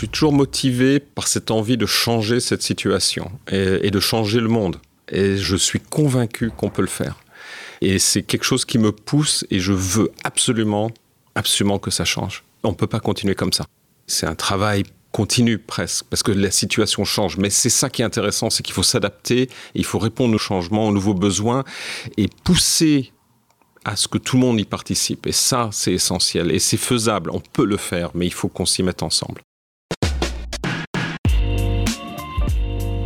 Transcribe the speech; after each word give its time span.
suis 0.00 0.08
toujours 0.08 0.32
motivé 0.32 0.98
par 0.98 1.28
cette 1.28 1.50
envie 1.50 1.76
de 1.76 1.84
changer 1.84 2.40
cette 2.40 2.62
situation 2.62 3.30
et, 3.48 3.90
de 3.90 4.00
changer 4.00 4.40
le 4.40 4.48
monde. 4.48 4.78
Et 5.12 5.36
je 5.36 5.56
suis 5.56 5.78
convaincu 5.78 6.50
qu'on 6.50 6.70
peut 6.70 6.80
le 6.80 6.88
faire. 6.88 7.18
Et 7.82 7.98
c'est 7.98 8.22
quelque 8.22 8.44
chose 8.44 8.64
qui 8.64 8.78
me 8.78 8.92
pousse 8.92 9.44
et 9.50 9.60
je 9.60 9.74
veux 9.74 10.10
absolument, 10.24 10.90
absolument 11.34 11.78
que 11.78 11.90
ça 11.90 12.06
change. 12.06 12.44
On 12.62 12.70
ne 12.70 12.74
peut 12.74 12.86
pas 12.86 13.00
continuer 13.00 13.34
comme 13.34 13.52
ça. 13.52 13.66
C'est 14.06 14.26
un 14.26 14.34
travail 14.34 14.84
continu 15.12 15.58
presque, 15.58 16.06
parce 16.08 16.22
que 16.22 16.32
la 16.32 16.50
situation 16.50 17.04
change. 17.04 17.36
Mais 17.36 17.50
c'est 17.50 17.68
ça 17.68 17.90
qui 17.90 18.00
est 18.00 18.04
intéressant, 18.06 18.48
c'est 18.48 18.62
qu'il 18.62 18.74
faut 18.74 18.82
s'adapter, 18.82 19.50
il 19.74 19.84
faut 19.84 19.98
répondre 19.98 20.34
aux 20.34 20.38
changements, 20.38 20.88
aux 20.88 20.92
nouveaux 20.92 21.14
besoins, 21.14 21.64
et 22.16 22.28
pousser 22.44 23.12
à 23.84 23.96
ce 23.96 24.08
que 24.08 24.16
tout 24.16 24.36
le 24.36 24.40
monde 24.40 24.60
y 24.60 24.64
participe. 24.64 25.26
Et 25.26 25.32
ça, 25.32 25.68
c'est 25.72 25.92
essentiel. 25.92 26.52
Et 26.52 26.58
c'est 26.58 26.78
faisable, 26.78 27.30
on 27.34 27.40
peut 27.40 27.66
le 27.66 27.76
faire, 27.76 28.10
mais 28.14 28.26
il 28.26 28.32
faut 28.32 28.48
qu'on 28.48 28.66
s'y 28.66 28.82
mette 28.82 29.02
ensemble. 29.02 29.42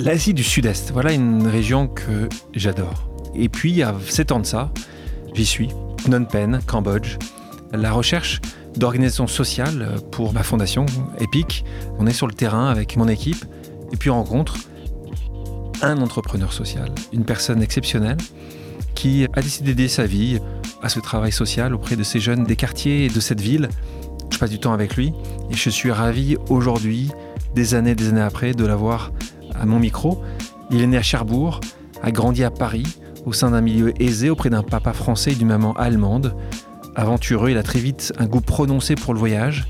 L'Asie 0.00 0.34
du 0.34 0.42
Sud-Est, 0.42 0.90
voilà 0.90 1.12
une 1.12 1.46
région 1.46 1.86
que 1.86 2.28
j'adore. 2.52 3.08
Et 3.36 3.48
puis, 3.48 3.70
il 3.70 3.76
y 3.76 3.82
a 3.84 3.94
7 4.04 4.32
ans 4.32 4.40
de 4.40 4.46
ça, 4.46 4.72
j'y 5.34 5.46
suis, 5.46 5.68
Phnom 6.02 6.24
Penh, 6.24 6.58
Cambodge. 6.66 7.16
La 7.72 7.92
recherche 7.92 8.40
d'organisation 8.76 9.28
sociale 9.28 9.96
pour 10.10 10.32
ma 10.32 10.42
fondation, 10.42 10.84
EPIC. 11.20 11.64
On 11.98 12.08
est 12.08 12.12
sur 12.12 12.26
le 12.26 12.34
terrain 12.34 12.68
avec 12.68 12.96
mon 12.96 13.06
équipe 13.06 13.44
et 13.92 13.96
puis 13.96 14.10
on 14.10 14.16
rencontre 14.16 14.56
un 15.80 15.98
entrepreneur 15.98 16.52
social, 16.52 16.90
une 17.12 17.24
personne 17.24 17.62
exceptionnelle 17.62 18.16
qui 18.96 19.26
a 19.32 19.40
décidé 19.40 19.74
d'aider 19.74 19.88
sa 19.88 20.06
vie 20.06 20.40
à 20.82 20.88
ce 20.88 20.98
travail 20.98 21.30
social 21.30 21.72
auprès 21.72 21.94
de 21.94 22.02
ces 22.02 22.18
jeunes 22.18 22.44
des 22.44 22.56
quartiers 22.56 23.04
et 23.04 23.08
de 23.08 23.20
cette 23.20 23.40
ville. 23.40 23.68
Je 24.32 24.38
passe 24.38 24.50
du 24.50 24.58
temps 24.58 24.72
avec 24.72 24.96
lui 24.96 25.12
et 25.50 25.54
je 25.54 25.70
suis 25.70 25.92
ravi 25.92 26.36
aujourd'hui, 26.48 27.12
des 27.54 27.74
années, 27.74 27.94
des 27.94 28.08
années 28.08 28.20
après, 28.20 28.54
de 28.54 28.66
l'avoir 28.66 29.12
à 29.58 29.66
mon 29.66 29.78
micro. 29.78 30.22
Il 30.70 30.82
est 30.82 30.86
né 30.86 30.96
à 30.96 31.02
Cherbourg, 31.02 31.60
a 32.02 32.10
grandi 32.10 32.44
à 32.44 32.50
Paris, 32.50 32.86
au 33.26 33.32
sein 33.32 33.50
d'un 33.50 33.60
milieu 33.60 33.92
aisé 34.02 34.30
auprès 34.30 34.50
d'un 34.50 34.62
papa 34.62 34.92
français 34.92 35.32
et 35.32 35.34
d'une 35.34 35.48
maman 35.48 35.72
allemande. 35.74 36.34
Aventureux, 36.96 37.50
il 37.50 37.56
a 37.56 37.62
très 37.62 37.80
vite 37.80 38.12
un 38.18 38.26
goût 38.26 38.40
prononcé 38.40 38.94
pour 38.94 39.14
le 39.14 39.18
voyage 39.18 39.66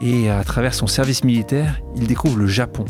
et 0.00 0.30
à 0.30 0.44
travers 0.44 0.74
son 0.74 0.86
service 0.86 1.24
militaire, 1.24 1.80
il 1.96 2.06
découvre 2.06 2.38
le 2.38 2.46
Japon. 2.46 2.84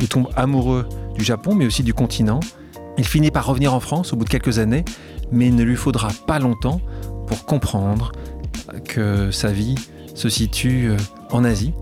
Il 0.00 0.08
tombe 0.08 0.28
amoureux 0.36 0.88
du 1.14 1.24
Japon 1.24 1.54
mais 1.54 1.66
aussi 1.66 1.82
du 1.82 1.94
continent. 1.94 2.40
Il 2.96 3.06
finit 3.06 3.30
par 3.30 3.46
revenir 3.46 3.74
en 3.74 3.80
France 3.80 4.12
au 4.12 4.16
bout 4.16 4.24
de 4.24 4.30
quelques 4.30 4.58
années, 4.58 4.84
mais 5.30 5.48
il 5.48 5.54
ne 5.54 5.62
lui 5.62 5.76
faudra 5.76 6.08
pas 6.26 6.38
longtemps 6.38 6.80
pour 7.26 7.44
comprendre 7.44 8.12
que 8.84 9.30
sa 9.30 9.52
vie 9.52 9.76
se 10.14 10.28
situe 10.28 10.88
euh, 10.90 10.96
en 11.30 11.44
Asie. 11.44 11.74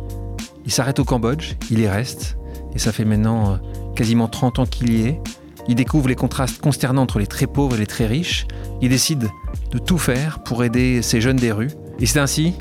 Il 0.64 0.72
s'arrête 0.72 0.98
au 0.98 1.04
Cambodge, 1.04 1.54
il 1.70 1.78
y 1.78 1.88
reste, 1.88 2.35
et 2.76 2.78
ça 2.78 2.92
fait 2.92 3.06
maintenant 3.06 3.52
euh, 3.52 3.56
quasiment 3.94 4.28
30 4.28 4.58
ans 4.58 4.66
qu'il 4.66 4.92
y 4.92 5.06
est. 5.06 5.18
Il 5.66 5.76
découvre 5.76 6.08
les 6.08 6.14
contrastes 6.14 6.60
consternants 6.60 7.02
entre 7.02 7.18
les 7.18 7.26
très 7.26 7.46
pauvres 7.46 7.74
et 7.74 7.78
les 7.78 7.86
très 7.86 8.06
riches. 8.06 8.46
Il 8.82 8.90
décide 8.90 9.30
de 9.70 9.78
tout 9.78 9.96
faire 9.96 10.40
pour 10.40 10.62
aider 10.62 11.00
ces 11.00 11.22
jeunes 11.22 11.38
des 11.38 11.52
rues. 11.52 11.70
Et 12.00 12.04
c'est 12.04 12.18
ainsi 12.18 12.52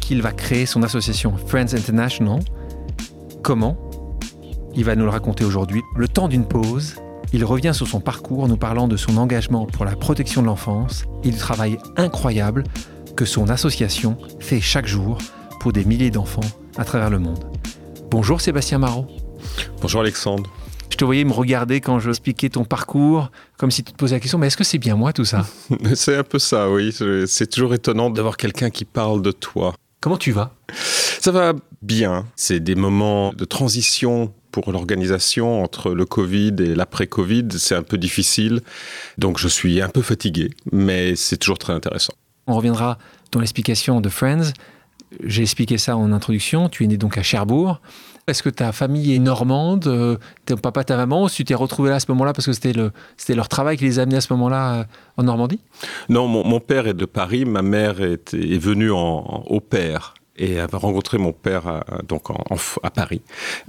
qu'il 0.00 0.20
va 0.20 0.32
créer 0.32 0.66
son 0.66 0.82
association 0.82 1.34
Friends 1.46 1.72
International. 1.74 2.40
Comment? 3.42 3.78
Il 4.74 4.84
va 4.84 4.94
nous 4.94 5.04
le 5.04 5.10
raconter 5.10 5.46
aujourd'hui. 5.46 5.80
Le 5.96 6.08
temps 6.08 6.28
d'une 6.28 6.46
pause, 6.46 6.96
il 7.32 7.42
revient 7.42 7.72
sur 7.72 7.88
son 7.88 8.00
parcours 8.00 8.48
nous 8.48 8.58
parlant 8.58 8.86
de 8.86 8.98
son 8.98 9.16
engagement 9.16 9.64
pour 9.64 9.86
la 9.86 9.96
protection 9.96 10.42
de 10.42 10.46
l'enfance 10.46 11.06
et 11.24 11.30
du 11.30 11.38
travail 11.38 11.78
incroyable 11.96 12.64
que 13.16 13.24
son 13.24 13.48
association 13.48 14.18
fait 14.40 14.60
chaque 14.60 14.86
jour 14.86 15.16
pour 15.58 15.72
des 15.72 15.86
milliers 15.86 16.10
d'enfants 16.10 16.42
à 16.76 16.84
travers 16.84 17.08
le 17.08 17.18
monde. 17.18 17.50
Bonjour 18.10 18.42
Sébastien 18.42 18.78
Marot. 18.78 19.06
Bonjour 19.80 20.00
Alexandre. 20.00 20.50
Je 20.90 20.96
te 20.96 21.04
voyais 21.04 21.24
me 21.24 21.32
regarder 21.32 21.80
quand 21.80 21.98
je 22.00 22.08
expliquais 22.08 22.48
ton 22.48 22.64
parcours, 22.64 23.30
comme 23.56 23.70
si 23.70 23.84
tu 23.84 23.92
te 23.92 23.96
posais 23.96 24.16
la 24.16 24.20
question, 24.20 24.38
mais 24.38 24.48
est-ce 24.48 24.56
que 24.56 24.64
c'est 24.64 24.78
bien 24.78 24.96
moi 24.96 25.12
tout 25.12 25.24
ça? 25.24 25.46
C'est 25.94 26.16
un 26.16 26.24
peu 26.24 26.38
ça, 26.38 26.70
oui. 26.70 26.94
C'est 27.26 27.46
toujours 27.48 27.74
étonnant 27.74 28.10
d'avoir 28.10 28.36
quelqu'un 28.36 28.70
qui 28.70 28.84
parle 28.84 29.22
de 29.22 29.30
toi. 29.30 29.74
Comment 30.00 30.16
tu 30.16 30.32
vas? 30.32 30.54
Ça 31.20 31.30
va 31.30 31.52
bien. 31.82 32.26
C'est 32.36 32.60
des 32.60 32.74
moments 32.74 33.32
de 33.32 33.44
transition 33.44 34.32
pour 34.50 34.72
l'organisation 34.72 35.62
entre 35.62 35.90
le 35.90 36.04
Covid 36.04 36.54
et 36.60 36.74
l'après-Covid. 36.74 37.48
C'est 37.58 37.74
un 37.74 37.82
peu 37.82 37.98
difficile. 37.98 38.60
Donc 39.18 39.38
je 39.38 39.48
suis 39.48 39.80
un 39.80 39.88
peu 39.88 40.02
fatigué, 40.02 40.50
mais 40.72 41.16
c'est 41.16 41.36
toujours 41.36 41.58
très 41.58 41.72
intéressant. 41.72 42.14
On 42.46 42.54
reviendra 42.54 42.98
dans 43.30 43.40
l'explication 43.40 44.00
de 44.00 44.08
Friends. 44.08 44.52
J'ai 45.22 45.42
expliqué 45.42 45.78
ça 45.78 45.96
en 45.96 46.12
introduction. 46.12 46.68
Tu 46.68 46.84
es 46.84 46.86
né 46.86 46.96
donc 46.96 47.18
à 47.18 47.22
Cherbourg. 47.22 47.80
Est-ce 48.28 48.42
que 48.42 48.50
ta 48.50 48.72
famille 48.72 49.14
est 49.14 49.18
normande 49.18 49.86
euh, 49.86 50.18
Ton 50.44 50.58
papa, 50.58 50.84
ta 50.84 50.96
maman 50.98 51.28
tu 51.28 51.44
t'es 51.44 51.54
retrouvé 51.54 51.88
là 51.88 51.96
à 51.96 52.00
ce 52.00 52.06
moment-là 52.10 52.34
parce 52.34 52.44
que 52.44 52.52
c'était, 52.52 52.74
le, 52.74 52.92
c'était 53.16 53.34
leur 53.34 53.48
travail 53.48 53.78
qui 53.78 53.84
les 53.84 53.98
a 53.98 54.02
amenés 54.02 54.18
à 54.18 54.20
ce 54.20 54.30
moment-là 54.34 54.74
euh, 54.74 54.84
en 55.16 55.22
Normandie? 55.22 55.60
Non, 56.10 56.28
mon, 56.28 56.60
père 56.60 56.86
est 56.86 56.94
de 56.94 57.06
Paris. 57.06 57.46
Ma 57.46 57.62
mère 57.62 58.02
est, 58.02 58.34
venue 58.34 58.92
en, 58.92 59.44
au 59.46 59.60
père 59.60 60.12
et 60.38 60.60
avait 60.60 60.76
rencontré 60.76 61.18
mon 61.18 61.32
père 61.32 61.66
à, 61.66 61.84
donc 62.06 62.28
à 62.82 62.90
Paris. 62.90 63.20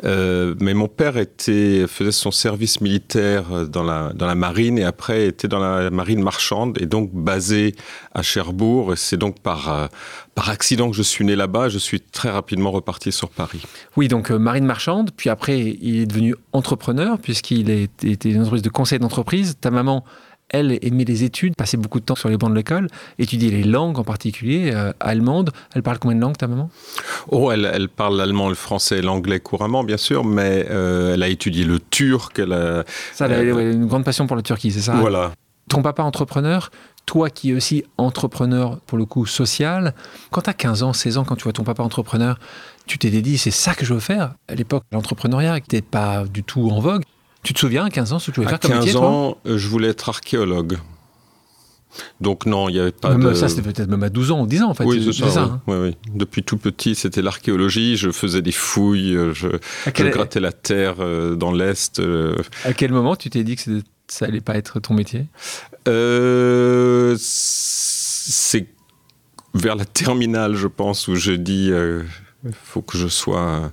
Euh, 0.03 0.55
mais 0.59 0.73
mon 0.73 0.87
père 0.87 1.15
faisait 1.39 2.11
son 2.11 2.31
service 2.31 2.81
militaire 2.81 3.67
dans 3.67 3.83
la, 3.83 4.11
dans 4.13 4.27
la 4.27 4.35
marine 4.35 4.77
et 4.77 4.83
après 4.83 5.27
était 5.27 5.47
dans 5.47 5.59
la 5.59 5.89
marine 5.89 6.21
marchande 6.21 6.79
et 6.81 6.85
donc 6.85 7.11
basé 7.13 7.75
à 8.13 8.21
Cherbourg. 8.21 8.93
Et 8.93 8.95
c'est 8.95 9.17
donc 9.17 9.39
par, 9.39 9.71
euh, 9.71 9.87
par 10.35 10.49
accident 10.49 10.89
que 10.89 10.95
je 10.95 11.03
suis 11.03 11.25
né 11.25 11.35
là-bas. 11.35 11.69
Je 11.69 11.77
suis 11.77 12.01
très 12.01 12.29
rapidement 12.29 12.71
reparti 12.71 13.11
sur 13.11 13.29
Paris. 13.29 13.61
Oui, 13.97 14.07
donc 14.07 14.31
euh, 14.31 14.37
marine 14.37 14.65
marchande. 14.65 15.11
Puis 15.15 15.29
après, 15.29 15.59
il 15.59 16.01
est 16.01 16.05
devenu 16.05 16.35
entrepreneur 16.53 17.17
puisqu'il 17.19 17.69
était 17.69 18.29
une 18.29 18.41
entreprise 18.41 18.61
de 18.61 18.69
conseil 18.69 18.99
d'entreprise. 18.99 19.57
Ta 19.59 19.71
maman 19.71 20.03
elle 20.49 20.79
aimait 20.81 21.05
les 21.05 21.23
études, 21.23 21.55
passait 21.55 21.77
beaucoup 21.77 21.99
de 21.99 22.05
temps 22.05 22.15
sur 22.15 22.29
les 22.29 22.37
bancs 22.37 22.49
de 22.49 22.55
l'école, 22.55 22.87
étudiait 23.17 23.51
les 23.51 23.63
langues 23.63 23.99
en 23.99 24.03
particulier, 24.03 24.71
euh, 24.73 24.91
allemandes. 24.99 25.51
Elle 25.73 25.83
parle 25.83 25.99
combien 25.99 26.17
de 26.17 26.21
langues, 26.21 26.37
ta 26.37 26.47
maman? 26.47 26.69
Oh, 27.29 27.51
elle, 27.51 27.89
parle 27.89 28.17
l'allemand, 28.17 28.49
le 28.49 28.55
français 28.55 29.01
l'anglais 29.01 29.39
couramment, 29.39 29.83
bien 29.83 29.97
sûr, 29.97 30.23
mais 30.23 30.65
euh, 30.69 31.13
elle 31.13 31.23
a 31.23 31.27
étudié 31.27 31.63
le 31.63 31.79
turc. 31.79 32.39
Elle 32.39 32.53
a, 32.53 32.83
ça, 33.13 33.27
elle 33.27 33.33
a 33.33 33.61
une 33.61 33.87
grande 33.87 34.03
passion 34.03 34.27
pour 34.27 34.35
la 34.35 34.41
Turquie, 34.41 34.71
c'est 34.71 34.81
ça? 34.81 34.95
Voilà. 34.95 35.31
Ton 35.69 35.83
papa 35.83 36.01
entrepreneur, 36.01 36.71
toi 37.05 37.29
qui 37.29 37.51
es 37.51 37.53
aussi 37.53 37.83
entrepreneur, 37.97 38.79
pour 38.87 38.97
le 38.97 39.05
coup, 39.05 39.27
social, 39.27 39.93
quand 40.31 40.41
tu 40.41 40.49
as 40.49 40.53
15 40.53 40.81
ans, 40.81 40.93
16 40.93 41.19
ans, 41.19 41.23
quand 41.25 41.35
tu 41.35 41.43
vois 41.43 41.53
ton 41.53 41.63
papa 41.63 41.83
entrepreneur, 41.83 42.39
tu 42.87 42.97
t'es 42.97 43.09
dit, 43.09 43.37
c'est 43.37 43.51
ça 43.51 43.75
que 43.75 43.85
je 43.85 43.93
veux 43.93 43.99
faire? 43.99 44.33
À 44.47 44.55
l'époque, 44.55 44.83
l'entrepreneuriat 44.91 45.53
n'était 45.53 45.83
pas 45.83 46.23
du 46.25 46.43
tout 46.43 46.69
en 46.71 46.79
vogue. 46.79 47.03
Tu 47.43 47.53
te 47.53 47.59
souviens, 47.59 47.85
à 47.85 47.89
15 47.89 48.13
ans, 48.13 48.19
ce 48.19 48.27
que 48.27 48.35
tu 48.35 48.41
voulais 48.41 48.49
faire 48.49 48.59
comme 48.59 48.75
métier, 48.75 48.91
15 48.93 49.01
ans, 49.01 49.37
euh, 49.45 49.57
je 49.57 49.67
voulais 49.67 49.87
être 49.89 50.09
archéologue. 50.09 50.77
Donc 52.21 52.45
non, 52.45 52.69
il 52.69 52.73
n'y 52.73 52.79
avait 52.79 52.91
pas 52.91 53.15
de... 53.15 53.33
Ça, 53.33 53.49
c'était 53.49 53.63
peut-être 53.63 53.89
même 53.89 54.03
à 54.03 54.09
12 54.09 54.31
ans 54.31 54.41
ou 54.41 54.47
10 54.47 54.63
ans, 54.63 54.69
en 54.69 54.73
fait. 54.73 54.83
Oui, 54.83 55.11
c'est 55.11 55.29
ça. 55.29 55.43
Hein. 55.43 55.61
oui. 55.67 55.77
oui, 55.77 55.95
Depuis 56.13 56.43
tout 56.43 56.57
petit, 56.57 56.95
c'était 56.95 57.21
l'archéologie. 57.21 57.97
Je 57.97 58.11
faisais 58.11 58.41
des 58.41 58.51
fouilles, 58.51 59.15
euh, 59.15 59.33
je, 59.33 59.47
grattais 59.87 60.39
la 60.39 60.51
terre 60.51 60.97
euh, 60.99 61.35
dans 61.35 61.51
l'Est. 61.51 62.01
À 62.65 62.73
quel 62.73 62.91
moment 62.91 63.15
tu 63.15 63.29
t'es 63.29 63.43
dit 63.43 63.55
que 63.55 63.81
ça 64.07 64.25
allait 64.25 64.41
pas 64.41 64.55
être 64.55 64.79
ton 64.79 64.93
métier? 64.93 65.25
C'est 67.17 68.67
vers 69.55 69.75
la 69.75 69.85
terminale, 69.85 70.55
je 70.55 70.67
pense, 70.67 71.07
où 71.07 71.15
je 71.15 71.31
dis 71.31 71.71
il 72.45 72.53
faut 72.63 72.81
que 72.81 72.97
je 72.97 73.07
sois, 73.07 73.71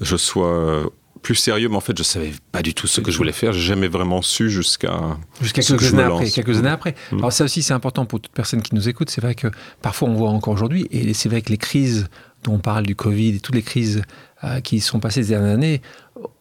je 0.00 0.16
sois 0.16 0.90
plus 1.24 1.34
sérieux, 1.34 1.68
mais 1.68 1.76
en 1.76 1.80
fait, 1.80 1.96
je 1.96 2.04
savais 2.04 2.32
pas 2.52 2.62
du 2.62 2.74
tout 2.74 2.86
ce 2.86 3.00
que 3.00 3.10
je 3.10 3.16
voulais 3.16 3.32
faire. 3.32 3.52
J'ai 3.52 3.62
jamais 3.62 3.88
vraiment 3.88 4.22
su 4.22 4.50
jusqu'à 4.50 5.16
jusqu'à 5.40 5.62
quelques, 5.62 5.94
années 5.94 6.02
après, 6.02 6.30
quelques 6.30 6.58
années 6.58 6.68
après. 6.68 6.94
Mm. 7.10 7.18
Alors 7.18 7.32
ça 7.32 7.44
aussi, 7.44 7.62
c'est 7.62 7.72
important 7.72 8.04
pour 8.04 8.20
toute 8.20 8.32
personne 8.32 8.62
qui 8.62 8.74
nous 8.74 8.88
écoute. 8.88 9.10
C'est 9.10 9.22
vrai 9.22 9.34
que 9.34 9.48
parfois 9.82 10.08
on 10.08 10.14
voit 10.14 10.28
encore 10.28 10.52
aujourd'hui, 10.52 10.86
et 10.90 11.14
c'est 11.14 11.28
vrai 11.28 11.40
que 11.40 11.50
les 11.50 11.56
crises 11.56 12.08
dont 12.44 12.54
on 12.54 12.58
parle 12.58 12.84
du 12.84 12.94
Covid 12.94 13.36
et 13.36 13.40
toutes 13.40 13.54
les 13.54 13.62
crises 13.62 14.02
qui 14.62 14.80
sont 14.80 15.00
passées 15.00 15.22
ces 15.22 15.30
dernières 15.30 15.54
années, 15.54 15.80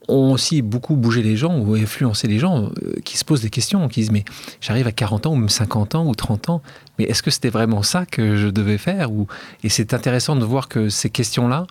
ont 0.10 0.34
aussi 0.34 0.62
beaucoup 0.62 0.96
bougé 0.96 1.24
les 1.24 1.38
gens 1.38 1.58
ou 1.58 1.76
influencé 1.76 2.28
les 2.28 2.40
gens 2.40 2.70
qui 3.06 3.18
se 3.18 3.24
posent 3.24 3.42
des 3.42 3.50
questions, 3.50 3.88
qui 3.88 4.02
disent 4.02 4.12
mais 4.12 4.26
j'arrive 4.60 4.88
à 4.88 4.92
40 4.92 5.28
ans 5.28 5.32
ou 5.32 5.36
même 5.36 5.50
50 5.50 5.96
ans 5.96 6.06
ou 6.06 6.14
30 6.14 6.50
ans, 6.50 6.62
mais 7.00 7.06
est-ce 7.06 7.24
que 7.24 7.32
c'était 7.32 7.50
vraiment 7.50 7.84
ça 7.84 8.06
que 8.06 8.36
je 8.36 8.48
devais 8.48 8.78
faire 8.78 9.12
ou... 9.12 9.28
Et 9.64 9.70
c'est 9.70 9.94
intéressant 9.94 10.36
de 10.36 10.44
voir 10.44 10.68
que 10.68 10.90
ces 10.90 11.10
questions-là, 11.10 11.68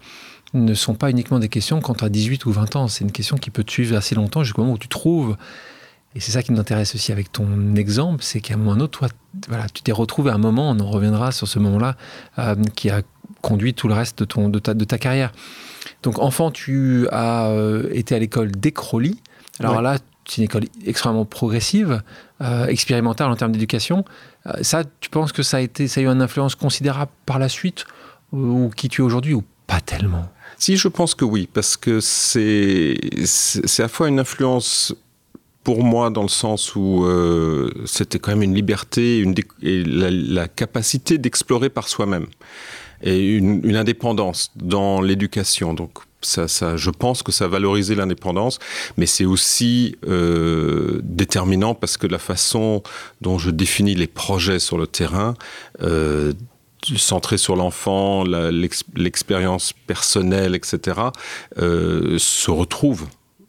ne 0.54 0.74
sont 0.74 0.94
pas 0.94 1.10
uniquement 1.10 1.38
des 1.38 1.48
questions 1.48 1.80
quand 1.80 1.94
tu 1.94 2.04
as 2.04 2.08
18 2.08 2.46
ou 2.46 2.52
20 2.52 2.76
ans. 2.76 2.88
C'est 2.88 3.04
une 3.04 3.12
question 3.12 3.36
qui 3.36 3.50
peut 3.50 3.64
te 3.64 3.70
suivre 3.70 3.96
assez 3.96 4.14
longtemps 4.14 4.44
jusqu'au 4.44 4.62
moment 4.62 4.74
où 4.74 4.78
tu 4.78 4.88
trouves. 4.88 5.36
Et 6.14 6.20
c'est 6.20 6.32
ça 6.32 6.42
qui 6.42 6.52
m'intéresse 6.52 6.94
aussi 6.94 7.10
avec 7.10 7.32
ton 7.32 7.74
exemple, 7.74 8.22
c'est 8.22 8.40
qu'à 8.40 8.54
un 8.54 8.56
moment 8.58 8.72
ou 8.72 8.74
un 8.74 8.80
autre, 8.80 8.98
toi, 8.98 9.08
voilà, 9.48 9.66
tu 9.68 9.82
t'es 9.82 9.92
retrouvé 9.92 10.30
à 10.30 10.34
un 10.34 10.38
moment, 10.38 10.70
on 10.70 10.78
en 10.78 10.90
reviendra 10.90 11.32
sur 11.32 11.48
ce 11.48 11.58
moment-là, 11.58 11.96
euh, 12.38 12.54
qui 12.76 12.90
a 12.90 13.02
conduit 13.40 13.72
tout 13.72 13.88
le 13.88 13.94
reste 13.94 14.18
de, 14.18 14.24
ton, 14.24 14.48
de, 14.48 14.58
ta, 14.58 14.74
de 14.74 14.84
ta 14.84 14.98
carrière. 14.98 15.32
Donc, 16.02 16.18
enfant, 16.18 16.50
tu 16.50 17.08
as 17.10 17.46
euh, 17.48 17.88
été 17.92 18.14
à 18.14 18.18
l'école 18.18 18.50
d'Ecroli. 18.50 19.20
Alors 19.58 19.80
là, 19.80 19.98
c'est 20.28 20.38
une 20.38 20.44
école 20.44 20.64
extrêmement 20.84 21.24
progressive, 21.24 22.02
euh, 22.42 22.66
expérimentale 22.66 23.30
en 23.30 23.36
termes 23.36 23.52
d'éducation. 23.52 24.04
ça, 24.60 24.84
tu 25.00 25.08
penses 25.08 25.32
que 25.32 25.42
ça 25.42 25.56
a, 25.56 25.60
été, 25.60 25.88
ça 25.88 26.00
a 26.00 26.04
eu 26.04 26.08
une 26.08 26.22
influence 26.22 26.54
considérable 26.54 27.10
par 27.24 27.38
la 27.38 27.48
suite, 27.48 27.86
ou 28.32 28.70
qui 28.76 28.88
tu 28.88 29.00
es 29.00 29.04
aujourd'hui, 29.04 29.34
ou 29.34 29.44
pas 29.66 29.80
tellement? 29.80 30.28
Si, 30.62 30.76
je 30.76 30.86
pense 30.86 31.16
que 31.16 31.24
oui, 31.24 31.48
parce 31.52 31.76
que 31.76 31.98
c'est 31.98 32.94
à 33.78 33.82
la 33.82 33.88
fois 33.88 34.08
une 34.08 34.20
influence 34.20 34.94
pour 35.64 35.82
moi 35.82 36.08
dans 36.10 36.22
le 36.22 36.28
sens 36.28 36.76
où 36.76 37.04
euh, 37.04 37.68
c'était 37.84 38.20
quand 38.20 38.30
même 38.30 38.44
une 38.44 38.54
liberté 38.54 39.18
une 39.18 39.34
et 39.60 39.82
la, 39.82 40.46
capacité 40.46 41.18
d'explorer 41.18 41.68
par 41.68 41.88
soi-même 41.88 42.26
et 43.02 43.36
une, 43.38 43.74
indépendance 43.74 44.52
dans 44.54 45.00
l'éducation. 45.00 45.74
Donc 45.74 45.98
ça, 46.20 46.46
je 46.76 46.90
pense 46.90 47.24
que 47.24 47.32
ça 47.32 47.46
a 47.46 47.48
valorisé 47.48 47.96
l'indépendance, 47.96 48.60
mais 48.96 49.06
c'est 49.06 49.24
aussi 49.24 49.96
euh, 50.06 51.00
déterminant 51.02 51.74
parce 51.74 51.96
que 51.96 52.06
la 52.06 52.20
façon 52.20 52.84
dont 53.20 53.36
je 53.36 53.50
définis 53.50 53.96
les 53.96 54.06
projets 54.06 54.60
sur 54.60 54.78
le 54.78 54.86
terrain 54.86 55.34
euh, 55.80 56.32
centré 56.96 57.38
sur 57.38 57.56
l'enfant, 57.56 58.24
l'expérience 58.24 59.72
personnelle, 59.86 60.54
etc., 60.54 61.00
euh, 61.58 62.18
se 62.18 62.50
retrouve. 62.50 63.06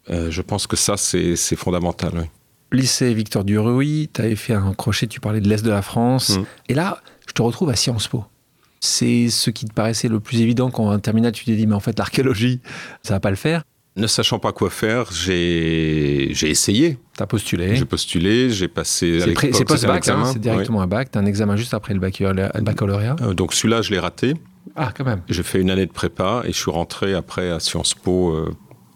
Euh, 0.10 0.30
je 0.32 0.42
pense 0.42 0.68
que 0.68 0.76
ça, 0.76 0.98
c'est 0.98 1.56
fondamental. 1.56 2.12
Oui. 2.16 2.26
Lycée 2.74 3.14
Victor 3.14 3.44
Duruy, 3.44 4.10
tu 4.12 4.22
avais 4.22 4.36
fait 4.36 4.54
un 4.54 4.74
crochet, 4.74 5.08
tu 5.08 5.20
parlais 5.20 5.42
de 5.42 5.48
l'Est 5.48 5.64
de 5.64 5.70
la 5.70 5.82
France. 5.84 6.38
Mm. 6.38 6.46
Et 6.70 6.74
là, 6.74 7.02
je 7.28 7.34
te 7.34 7.42
retrouve 7.42 7.70
à 7.70 7.76
Sciences 7.76 8.08
Po. 8.08 8.26
C'est 8.80 9.30
ce 9.30 9.50
qui 9.50 9.66
te 9.66 9.74
paraissait 9.74 10.10
le 10.10 10.20
plus 10.20 10.42
évident 10.42 10.70
quand 10.70 10.90
en 10.90 11.00
terminale 11.00 11.32
tu 11.32 11.46
t'es 11.46 11.56
dit, 11.56 11.68
mais 11.68 11.76
en 11.76 11.80
fait, 11.80 11.98
l'archéologie, 11.98 12.60
ça 13.04 13.14
va 13.14 13.20
pas 13.20 13.30
le 13.30 13.36
faire. 13.36 13.64
Ne 13.96 14.08
sachant 14.08 14.40
pas 14.40 14.52
quoi 14.54 14.72
faire, 14.72 15.12
j'ai 15.12 16.32
essayé. 16.50 16.98
T'as 17.16 17.28
postulé 17.28 17.76
J'ai 17.76 17.86
postulé, 17.86 18.50
j'ai 18.50 18.68
passé. 18.68 19.20
C'est 19.52 19.66
post-bac, 19.66 20.08
hein, 20.08 20.26
c'est 20.26 20.40
directement 20.40 20.82
un 20.82 20.88
bac. 20.88 21.12
T'as 21.12 21.20
un 21.20 21.26
examen 21.26 21.56
juste 21.56 21.76
après 21.76 21.94
le 21.94 22.00
baccalauréat. 22.00 23.16
Euh, 23.22 23.34
donc 23.36 23.54
celui-là, 23.54 23.84
je 23.84 23.92
l'ai 23.92 24.00
raté. 24.00 24.34
Ah, 24.76 24.92
quand 24.96 25.06
même. 25.06 25.22
J'ai 25.30 25.44
fait 25.44 25.62
une 25.62 25.70
année 25.70 25.86
de 25.86 25.92
prépa 25.92 26.42
et 26.46 26.52
je 26.52 26.58
suis 26.58 26.72
rentré 26.72 27.14
après 27.14 27.52
à 27.52 27.60
Sciences 27.60 27.94
Po 27.94 28.32
euh, 28.32 28.52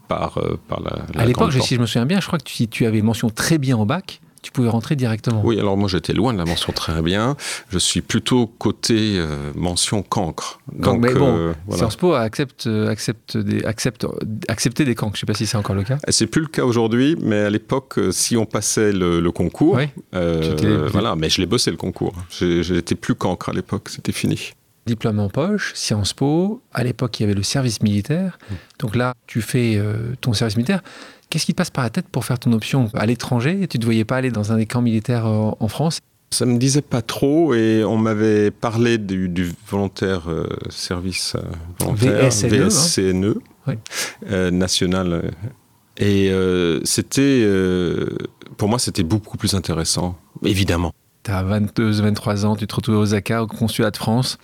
par, 0.07 0.39
euh, 0.39 0.59
par 0.67 0.81
la, 0.81 1.05
la. 1.13 1.21
À 1.21 1.25
l'époque, 1.25 1.53
si 1.53 1.75
je 1.75 1.79
me 1.79 1.85
souviens 1.85 2.07
bien, 2.07 2.19
je 2.19 2.25
crois 2.25 2.39
que 2.39 2.45
tu, 2.45 2.67
tu 2.67 2.85
avais 2.87 3.01
mention 3.03 3.29
très 3.29 3.59
bien 3.59 3.77
au 3.77 3.85
bac 3.85 4.21
tu 4.41 4.51
pouvais 4.51 4.69
rentrer 4.69 4.95
directement. 4.95 5.41
Oui, 5.43 5.59
alors 5.59 5.77
moi 5.77 5.89
j'étais 5.89 6.13
loin 6.13 6.33
de 6.33 6.37
la 6.37 6.45
mention 6.45 6.71
très 6.73 7.01
bien. 7.01 7.35
Je 7.69 7.77
suis 7.77 8.01
plutôt 8.01 8.47
côté 8.47 9.17
euh, 9.17 9.51
mention 9.55 10.03
cancre. 10.03 10.59
Donc, 10.71 11.01
mais 11.01 11.13
bon, 11.13 11.35
euh, 11.35 11.53
Sciences 11.71 11.95
Po 11.95 12.13
accepte, 12.13 12.67
euh, 12.67 12.89
accepte 12.89 13.37
des, 13.37 13.63
accepte, 13.63 14.05
accepter 14.47 14.85
des 14.85 14.95
cancres. 14.95 15.15
Je 15.15 15.17
ne 15.17 15.21
sais 15.21 15.25
pas 15.25 15.37
si 15.37 15.45
c'est 15.45 15.57
encore 15.57 15.75
le 15.75 15.83
cas. 15.83 15.97
C'est 16.09 16.27
plus 16.27 16.41
le 16.41 16.47
cas 16.47 16.63
aujourd'hui, 16.63 17.15
mais 17.21 17.39
à 17.39 17.49
l'époque, 17.49 17.99
si 18.11 18.37
on 18.37 18.45
passait 18.45 18.91
le, 18.91 19.27
concours, 19.31 19.79
voilà, 20.11 21.15
mais 21.15 21.29
je 21.29 21.41
l'ai 21.41 21.47
bossé 21.47 21.71
le 21.71 21.77
concours. 21.77 22.13
J'étais 22.29 22.95
plus 22.95 23.15
cancre 23.15 23.49
à 23.49 23.53
l'époque, 23.53 23.89
c'était 23.89 24.11
fini 24.11 24.51
diplôme 24.85 25.19
en 25.19 25.27
poche, 25.27 25.73
Sciences 25.75 26.13
Po. 26.13 26.61
À 26.73 26.81
l'époque, 26.81 27.19
il 27.19 27.23
y 27.23 27.25
avait 27.25 27.33
le 27.33 27.43
service 27.43 27.81
militaire. 27.81 28.39
Mmh. 28.39 28.53
Donc 28.79 28.95
là, 28.95 29.13
tu 29.27 29.41
fais 29.41 29.77
ton 30.21 30.31
service 30.31 30.55
militaire. 30.55 30.81
Qu'est-ce 31.29 31.45
qui 31.45 31.53
te 31.53 31.57
passe 31.57 31.71
par 31.71 31.83
la 31.83 31.89
tête 31.89 32.07
pour 32.07 32.23
faire 32.25 32.39
ton 32.39 32.53
option 32.53 32.89
à 32.93 33.05
l'étranger 33.05 33.67
Tu 33.67 33.77
ne 33.77 33.81
te 33.81 33.85
voyais 33.85 34.05
pas 34.05 34.17
aller 34.17 34.31
dans 34.31 34.51
un 34.51 34.57
des 34.57 34.65
camps 34.65 34.81
militaires 34.81 35.25
euh, 35.25 35.51
en 35.59 35.67
France? 35.67 35.99
Ça 36.31 36.45
me 36.45 36.57
disait 36.57 36.81
pas 36.81 37.01
trop 37.01 37.53
et 37.53 37.83
on 37.85 37.97
m'avait 37.97 38.51
parlé 38.51 38.97
du, 38.97 39.53
volontaire 39.69 40.29
euh, 40.29 40.47
service 40.69 41.35
euh, 41.35 41.41
volontaire 41.79 42.29
VSCNE, 42.29 43.35
hein. 43.67 44.51
national 44.51 45.31
et 45.95 46.31
c'était 46.83 47.47
pour 48.57 48.67
moi 48.67 48.77
c'était 48.77 49.03
beaucoup 49.03 49.37
plus 49.37 49.53
intéressant 49.53 50.17
évidemment. 50.43 50.93
Tu 51.23 51.31
as 51.31 51.43
22 51.43 52.01
23 52.01 52.45
ans, 52.45 52.55
tu 52.57 52.67
te 52.67 52.75
retrouves 52.75 52.95
à 52.95 52.99
Osaka 52.99 53.43
au 53.43 53.47
consulat 53.47 53.91
de 53.91 53.97
France. 53.97 54.37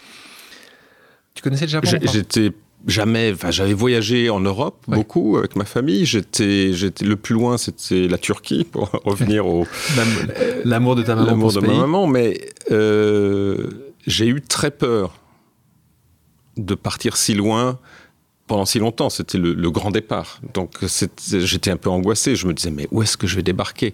Tu 1.36 1.44
connaissais 1.44 1.66
le 1.66 1.72
Japon 1.72 1.90
J'étais 2.12 2.52
jamais. 2.88 3.32
Enfin, 3.34 3.52
j'avais 3.52 3.74
voyagé 3.74 4.30
en 4.30 4.40
Europe 4.40 4.84
beaucoup 4.88 5.38
avec 5.38 5.56
ma 5.56 5.66
famille. 5.66 6.06
J'étais, 6.06 6.74
j'étais 6.74 7.06
le 7.06 7.16
plus 7.16 7.34
loin, 7.34 7.58
c'était 7.58 8.08
la 8.08 8.18
Turquie 8.18 8.64
pour 8.64 8.90
revenir 9.06 9.48
au 9.48 9.66
l'amour 10.66 10.96
de 10.96 11.04
ta 11.04 11.16
maman. 11.16 11.28
L'amour 11.28 11.54
de 11.54 11.60
ma 11.60 11.74
maman, 11.74 12.08
mais 12.08 12.40
euh, 12.72 13.70
j'ai 14.06 14.28
eu 14.28 14.42
très 14.42 14.72
peur 14.72 15.20
de 16.58 16.76
partir 16.76 17.18
si 17.18 17.34
loin 17.34 17.80
pendant 18.48 18.66
si 18.66 18.80
longtemps. 18.80 19.10
C'était 19.10 19.38
le, 19.38 19.54
le, 19.54 19.72
grand 19.72 19.92
départ. 19.92 20.40
Donc 20.54 20.78
j'étais 21.28 21.72
un 21.72 21.78
peu 21.78 21.90
angoissé. 21.90 22.36
Je 22.36 22.48
me 22.48 22.54
disais 22.54 22.72
mais 22.72 22.88
où 22.92 23.02
est-ce 23.02 23.18
que 23.18 23.28
je 23.28 23.36
vais 23.36 23.44
débarquer? 23.44 23.94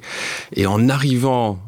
Et 0.55 0.65
en 0.65 0.89
arrivant 0.89 1.59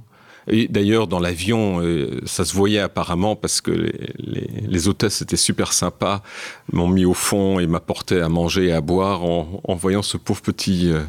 D'ailleurs, 0.47 1.07
dans 1.07 1.19
l'avion, 1.19 1.81
euh, 1.81 2.19
ça 2.25 2.45
se 2.45 2.55
voyait 2.55 2.79
apparemment 2.79 3.35
parce 3.35 3.61
que 3.61 3.71
les, 4.17 4.87
hôtesses 4.87 5.21
étaient 5.21 5.37
super 5.37 5.71
sympas, 5.71 6.23
m'ont 6.71 6.87
mis 6.87 7.05
au 7.05 7.13
fond 7.13 7.59
et 7.59 7.67
m'apportaient 7.67 8.21
à 8.21 8.29
manger 8.29 8.67
et 8.67 8.71
à 8.71 8.81
boire 8.81 9.23
en, 9.23 9.75
voyant 9.75 10.01
ce 10.01 10.17
pauvre 10.17 10.41
petit 10.41 10.89
euh, 10.89 11.01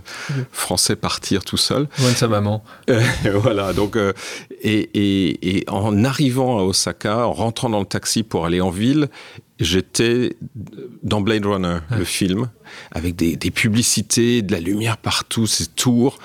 Français 0.52 0.96
partir 0.96 1.44
tout 1.44 1.56
seul. 1.56 1.88
Loin 1.98 2.12
de 2.12 2.16
sa 2.16 2.28
maman. 2.28 2.62
voilà, 3.34 3.72
donc, 3.72 3.96
euh, 3.96 4.12
et, 4.62 5.64
en 5.68 6.04
arrivant 6.04 6.58
à 6.58 6.62
Osaka, 6.62 7.26
en 7.26 7.32
rentrant 7.32 7.70
dans 7.70 7.80
le 7.80 7.86
taxi 7.86 8.22
pour 8.22 8.44
aller 8.44 8.60
en 8.60 8.70
ville, 8.70 9.08
j'étais 9.58 10.36
dans 11.02 11.22
Blade 11.22 11.46
Runner, 11.46 11.78
le 11.96 12.04
film, 12.04 12.50
avec 12.90 13.16
des, 13.16 13.50
publicités, 13.50 14.42
de 14.42 14.52
la 14.52 14.60
lumière 14.60 14.98
partout, 14.98 15.46
ces 15.46 15.66
tours. 15.66 16.18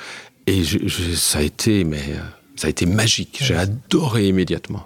Et 0.45 0.63
ça 1.15 1.39
a 1.39 1.41
été, 1.41 1.83
mais 1.83 2.03
ça 2.57 2.67
a 2.67 2.69
été 2.69 2.85
magique. 2.85 3.39
J'ai 3.41 3.55
adoré 3.55 4.27
immédiatement. 4.27 4.83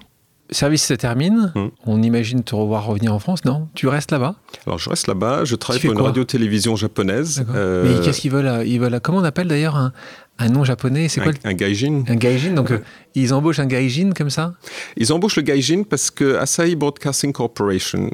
Service 0.54 0.86
se 0.86 0.94
termine. 0.94 1.54
Hmm. 1.56 1.70
On 1.86 2.04
imagine 2.04 2.44
te 2.44 2.54
revoir 2.54 2.86
revenir 2.86 3.14
en 3.14 3.20
France, 3.20 3.46
non? 3.46 3.70
Tu 3.74 3.88
restes 3.88 4.12
là-bas? 4.12 4.36
Alors 4.68 4.80
je 4.80 4.90
reste 4.90 5.08
là-bas. 5.08 5.46
Je 5.46 5.56
travaille 5.56 5.82
pour 5.82 5.94
une 5.94 6.02
radio-télévision 6.02 6.76
japonaise. 6.76 7.46
Euh, 7.56 7.86
Mais 7.86 8.06
qu'est-ce 8.06 8.20
qu'ils 8.20 8.32
veulent 8.32 8.68
Ils 8.68 8.80
veulent. 8.80 9.00
Comment 9.02 9.20
on 9.20 9.24
appelle 9.24 9.48
d'ailleurs 9.48 9.78
un, 9.78 10.50
nom 10.50 10.66
japonais? 10.66 11.08
C'est 11.08 11.22
quoi 11.22 11.32
un, 11.46 11.54
gaijin. 11.54 12.04
Un 12.10 12.16
gaijin. 12.16 12.52
Donc 12.52 12.72
euh, 12.72 12.80
ils 13.16 13.34
embauchent 13.34 13.60
un 13.60 13.66
gaijin 13.66 14.12
comme 14.12 14.30
ça? 14.30 14.54
Ils 14.98 15.14
embauchent 15.14 15.38
le 15.38 15.44
gaijin 15.44 15.84
parce 15.90 16.12
que 16.12 16.36
Asahi 16.36 16.76
Broadcasting 16.76 17.32
Corporation 17.32 18.12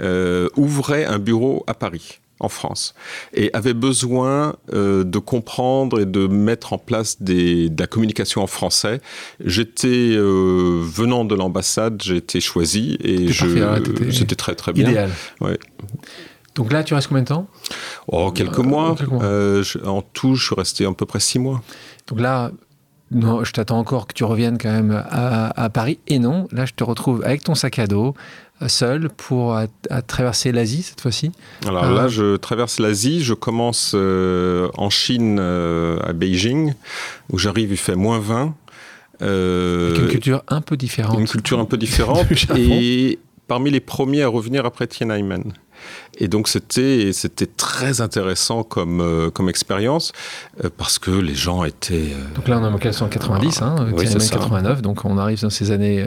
euh, 0.00 0.48
ouvrait 0.56 1.06
un 1.06 1.18
bureau 1.18 1.64
à 1.66 1.74
Paris 1.74 2.20
en 2.40 2.48
France 2.48 2.94
et 3.34 3.50
avait 3.52 3.74
besoin 3.74 4.56
euh, 4.72 5.04
de 5.04 5.18
comprendre 5.18 6.00
et 6.00 6.06
de 6.06 6.26
mettre 6.26 6.72
en 6.72 6.78
place 6.78 7.22
des, 7.22 7.68
de 7.68 7.80
la 7.80 7.86
communication 7.86 8.42
en 8.42 8.46
français. 8.46 9.00
J'étais 9.44 9.88
euh, 9.88 10.80
venant 10.82 11.24
de 11.24 11.34
l'ambassade, 11.34 12.02
j'ai 12.02 12.16
été 12.16 12.40
choisi 12.40 12.96
et 13.00 13.30
c'était 14.10 14.34
très 14.34 14.54
très 14.54 14.72
bien. 14.72 14.88
Idéal. 14.88 15.10
Donc 16.56 16.72
là, 16.72 16.82
tu 16.82 16.94
restes 16.94 17.08
combien 17.08 17.22
de 17.22 17.28
temps? 17.28 17.46
Oh, 18.08 18.32
quelques 18.32 18.58
euh, 18.58 18.62
mois. 18.62 18.96
en 19.86 20.02
tout, 20.02 20.34
je 20.34 20.44
suis 20.44 20.54
resté 20.54 20.84
à 20.84 20.92
peu 20.92 21.06
près 21.06 21.20
six 21.20 21.38
mois. 21.38 21.62
Donc 22.08 22.20
là, 22.20 22.50
non, 23.10 23.44
je 23.44 23.52
t'attends 23.52 23.78
encore 23.78 24.06
que 24.06 24.14
tu 24.14 24.24
reviennes 24.24 24.56
quand 24.58 24.70
même 24.70 25.04
à, 25.10 25.48
à, 25.60 25.68
Paris. 25.68 25.98
Et 26.06 26.18
non, 26.18 26.46
là, 26.52 26.64
je 26.64 26.72
te 26.72 26.84
retrouve 26.84 27.22
avec 27.24 27.42
ton 27.42 27.54
sac 27.54 27.78
à 27.78 27.86
dos, 27.86 28.14
seul 28.68 29.08
pour 29.08 29.56
à, 29.56 29.66
traverser 30.02 30.52
l'Asie 30.52 30.82
cette 30.82 31.00
fois-ci 31.00 31.32
Alors 31.66 31.90
là, 31.90 32.04
euh, 32.04 32.08
je 32.08 32.36
traverse 32.36 32.78
l'Asie. 32.78 33.22
Je 33.22 33.34
commence 33.34 33.92
euh, 33.94 34.68
en 34.76 34.90
Chine, 34.90 35.38
euh, 35.40 35.98
à 36.04 36.12
Beijing, 36.12 36.74
où 37.30 37.38
j'arrive, 37.38 37.70
il 37.70 37.76
fait 37.78 37.96
moins 37.96 38.18
20. 38.18 38.54
une 39.22 40.08
culture 40.08 40.42
un 40.48 40.60
peu 40.60 40.76
différente. 40.76 41.18
Une 41.18 41.28
culture 41.28 41.58
un 41.58 41.64
peu 41.64 41.76
différente. 41.78 42.26
et 42.56 43.18
parmi 43.46 43.70
les 43.70 43.80
premiers 43.80 44.22
à 44.22 44.28
revenir 44.28 44.66
après 44.66 44.86
Tiananmen. 44.86 45.52
Et 46.20 46.28
donc 46.28 46.48
c'était 46.48 47.12
c'était 47.14 47.46
très 47.46 48.02
intéressant 48.02 48.62
comme 48.62 49.00
euh, 49.00 49.30
comme 49.30 49.48
expérience 49.48 50.12
euh, 50.62 50.68
parce 50.76 50.98
que 50.98 51.10
les 51.10 51.34
gens 51.34 51.64
étaient. 51.64 52.12
Euh, 52.12 52.34
donc 52.34 52.46
là 52.46 52.58
on 52.58 52.62
est 52.62 52.66
en 52.66 52.72
1990, 52.72 53.62
hein, 53.62 53.88
oui, 53.96 54.04
89, 54.06 54.82
donc 54.82 55.04
on 55.06 55.16
arrive 55.16 55.40
dans 55.40 55.48
ces 55.48 55.70
années, 55.70 56.06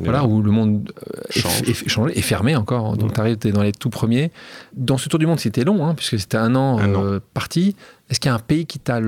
voilà 0.00 0.24
où 0.24 0.42
le 0.42 0.50
monde 0.50 0.92
est, 1.30 1.88
changé, 1.88 2.18
est 2.18 2.22
fermé 2.22 2.56
encore. 2.56 2.96
Donc 2.96 3.14
tu 3.14 3.20
arrives 3.20 3.38
dans 3.38 3.62
les 3.62 3.72
tout 3.72 3.90
premiers. 3.90 4.32
Dans 4.74 4.98
ce 4.98 5.08
tour 5.08 5.20
du 5.20 5.26
monde 5.26 5.38
c'était 5.38 5.64
long 5.64 5.86
hein, 5.86 5.94
puisque 5.94 6.18
c'était 6.18 6.38
un 6.38 6.56
an, 6.56 6.80
an. 6.80 7.18
parti. 7.32 7.76
Est-ce 8.10 8.18
qu'il 8.18 8.30
y 8.30 8.32
a 8.32 8.34
un 8.34 8.40
pays 8.40 8.66
qui 8.66 8.80
t'a 8.80 9.00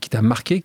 qui 0.00 0.10
t'a 0.10 0.20
marqué 0.20 0.64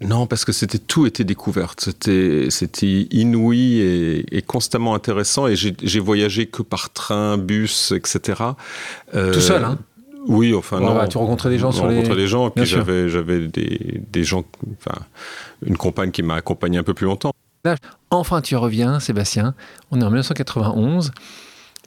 non, 0.00 0.26
parce 0.26 0.44
que 0.44 0.52
c'était 0.52 0.78
tout 0.78 1.06
était 1.06 1.24
découverte. 1.24 1.80
C'était 1.80 2.46
c'était 2.50 3.06
inouï 3.10 3.80
et, 3.80 4.42
constamment 4.42 4.94
intéressant. 4.94 5.46
Et 5.46 5.56
j'ai 5.56 6.00
voyagé 6.00 6.46
que 6.46 6.62
par 6.62 6.92
train, 6.92 7.38
bus, 7.38 7.92
etc. 7.92 8.42
Euh, 9.14 9.32
tout 9.32 9.40
seul, 9.40 9.64
hein? 9.64 9.78
Oui, 10.26 10.54
enfin 10.54 10.80
non. 10.80 10.94
Bah, 10.94 11.06
tu 11.06 11.18
rencontrais 11.18 11.50
des 11.50 11.58
gens 11.58 11.70
sur 11.70 11.86
les. 11.86 12.02
des 12.02 12.26
gens. 12.26 12.48
Et 12.48 12.50
puis 12.50 12.66
j'avais 12.66 13.08
j'avais 13.08 13.46
des, 13.46 14.02
des 14.10 14.24
gens, 14.24 14.44
enfin 14.78 14.98
une 15.64 15.76
compagne 15.76 16.10
qui 16.10 16.22
m'a 16.22 16.34
accompagné 16.34 16.78
un 16.78 16.82
peu 16.82 16.94
plus 16.94 17.06
longtemps. 17.06 17.32
Là, 17.64 17.76
enfin, 18.10 18.42
tu 18.42 18.56
reviens, 18.56 19.00
Sébastien. 19.00 19.54
On 19.90 20.00
est 20.00 20.04
en 20.04 20.08
1991. 20.08 21.12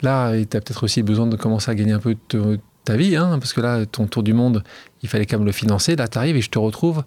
Là, 0.01 0.31
tu 0.31 0.57
as 0.57 0.61
peut-être 0.61 0.83
aussi 0.83 1.03
besoin 1.03 1.27
de 1.27 1.35
commencer 1.35 1.69
à 1.69 1.75
gagner 1.75 1.93
un 1.93 1.99
peu 1.99 2.15
de 2.29 2.59
ta 2.83 2.95
vie, 2.95 3.15
hein, 3.15 3.37
parce 3.39 3.53
que 3.53 3.61
là, 3.61 3.85
ton 3.85 4.07
tour 4.07 4.23
du 4.23 4.33
monde, 4.33 4.63
il 5.03 5.09
fallait 5.09 5.25
quand 5.25 5.37
même 5.37 5.45
le 5.45 5.51
financer. 5.51 5.95
Là, 5.95 6.07
tu 6.07 6.17
arrives 6.17 6.37
et 6.37 6.41
je 6.41 6.49
te 6.49 6.57
retrouve 6.57 7.03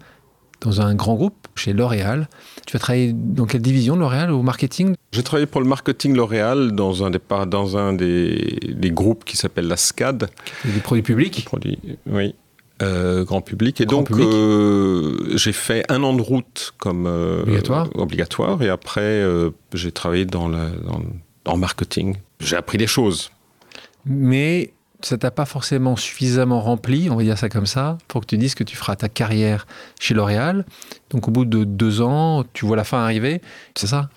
dans 0.61 0.81
un 0.81 0.95
grand 0.95 1.15
groupe 1.15 1.47
chez 1.55 1.73
L'Oréal. 1.73 2.29
Tu 2.65 2.75
as 2.77 2.79
travaillé 2.79 3.13
dans 3.13 3.45
quelle 3.45 3.61
division 3.61 3.95
L'Oréal 3.95 4.31
au 4.31 4.43
marketing? 4.43 4.95
J'ai 5.11 5.23
travaillé 5.23 5.47
pour 5.47 5.61
le 5.61 5.67
marketing 5.67 6.15
L'Oréal 6.15 6.71
dans 6.71 7.03
un 7.03 7.09
des, 7.09 7.19
dans 7.47 7.77
un 7.77 7.93
des, 7.93 8.59
des 8.71 8.91
groupes 8.91 9.25
qui 9.25 9.37
s'appelle 9.37 9.67
la 9.67 9.77
SCAD. 9.77 10.29
Des 10.63 10.79
produits 10.79 11.03
publics? 11.03 11.43
Produits, 11.45 11.79
Oui. 12.05 12.35
Euh, 12.81 13.23
grand 13.23 13.41
public. 13.41 13.79
Et 13.79 13.85
donc, 13.85 14.09
euh, 14.11 15.15
j'ai 15.35 15.51
fait 15.53 15.83
un 15.89 16.01
an 16.01 16.15
de 16.15 16.21
route 16.21 16.73
comme 16.79 17.05
euh, 17.05 17.43
obligatoire. 17.43 17.89
obligatoire. 17.93 18.61
Et 18.63 18.69
après, 18.69 19.23
j'ai 19.73 19.91
travaillé 19.91 20.25
dans 20.25 20.49
dans, 20.49 21.57
marketing. 21.57 22.15
J'ai 22.39 22.55
appris 22.55 22.79
des 22.79 22.87
choses. 22.87 23.29
Mais 24.05 24.73
ça 25.03 25.17
t'a 25.17 25.31
pas 25.31 25.45
forcément 25.45 25.95
suffisamment 25.95 26.61
rempli, 26.61 27.09
on 27.09 27.15
va 27.15 27.23
dire 27.23 27.37
ça 27.37 27.49
comme 27.49 27.65
ça, 27.65 27.97
pour 28.07 28.21
que 28.21 28.25
tu 28.27 28.37
dises 28.37 28.55
que 28.55 28.63
tu 28.63 28.75
feras 28.75 28.95
ta 28.95 29.09
carrière 29.09 29.67
chez 29.99 30.13
L'Oréal. 30.13 30.65
Donc 31.09 31.27
au 31.27 31.31
bout 31.31 31.45
de 31.45 31.63
deux 31.63 32.01
ans, 32.01 32.43
tu 32.53 32.65
vois 32.65 32.77
la 32.77 32.83
fin 32.83 32.99
arriver, 32.99 33.41
c'est 33.75 33.87
ça? 33.87 34.09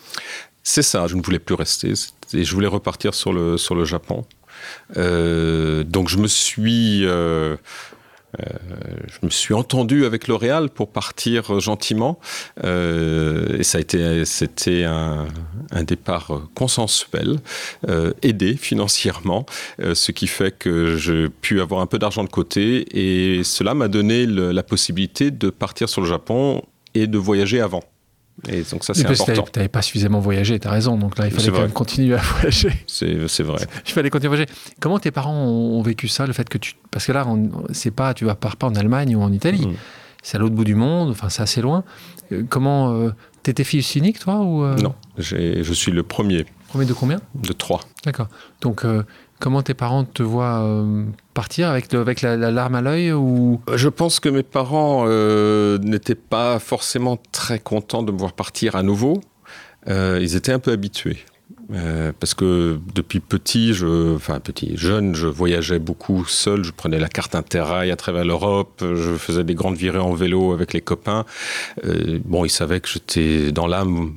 C'est 0.63 0.83
ça, 0.83 1.07
je 1.07 1.17
ne 1.17 1.23
voulais 1.23 1.39
plus 1.39 1.55
rester 1.55 1.93
et 2.33 2.45
je 2.45 2.55
voulais 2.55 2.67
repartir 2.67 3.15
sur 3.15 3.33
le, 3.33 3.59
sur 3.59 3.75
le 3.75 3.85
Japon. 3.85 4.25
Euh, 4.97 5.85
donc 5.85 6.09
je 6.09 6.17
me 6.17 6.27
suis 6.27 7.05
euh, 7.05 7.57
euh, 8.41 8.97
je 9.07 9.25
me 9.27 9.31
suis 9.31 9.55
entendu 9.55 10.05
avec 10.05 10.29
L'Oréal 10.29 10.71
pour 10.71 10.91
partir 10.91 11.61
gentiment. 11.61 12.19
Euh, 12.65 13.59
et 13.59 13.63
ça 13.63 13.79
a 13.79 13.81
été, 13.81 14.25
c'était 14.25 14.85
un, 14.85 15.27
départ 15.87 16.43
consensuel, 16.55 17.41
euh, 17.89 18.13
aidé 18.23 18.57
financièrement, 18.57 19.45
ce 19.79 20.13
qui 20.13 20.27
fait 20.27 20.57
que 20.57 20.97
j'ai 20.97 21.29
pu 21.29 21.61
avoir 21.61 21.81
un 21.81 21.87
peu 21.87 21.99
d'argent 21.99 22.25
de 22.25 22.29
côté. 22.29 22.87
Et 22.93 23.45
cela 23.45 23.75
m'a 23.75 23.89
donné 23.89 24.27
la 24.27 24.63
possibilité 24.63 25.31
de 25.31 25.51
partir 25.51 25.89
sur 25.89 26.01
le 26.01 26.07
Japon 26.07 26.63
et 26.95 27.07
de 27.07 27.19
voyager 27.19 27.61
avant. 27.61 27.83
Et 28.49 28.63
donc 28.63 28.85
ça, 28.85 28.95
c'est 28.95 29.07
important. 29.07 29.45
Tu 29.53 29.59
n'avais 29.59 29.69
pas 29.69 29.83
suffisamment 29.83 30.21
voyagé, 30.21 30.59
tu 30.59 30.67
as 30.69 30.71
raison. 30.71 30.97
Donc 30.97 31.19
là, 31.19 31.27
il 31.27 31.33
fallait 31.33 31.51
quand 31.51 31.61
même 31.61 31.73
continuer 31.73 32.15
à 32.15 32.23
voyager. 32.23 32.73
C'est 32.87 33.43
vrai. 33.43 33.67
Il 33.87 33.93
fallait 33.93 34.11
continuer 34.11 34.35
à 34.35 34.37
voyager. 34.37 34.53
Comment 34.81 34.99
tes 34.99 35.11
parents 35.11 35.47
ont, 35.47 35.83
vécu 35.83 36.09
ça, 36.09 36.27
le 36.27 36.33
fait 36.33 36.49
que 36.49 36.59
tu... 36.59 36.75
Parce 36.91 37.07
que 37.07 37.13
là, 37.13 37.27
c'est 37.73 37.91
pas, 37.91 38.15
tu 38.15 38.25
vas 38.25 38.35
pas 38.35 38.55
en 38.63 38.75
Allemagne 38.75 39.15
ou 39.17 39.23
en 39.23 39.33
Italie. 39.33 39.67
Mm. 39.67 39.75
C'est 40.23 40.37
à 40.37 40.41
l'autre 40.41 40.55
bout 40.55 40.65
du 40.65 40.75
monde, 40.75 41.11
enfin, 41.11 41.29
c'est 41.29 41.43
assez 41.43 41.61
loin. 41.61 41.85
Euh, 42.33 42.45
comment... 42.49 42.93
Euh, 42.93 43.11
T'étais 43.43 43.65
fils 43.65 43.95
unique, 43.95 44.19
toi 44.19 44.41
ou 44.41 44.65
euh? 44.65 44.75
Non, 44.77 44.95
je 45.19 45.73
suis 45.75 45.93
le 45.93 46.03
premier. 46.03 46.47
Premier 46.69 46.87
de 46.87 46.95
combien? 46.95 47.21
De 47.35 47.53
trois. 47.53 47.83
D'accord. 48.03 48.29
Donc, 48.63 48.87
Comment 49.45 49.61
tes 49.61 49.75
parents 49.75 50.05
te 50.05 50.23
voient 50.23 50.63
euh, 50.63 51.05
partir 51.35 51.69
avec, 51.69 51.93
la, 52.23 52.37
larme 52.51 52.77
à 52.77 52.81
l'œil 52.81 53.13
ou? 53.13 53.61
Je 53.75 53.91
pense 53.91 54.19
que 54.19 54.31
mes 54.31 54.43
parents 54.43 55.05
euh, 55.07 55.77
n'étaient 55.83 56.15
pas 56.15 56.59
forcément 56.59 57.19
très 57.31 57.59
contents 57.59 58.03
de 58.03 58.11
me 58.11 58.17
voir 58.17 58.33
partir 58.33 58.75
à 58.75 58.83
nouveau. 58.83 59.21
Euh, 59.87 60.19
ils 60.23 60.35
étaient 60.35 60.53
un 60.53 60.61
peu 60.61 60.73
habitués. 60.73 61.19
Euh, 61.73 62.13
parce 62.19 62.35
que 62.35 62.79
depuis 62.95 63.21
petit, 63.21 63.73
je, 63.73 64.15
enfin 64.15 64.41
petit, 64.41 64.77
jeune, 64.77 65.15
je 65.15 65.27
voyageais 65.27 65.79
beaucoup 65.79 66.25
seul. 66.27 66.65
Je 66.65 66.73
prenais 66.73 66.99
la 66.99 67.09
carte 67.09 67.35
Interrail 67.35 67.91
à 67.91 67.97
travers 67.97 68.25
l'Europe. 68.25 68.83
Je 68.83 69.17
faisais 69.17 69.45
des 69.45 69.55
grandes 69.55 69.77
virées 69.77 69.99
en 69.99 70.13
vélo 70.13 70.53
avec 70.53 70.73
les 70.73 70.81
copains. 70.81 71.25
Euh, 71.85 72.19
bon, 72.25 72.45
ils 72.45 72.51
savaient 72.51 72.81
que 72.81 72.89
j'étais 72.89 73.53
dans 73.53 73.67
l'âme, 73.67 74.15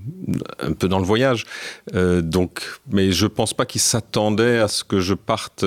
un 0.59 0.73
peu 0.73 0.87
dans 0.87 0.99
le 0.99 1.05
voyage. 1.05 1.45
Euh, 1.93 2.21
donc, 2.21 2.61
mais 2.91 3.11
je 3.11 3.27
pense 3.27 3.53
pas 3.53 3.65
qu'ils 3.65 3.81
s'attendaient 3.81 4.59
à 4.59 4.67
ce 4.67 4.83
que 4.83 4.99
je 4.99 5.13
parte 5.13 5.65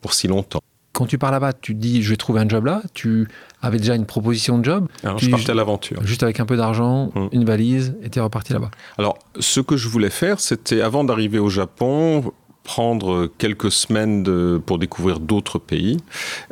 pour 0.00 0.14
si 0.14 0.28
longtemps. 0.28 0.62
Quand 0.96 1.04
tu 1.04 1.18
pars 1.18 1.30
là-bas, 1.30 1.52
tu 1.52 1.74
te 1.74 1.78
dis 1.78 2.02
je 2.02 2.08
vais 2.08 2.16
trouver 2.16 2.40
un 2.40 2.48
job 2.48 2.64
là. 2.64 2.80
Tu 2.94 3.28
avais 3.60 3.76
déjà 3.76 3.94
une 3.94 4.06
proposition 4.06 4.56
de 4.56 4.64
job. 4.64 4.88
Alors, 5.04 5.18
je 5.18 5.28
partais 5.28 5.50
à 5.50 5.54
l'aventure. 5.54 6.02
Juste 6.06 6.22
avec 6.22 6.40
un 6.40 6.46
peu 6.46 6.56
d'argent, 6.56 7.10
hum. 7.14 7.28
une 7.32 7.44
valise, 7.44 7.94
et 8.02 8.08
tu 8.08 8.18
es 8.18 8.22
reparti 8.22 8.54
là-bas. 8.54 8.70
Alors, 8.96 9.18
ce 9.38 9.60
que 9.60 9.76
je 9.76 9.88
voulais 9.88 10.08
faire, 10.08 10.40
c'était 10.40 10.80
avant 10.80 11.04
d'arriver 11.04 11.38
au 11.38 11.50
Japon, 11.50 12.32
prendre 12.66 13.30
quelques 13.38 13.70
semaines 13.70 14.24
de, 14.24 14.60
pour 14.66 14.80
découvrir 14.80 15.20
d'autres 15.20 15.60
pays 15.60 15.98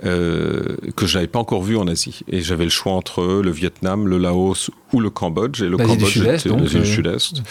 euh, 0.05 0.77
que 0.97 1.07
je 1.07 1.19
n'avais 1.19 1.27
pas 1.27 1.41
encore 1.41 1.63
vus 1.63 1.77
en 1.77 1.89
Asie. 1.89 2.21
Et 2.29 2.41
j'avais 2.41 2.65
le 2.65 2.71
choix 2.71 2.93
entre 2.93 3.43
le 3.43 3.51
Vietnam, 3.51 4.07
le 4.07 4.19
Laos 4.19 4.71
ou 4.93 5.01
le 5.01 5.11
Cambodge. 5.11 5.61
Et 5.61 5.69
le 5.69 5.77
Cambodge 5.77 6.17
était 6.19 6.49
donc, 6.49 6.73
le 6.73 6.85
sud-est. 6.85 7.43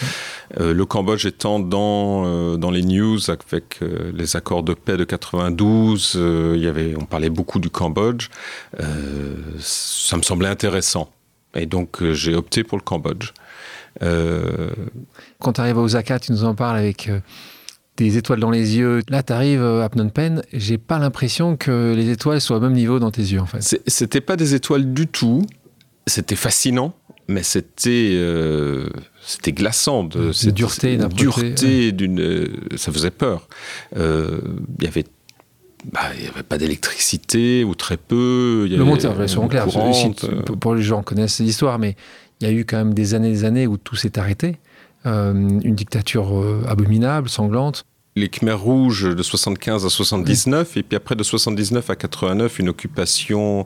Euh, 0.58 0.72
le 0.72 0.86
Cambodge 0.86 1.26
étant 1.26 1.60
dans, 1.60 2.24
euh, 2.24 2.56
dans 2.56 2.70
les 2.70 2.82
news 2.82 3.18
avec 3.28 3.82
euh, 3.82 4.10
les 4.14 4.34
accords 4.34 4.62
de 4.62 4.72
paix 4.72 4.96
de 4.96 5.04
92, 5.04 6.18
il 6.54 6.62
y 6.62 6.66
avait, 6.66 6.94
on 6.98 7.04
parlait 7.04 7.30
beaucoup 7.30 7.58
du 7.58 7.68
Cambodge. 7.68 8.28
ça 9.60 10.16
me 10.16 10.22
semblait 10.22 10.48
intéressant. 10.48 11.10
Et 11.54 11.66
donc 11.66 12.02
j'ai 12.12 12.34
opté 12.34 12.64
pour 12.64 12.78
le 12.78 12.82
Cambodge. 12.82 13.32
Quand 14.00 15.52
tu 15.52 15.60
arrives 15.60 15.78
à 15.78 15.82
Osaka, 15.82 16.18
tu 16.18 16.32
nous 16.32 16.44
en 16.44 16.54
parles 16.54 16.78
avec 16.78 17.10
des 17.96 18.16
étoiles 18.16 18.40
dans 18.40 18.50
les 18.50 18.76
yeux. 18.76 19.02
Là, 19.08 19.22
tu 19.22 19.32
arrives 19.32 19.62
à 19.62 19.88
Phnom 19.88 20.08
Penh, 20.08 20.42
j'ai 20.52 20.78
pas 20.78 20.98
l'impression 20.98 21.56
que 21.56 21.94
les 21.94 22.10
étoiles 22.10 22.40
soient 22.40 22.56
au 22.56 22.60
même 22.60 22.72
niveau 22.72 22.98
dans 22.98 23.10
tes 23.10 23.22
yeux, 23.22 23.40
en 23.40 23.46
fait. 23.46 23.80
C'était 23.86 24.20
pas 24.20 24.36
des 24.36 24.54
étoiles 24.54 24.92
du 24.92 25.06
tout. 25.06 25.46
C'était 26.06 26.36
fascinant, 26.36 26.94
mais 27.28 27.42
c'était 27.42 28.10
euh, 28.14 28.88
c'était 29.24 29.52
glaçant. 29.52 30.04
De, 30.04 30.32
cette 30.32 30.54
dureté, 30.54 30.98
dureté 31.14 31.92
d'une, 31.92 32.20
euh, 32.20 32.48
ça 32.76 32.92
faisait 32.92 33.10
peur. 33.10 33.48
Euh, 33.96 34.40
il 34.78 34.84
y 34.84 34.88
avait 34.88 35.04
bah, 35.92 36.00
il 36.16 36.22
n'y 36.22 36.28
avait 36.28 36.42
pas 36.42 36.58
d'électricité 36.58 37.64
ou 37.64 37.74
très 37.74 37.96
peu. 37.96 38.66
le 38.70 38.84
monde, 38.84 39.00
soyons 39.00 39.48
clairs, 39.48 39.66
pour 40.60 40.74
les 40.74 40.82
gens 40.82 41.02
connaissent 41.02 41.40
l'histoire, 41.40 41.78
mais 41.78 41.96
il 42.40 42.48
y 42.48 42.50
a 42.50 42.52
eu 42.52 42.64
quand 42.64 42.78
même 42.78 42.94
des 42.94 43.14
années 43.14 43.28
et 43.28 43.32
des 43.32 43.44
années 43.44 43.66
où 43.66 43.76
tout 43.76 43.96
s'est 43.96 44.18
arrêté. 44.18 44.56
Euh, 45.06 45.32
une 45.34 45.74
dictature 45.74 46.38
euh, 46.38 46.62
abominable, 46.66 47.28
sanglante. 47.28 47.84
Les 48.16 48.28
Khmers 48.28 48.60
rouges 48.60 49.14
de 49.14 49.22
75 49.22 49.84
à 49.84 49.90
79 49.90 50.76
et 50.76 50.82
puis 50.84 50.96
après 50.96 51.16
de 51.16 51.22
79 51.24 51.90
à 51.90 51.96
89 51.96 52.60
une 52.60 52.68
occupation 52.68 53.64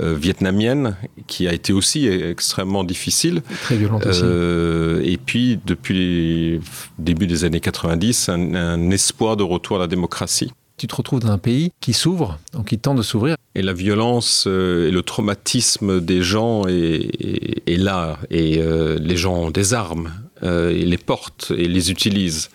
euh, 0.00 0.14
vietnamienne 0.14 0.96
qui 1.26 1.46
a 1.46 1.52
été 1.52 1.74
aussi 1.74 2.08
extrêmement 2.08 2.82
difficile. 2.82 3.42
Très 3.62 3.76
violente 3.76 4.06
aussi. 4.06 4.24
Et 4.24 5.18
puis 5.18 5.60
depuis 5.66 6.54
le 6.54 6.60
début 6.98 7.26
des 7.26 7.44
années 7.44 7.60
90 7.60 8.30
un, 8.30 8.90
espoir 8.90 9.36
de 9.36 9.42
retour 9.42 9.76
à 9.76 9.80
la 9.80 9.86
démocratie. 9.86 10.50
Tu 10.78 10.86
te 10.86 10.96
retrouves 10.96 11.20
dans 11.20 11.30
un 11.30 11.38
pays 11.38 11.70
qui 11.80 11.92
s'ouvre, 11.92 12.38
donc 12.54 12.68
qui 12.68 12.78
tente 12.78 12.96
de 12.96 13.02
s'ouvrir. 13.02 13.36
Et 13.54 13.60
la 13.60 13.74
violence 13.74 14.46
et 14.46 14.90
le 14.90 15.02
traumatisme 15.02 16.00
des 16.00 16.22
gens 16.22 16.62
est, 16.66 17.76
là. 17.76 18.18
Et 18.30 18.62
les 18.98 19.16
gens 19.18 19.34
ont 19.34 19.50
des 19.50 19.74
armes 19.74 20.10
euh, 20.42 20.72
les 20.72 20.98
portent 20.98 21.52
et 21.56 21.68
les 21.68 21.90
utilisent. 21.90 22.48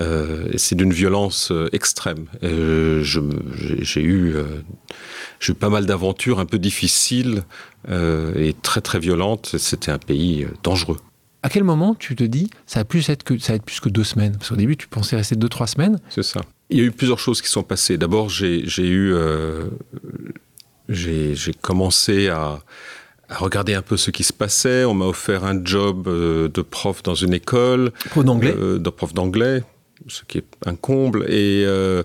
Euh, 0.00 0.48
c'est 0.56 0.74
d'une 0.74 0.92
violence 0.92 1.50
euh, 1.52 1.68
extrême. 1.72 2.26
j'ai 2.42 4.00
eu, 4.00 4.34
eu 5.48 5.54
pas 5.54 5.68
mal 5.68 5.86
d'aventures 5.86 6.40
un 6.40 6.46
peu 6.46 6.58
difficiles 6.58 7.42
et 7.88 8.54
très 8.62 8.80
très 8.80 8.98
violentes. 8.98 9.54
C'était 9.58 9.92
un 9.92 9.98
pays 9.98 10.46
dangereux. 10.62 10.98
À 11.42 11.48
quel 11.48 11.62
moment 11.62 11.94
tu 11.94 12.16
te 12.16 12.24
dis 12.24 12.50
ça 12.66 12.80
va 12.80 12.84
plus 12.84 13.08
être 13.08 13.22
que 13.22 13.38
ça 13.38 13.52
va 13.52 13.56
être 13.56 13.64
plus 13.64 13.80
que 13.80 13.88
deux 13.88 14.04
semaines? 14.04 14.36
Parce 14.36 14.48
qu'au 14.48 14.56
début 14.56 14.76
tu 14.76 14.88
pensais 14.88 15.14
rester 15.16 15.36
deux 15.36 15.48
trois 15.48 15.66
semaines. 15.66 15.98
C'est 16.08 16.24
ça. 16.24 16.40
Il 16.70 16.78
y 16.78 16.80
a 16.80 16.84
eu 16.84 16.90
plusieurs 16.90 17.20
choses 17.20 17.40
qui 17.42 17.48
sont 17.48 17.62
passées. 17.62 17.98
D'abord 17.98 18.28
j'ai 18.28 18.64
eu 18.64 19.14
j'ai 20.88 21.52
commencé 21.60 22.28
à 22.28 22.60
à 23.28 23.36
regarder 23.38 23.74
un 23.74 23.82
peu 23.82 23.96
ce 23.96 24.10
qui 24.10 24.24
se 24.24 24.32
passait. 24.32 24.84
On 24.84 24.94
m'a 24.94 25.06
offert 25.06 25.44
un 25.44 25.64
job 25.64 26.08
euh, 26.08 26.48
de 26.48 26.62
prof 26.62 27.02
dans 27.02 27.14
une 27.14 27.34
école. 27.34 27.92
Prof 28.10 28.24
d'anglais? 28.24 28.54
Euh, 28.56 28.78
De 28.78 28.90
prof 28.90 29.12
d'anglais. 29.12 29.62
ce 30.06 30.22
qui 30.24 30.38
est 30.38 30.46
un 30.64 30.74
comble. 30.76 31.24
Et 31.28 31.64
euh, 31.66 32.02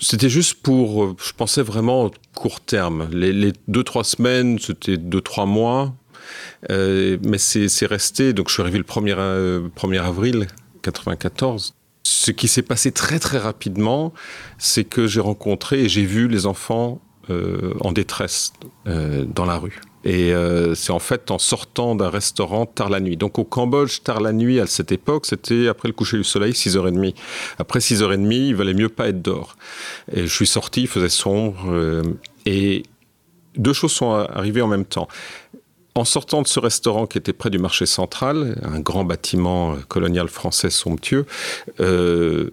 c'était 0.00 0.28
juste 0.28 0.62
pour, 0.62 1.16
je 1.22 1.32
pensais 1.32 1.62
vraiment 1.62 2.10
court 2.34 2.60
terme. 2.60 3.08
Les, 3.12 3.52
deux, 3.68 3.84
trois 3.84 4.04
semaines, 4.04 4.58
c'était 4.58 4.96
deux, 4.96 5.20
trois 5.20 5.46
mois. 5.46 5.94
mais 6.70 7.38
c'est 7.38 7.86
resté, 7.86 8.32
donc 8.32 8.48
je 8.48 8.54
suis 8.54 8.62
arrivé 8.62 8.78
le 8.78 8.84
1er, 8.84 9.70
1er 9.76 10.00
avril 10.00 10.46
94. 10.82 11.74
Ce 12.06 12.30
qui 12.30 12.48
s'est 12.48 12.62
passé 12.62 12.92
très 12.92 13.18
très 13.18 13.38
rapidement, 13.38 14.12
c'est 14.58 14.84
que 14.84 15.06
j'ai 15.06 15.20
rencontré 15.20 15.84
et 15.84 15.88
j'ai 15.88 16.04
vu 16.04 16.28
les 16.28 16.46
enfants 16.46 17.00
en 17.28 17.92
détresse 17.92 18.52
dans 18.86 19.44
la 19.44 19.56
rue. 19.56 19.80
Et 20.04 20.34
euh, 20.34 20.74
c'est 20.74 20.92
en 20.92 20.98
fait 20.98 21.30
en 21.30 21.38
sortant 21.38 21.94
d'un 21.94 22.10
restaurant 22.10 22.66
tard 22.66 22.90
la 22.90 23.00
nuit. 23.00 23.16
Donc 23.16 23.38
au 23.38 23.44
Cambodge, 23.44 24.02
tard 24.02 24.20
la 24.20 24.32
nuit, 24.32 24.60
à 24.60 24.66
cette 24.66 24.92
époque, 24.92 25.24
c'était 25.24 25.66
après 25.66 25.88
le 25.88 25.94
coucher 25.94 26.18
du 26.18 26.24
soleil, 26.24 26.52
6h30. 26.52 27.14
Après 27.58 27.78
6h30, 27.78 28.32
il 28.32 28.54
valait 28.54 28.74
mieux 28.74 28.90
pas 28.90 29.08
être 29.08 29.22
dehors. 29.22 29.56
Et 30.12 30.26
je 30.26 30.32
suis 30.34 30.46
sorti, 30.46 30.82
il 30.82 30.88
faisait 30.88 31.08
sombre. 31.08 31.56
Euh, 31.68 32.02
et 32.44 32.82
deux 33.56 33.72
choses 33.72 33.92
sont 33.92 34.12
arrivées 34.12 34.60
en 34.60 34.68
même 34.68 34.84
temps. 34.84 35.08
En 35.94 36.04
sortant 36.04 36.42
de 36.42 36.48
ce 36.48 36.60
restaurant 36.60 37.06
qui 37.06 37.16
était 37.16 37.32
près 37.32 37.50
du 37.50 37.58
marché 37.58 37.86
central, 37.86 38.60
un 38.62 38.80
grand 38.80 39.04
bâtiment 39.04 39.72
euh, 39.72 39.76
colonial 39.88 40.28
français 40.28 40.68
somptueux, 40.68 41.24
je 41.78 42.50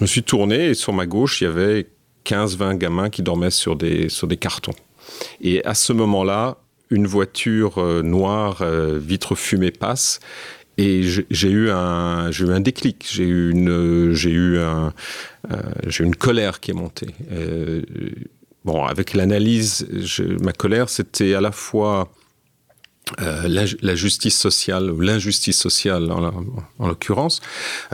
me 0.00 0.06
suis 0.06 0.22
tourné 0.22 0.66
et 0.66 0.74
sur 0.74 0.92
ma 0.92 1.06
gauche, 1.06 1.40
il 1.40 1.44
y 1.44 1.46
avait 1.48 1.88
15-20 2.26 2.78
gamins 2.78 3.10
qui 3.10 3.22
dormaient 3.22 3.50
sur 3.50 3.76
des, 3.76 4.08
sur 4.08 4.26
des 4.26 4.36
cartons. 4.36 4.74
Et 5.40 5.64
à 5.64 5.74
ce 5.74 5.92
moment-là, 5.92 6.58
une 6.90 7.06
voiture 7.06 7.78
euh, 7.78 8.02
noire, 8.02 8.58
euh, 8.62 8.98
vitre 8.98 9.34
fumée 9.34 9.70
passe. 9.70 10.20
Et 10.76 11.02
j'ai 11.30 11.50
eu 11.50 11.70
un, 11.70 12.32
j'ai 12.32 12.46
eu 12.46 12.50
un 12.50 12.60
déclic. 12.60 13.06
J'ai 13.08 13.24
eu 13.24 13.52
une, 13.52 14.12
j'ai 14.12 14.30
eu 14.30 14.58
un, 14.58 14.92
euh, 15.52 15.56
j'ai 15.86 16.02
une 16.02 16.16
colère 16.16 16.58
qui 16.58 16.72
est 16.72 16.74
montée. 16.74 17.14
bon, 18.64 18.84
avec 18.84 19.14
l'analyse, 19.14 19.86
ma 20.42 20.52
colère, 20.52 20.88
c'était 20.88 21.34
à 21.34 21.40
la 21.40 21.52
fois 21.52 22.10
la, 23.18 23.94
justice 23.94 24.36
sociale 24.36 24.90
ou 24.90 25.00
l'injustice 25.00 25.58
sociale 25.58 26.10
en 26.10 26.88
l'occurrence, 26.88 27.40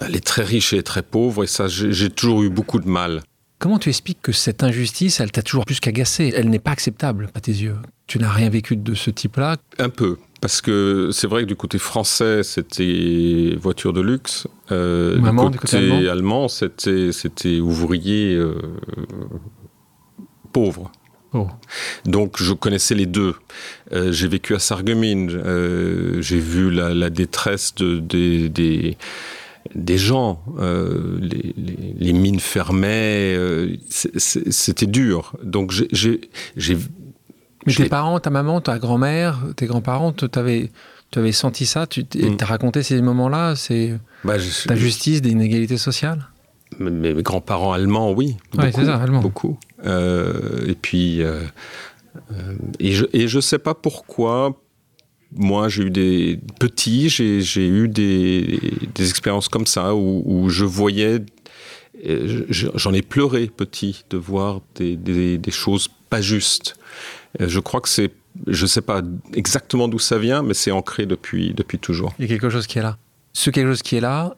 les 0.08 0.20
très 0.20 0.44
riches 0.44 0.72
et 0.72 0.76
les 0.76 0.82
très 0.82 1.02
pauvres. 1.02 1.44
Et 1.44 1.48
ça, 1.48 1.68
j'ai 1.68 2.08
toujours 2.08 2.42
eu 2.44 2.48
beaucoup 2.48 2.78
de 2.78 2.88
mal 2.88 3.20
Comment 3.60 3.78
tu 3.78 3.90
expliques 3.90 4.22
que 4.22 4.32
cette 4.32 4.62
injustice, 4.62 5.20
elle 5.20 5.30
t'a 5.30 5.42
toujours 5.42 5.66
plus 5.66 5.80
qu'agacé? 5.80 6.32
Elle 6.34 6.48
n'est 6.48 6.58
pas 6.58 6.70
acceptable 6.70 7.28
à 7.34 7.40
tes 7.40 7.52
yeux. 7.52 7.76
Tu 8.06 8.18
n'as 8.18 8.32
rien 8.32 8.48
vécu 8.48 8.74
de 8.74 8.94
ce 8.94 9.10
type-là? 9.10 9.58
Un 9.78 9.90
peu. 9.90 10.16
Parce 10.40 10.62
que 10.62 11.10
c'est 11.12 11.26
vrai 11.26 11.42
que 11.42 11.46
du 11.48 11.56
côté 11.56 11.76
français, 11.76 12.42
c'était 12.42 13.54
voiture 13.60 13.92
de 13.92 14.00
luxe. 14.00 14.46
Euh, 14.72 15.18
du, 15.50 15.58
côté 15.58 16.08
allemand, 16.08 16.48
c'était, 16.48 17.12
c'était 17.12 17.60
ouvrier 17.60 18.34
euh, 18.34 18.54
pauvre. 20.54 20.90
Oh. 21.34 21.46
Donc 22.06 22.42
je 22.42 22.54
connaissais 22.54 22.94
les 22.94 23.04
deux. 23.04 23.34
Euh, 23.92 24.10
j'ai 24.10 24.26
vécu 24.26 24.54
à 24.54 24.58
Sarreguemines. 24.58 25.28
J'ai 26.22 26.40
vu 26.40 26.70
la, 26.70 27.10
détresse 27.10 27.74
de, 27.74 27.98
des 27.98 28.48
des 28.48 28.96
gens, 29.96 30.42
euh, 30.58 31.18
les, 31.20 32.12
mines 32.12 32.40
fermaient, 32.40 33.34
euh, 33.34 33.76
c'était 33.88 34.86
dur. 34.86 35.36
Donc 35.42 35.72
j'ai... 35.72 36.20
Mais 37.66 37.74
tes 37.74 37.88
parents, 37.88 38.18
ta 38.20 38.30
maman, 38.30 38.60
ta 38.60 38.78
grand-mère, 38.78 39.38
tes 39.56 39.66
grands-parents, 39.66 40.12
tu 40.12 40.26
avais, 40.34 40.70
avais 41.14 41.32
senti 41.32 41.66
ça? 41.66 41.86
Tu 41.86 42.02
mm. 42.02 42.36
as 42.40 42.44
raconté 42.46 42.82
ces 42.82 43.00
moments-là? 43.02 43.54
C'est 43.54 43.98
bah, 44.24 44.36
la 44.66 44.76
justice 44.76 45.20
des 45.20 45.30
inégalités 45.30 45.76
sociales? 45.76 46.26
Mes, 46.78 47.12
grands-parents 47.22 47.72
allemands, 47.72 48.12
oui. 48.12 48.36
Oui, 48.56 48.64
c'est 48.74 48.86
ça, 48.86 48.96
allemands. 48.96 49.20
Beaucoup. 49.20 49.58
Euh, 49.84 50.66
et 50.68 50.74
puis... 50.74 51.20
et 51.20 52.92
je 52.92 53.36
ne 53.36 53.40
sais 53.40 53.58
pas 53.58 53.74
pourquoi, 53.74 54.58
moi, 55.32 55.68
j'ai 55.68 55.84
eu 55.84 55.90
des 55.90 56.40
petits, 56.58 57.08
j'ai 57.08 57.66
eu 57.68 57.88
des, 57.88 58.58
expériences 58.98 59.48
comme 59.48 59.66
ça 59.66 59.94
où, 59.94 60.48
je 60.48 60.64
voyais, 60.64 61.20
j'en 62.48 62.92
ai 62.92 63.02
pleuré 63.02 63.46
petit 63.46 64.04
de 64.10 64.16
voir 64.16 64.60
des, 64.76 65.40
choses 65.50 65.88
pas 66.08 66.20
justes. 66.20 66.76
Je 67.38 67.60
crois 67.60 67.80
que 67.80 67.88
c'est, 67.88 68.10
je 68.46 68.66
sais 68.66 68.80
pas 68.80 69.02
exactement 69.34 69.86
d'où 69.86 69.98
ça 69.98 70.18
vient, 70.18 70.42
mais 70.42 70.54
c'est 70.54 70.72
ancré 70.72 71.06
depuis, 71.06 71.54
depuis 71.54 71.78
toujours. 71.78 72.12
Il 72.18 72.22
y 72.22 72.24
a 72.24 72.28
quelque 72.28 72.50
chose 72.50 72.66
qui 72.66 72.78
est 72.78 72.82
là. 72.82 72.98
Ce 73.32 73.50
quelque 73.50 73.68
chose 73.68 73.82
qui 73.82 73.96
est 73.96 74.00
là, 74.00 74.34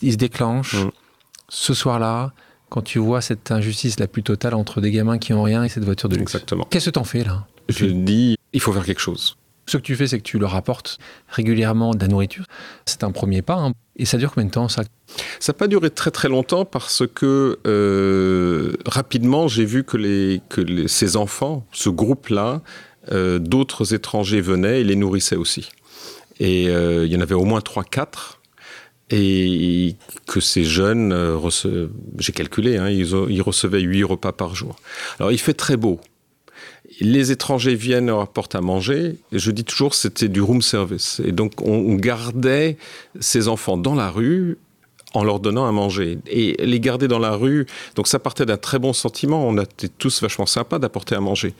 il 0.00 0.12
se 0.12 0.16
déclenche 0.16 0.76
mm. 0.76 0.90
ce 1.50 1.74
soir-là, 1.74 2.32
quand 2.70 2.80
tu 2.80 2.98
vois 2.98 3.20
cette 3.20 3.50
injustice 3.50 4.00
la 4.00 4.06
plus 4.06 4.22
totale 4.22 4.54
entre 4.54 4.80
des 4.80 4.90
gamins 4.90 5.18
qui 5.18 5.34
ont 5.34 5.42
rien 5.42 5.62
et 5.62 5.68
cette 5.68 5.84
voiture 5.84 6.08
de 6.08 6.16
luxe. 6.16 6.34
Exactement. 6.34 6.66
Qu'est-ce 6.70 6.86
que 6.86 6.90
t'en 6.90 7.04
fais 7.04 7.22
là? 7.22 7.46
Je 7.68 7.84
dis, 7.84 8.36
il 8.54 8.60
faut 8.60 8.72
faire 8.72 8.86
quelque 8.86 9.00
chose. 9.00 9.36
Ce 9.66 9.76
que 9.76 9.82
tu 9.82 9.94
fais, 9.94 10.06
c'est 10.06 10.18
que 10.18 10.24
tu 10.24 10.38
leur 10.38 10.54
apportes 10.54 10.98
régulièrement 11.28 11.94
de 11.94 12.00
la 12.00 12.08
nourriture. 12.08 12.44
C'est 12.84 13.04
un 13.04 13.12
premier 13.12 13.42
pas. 13.42 13.54
Hein. 13.54 13.72
Et 13.96 14.04
ça 14.04 14.18
dure 14.18 14.32
combien 14.32 14.46
de 14.46 14.52
temps 14.52 14.68
ça? 14.68 14.82
Ça 15.38 15.52
n'a 15.52 15.58
pas 15.58 15.68
duré 15.68 15.90
très 15.90 16.10
très 16.10 16.28
longtemps 16.28 16.64
parce 16.64 17.04
que 17.06 17.58
euh, 17.66 18.72
rapidement 18.86 19.48
j'ai 19.48 19.64
vu 19.64 19.84
que, 19.84 20.86
ces 20.86 21.16
enfants, 21.16 21.66
ce 21.72 21.90
groupe-là, 21.90 22.62
euh, 23.12 23.38
d'autres 23.38 23.94
étrangers 23.94 24.40
venaient 24.40 24.80
et 24.80 24.84
les 24.84 24.96
nourrissaient 24.96 25.36
aussi. 25.36 25.70
Et 26.40 26.68
euh, 26.68 27.06
il 27.06 27.12
y 27.12 27.16
en 27.16 27.20
avait 27.20 27.34
au 27.34 27.44
moins 27.44 27.60
3-4 27.60 28.38
et 29.10 29.94
que 30.26 30.40
ces 30.40 30.64
jeunes, 30.64 31.14
j'ai 32.18 32.32
calculé, 32.32 32.78
hein, 32.78 32.88
ils, 32.88 33.12
ils, 33.28 33.42
recevaient 33.42 33.82
8 33.82 34.04
repas 34.04 34.32
par 34.32 34.54
jour. 34.54 34.76
Alors 35.18 35.30
il 35.32 35.38
fait 35.38 35.52
très 35.52 35.76
beau, 35.76 36.00
les 37.00 37.32
étrangers 37.32 37.74
viennent 37.74 38.06
leur 38.06 38.20
apportent 38.20 38.54
à 38.54 38.60
manger. 38.60 39.16
Et 39.32 39.38
je 39.38 39.50
dis 39.50 39.64
toujours, 39.64 39.94
c'était 39.94 40.28
du 40.28 40.40
room 40.40 40.62
service. 40.62 41.20
Et 41.24 41.32
donc, 41.32 41.60
on 41.62 41.94
gardait 41.94 42.76
ces 43.20 43.48
enfants 43.48 43.76
dans 43.76 43.94
la 43.94 44.10
rue 44.10 44.58
en 45.14 45.24
leur 45.24 45.40
donnant 45.40 45.66
à 45.66 45.72
manger. 45.72 46.18
Et 46.26 46.56
les 46.64 46.80
garder 46.80 47.08
dans 47.08 47.18
la 47.18 47.32
rue, 47.32 47.66
donc 47.96 48.08
ça 48.08 48.18
partait 48.18 48.46
d'un 48.46 48.56
très 48.56 48.78
bon 48.78 48.92
sentiment. 48.92 49.46
On 49.46 49.58
était 49.58 49.88
tous 49.88 50.22
vachement 50.22 50.46
sympas 50.46 50.78
d'apporter 50.78 51.14
à 51.14 51.20
manger. 51.20 51.54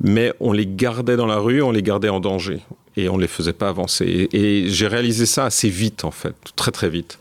Mais 0.00 0.32
on 0.40 0.52
les 0.52 0.66
gardait 0.66 1.16
dans 1.16 1.26
la 1.26 1.38
rue, 1.38 1.62
on 1.62 1.70
les 1.70 1.82
gardait 1.82 2.10
en 2.10 2.20
danger 2.20 2.60
et 2.96 3.08
on 3.08 3.18
les 3.18 3.28
faisait 3.28 3.52
pas 3.52 3.68
avancer. 3.68 4.28
Et, 4.32 4.68
j'ai 4.68 4.86
réalisé 4.86 5.26
ça 5.26 5.44
assez 5.44 5.68
vite, 5.68 6.04
en 6.04 6.10
fait, 6.10 6.34
très 6.56 6.70
très 6.70 6.88
vite. 6.88 7.18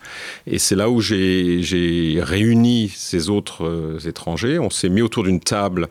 Et 0.47 0.57
c'est 0.57 0.75
là 0.75 0.89
où 0.89 1.01
j'ai 1.01 2.19
réuni 2.21 2.91
ces 2.95 3.29
autres 3.29 3.65
euh, 3.65 3.99
étrangers. 4.05 4.59
On 4.59 4.69
s'est 4.69 4.89
mis 4.89 5.01
autour 5.01 5.23
d'une 5.23 5.39
table 5.39 5.89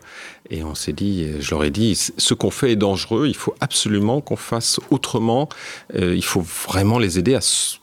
et 0.49 0.63
on 0.63 0.75
s'est 0.75 0.93
dit, 0.93 1.27
je 1.39 1.51
leur 1.51 1.63
ai 1.63 1.71
dit, 1.71 1.95
ce 1.95 2.33
qu'on 2.33 2.51
fait 2.51 2.71
est 2.71 2.75
dangereux. 2.75 3.27
Il 3.27 3.35
faut 3.35 3.55
absolument 3.59 4.21
qu'on 4.21 4.35
fasse 4.35 4.79
autrement. 4.89 5.49
Euh, 5.95 6.15
il 6.15 6.23
faut 6.23 6.41
vraiment 6.41 6.99
les 6.99 7.19
aider 7.19 7.35
à 7.35 7.41
se 7.41 7.77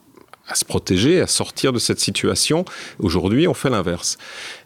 protéger, 0.66 1.20
à 1.20 1.26
sortir 1.26 1.72
de 1.72 1.78
cette 1.78 2.00
situation. 2.00 2.64
Aujourd'hui, 2.98 3.48
on 3.48 3.54
fait 3.54 3.70
l'inverse. 3.70 4.18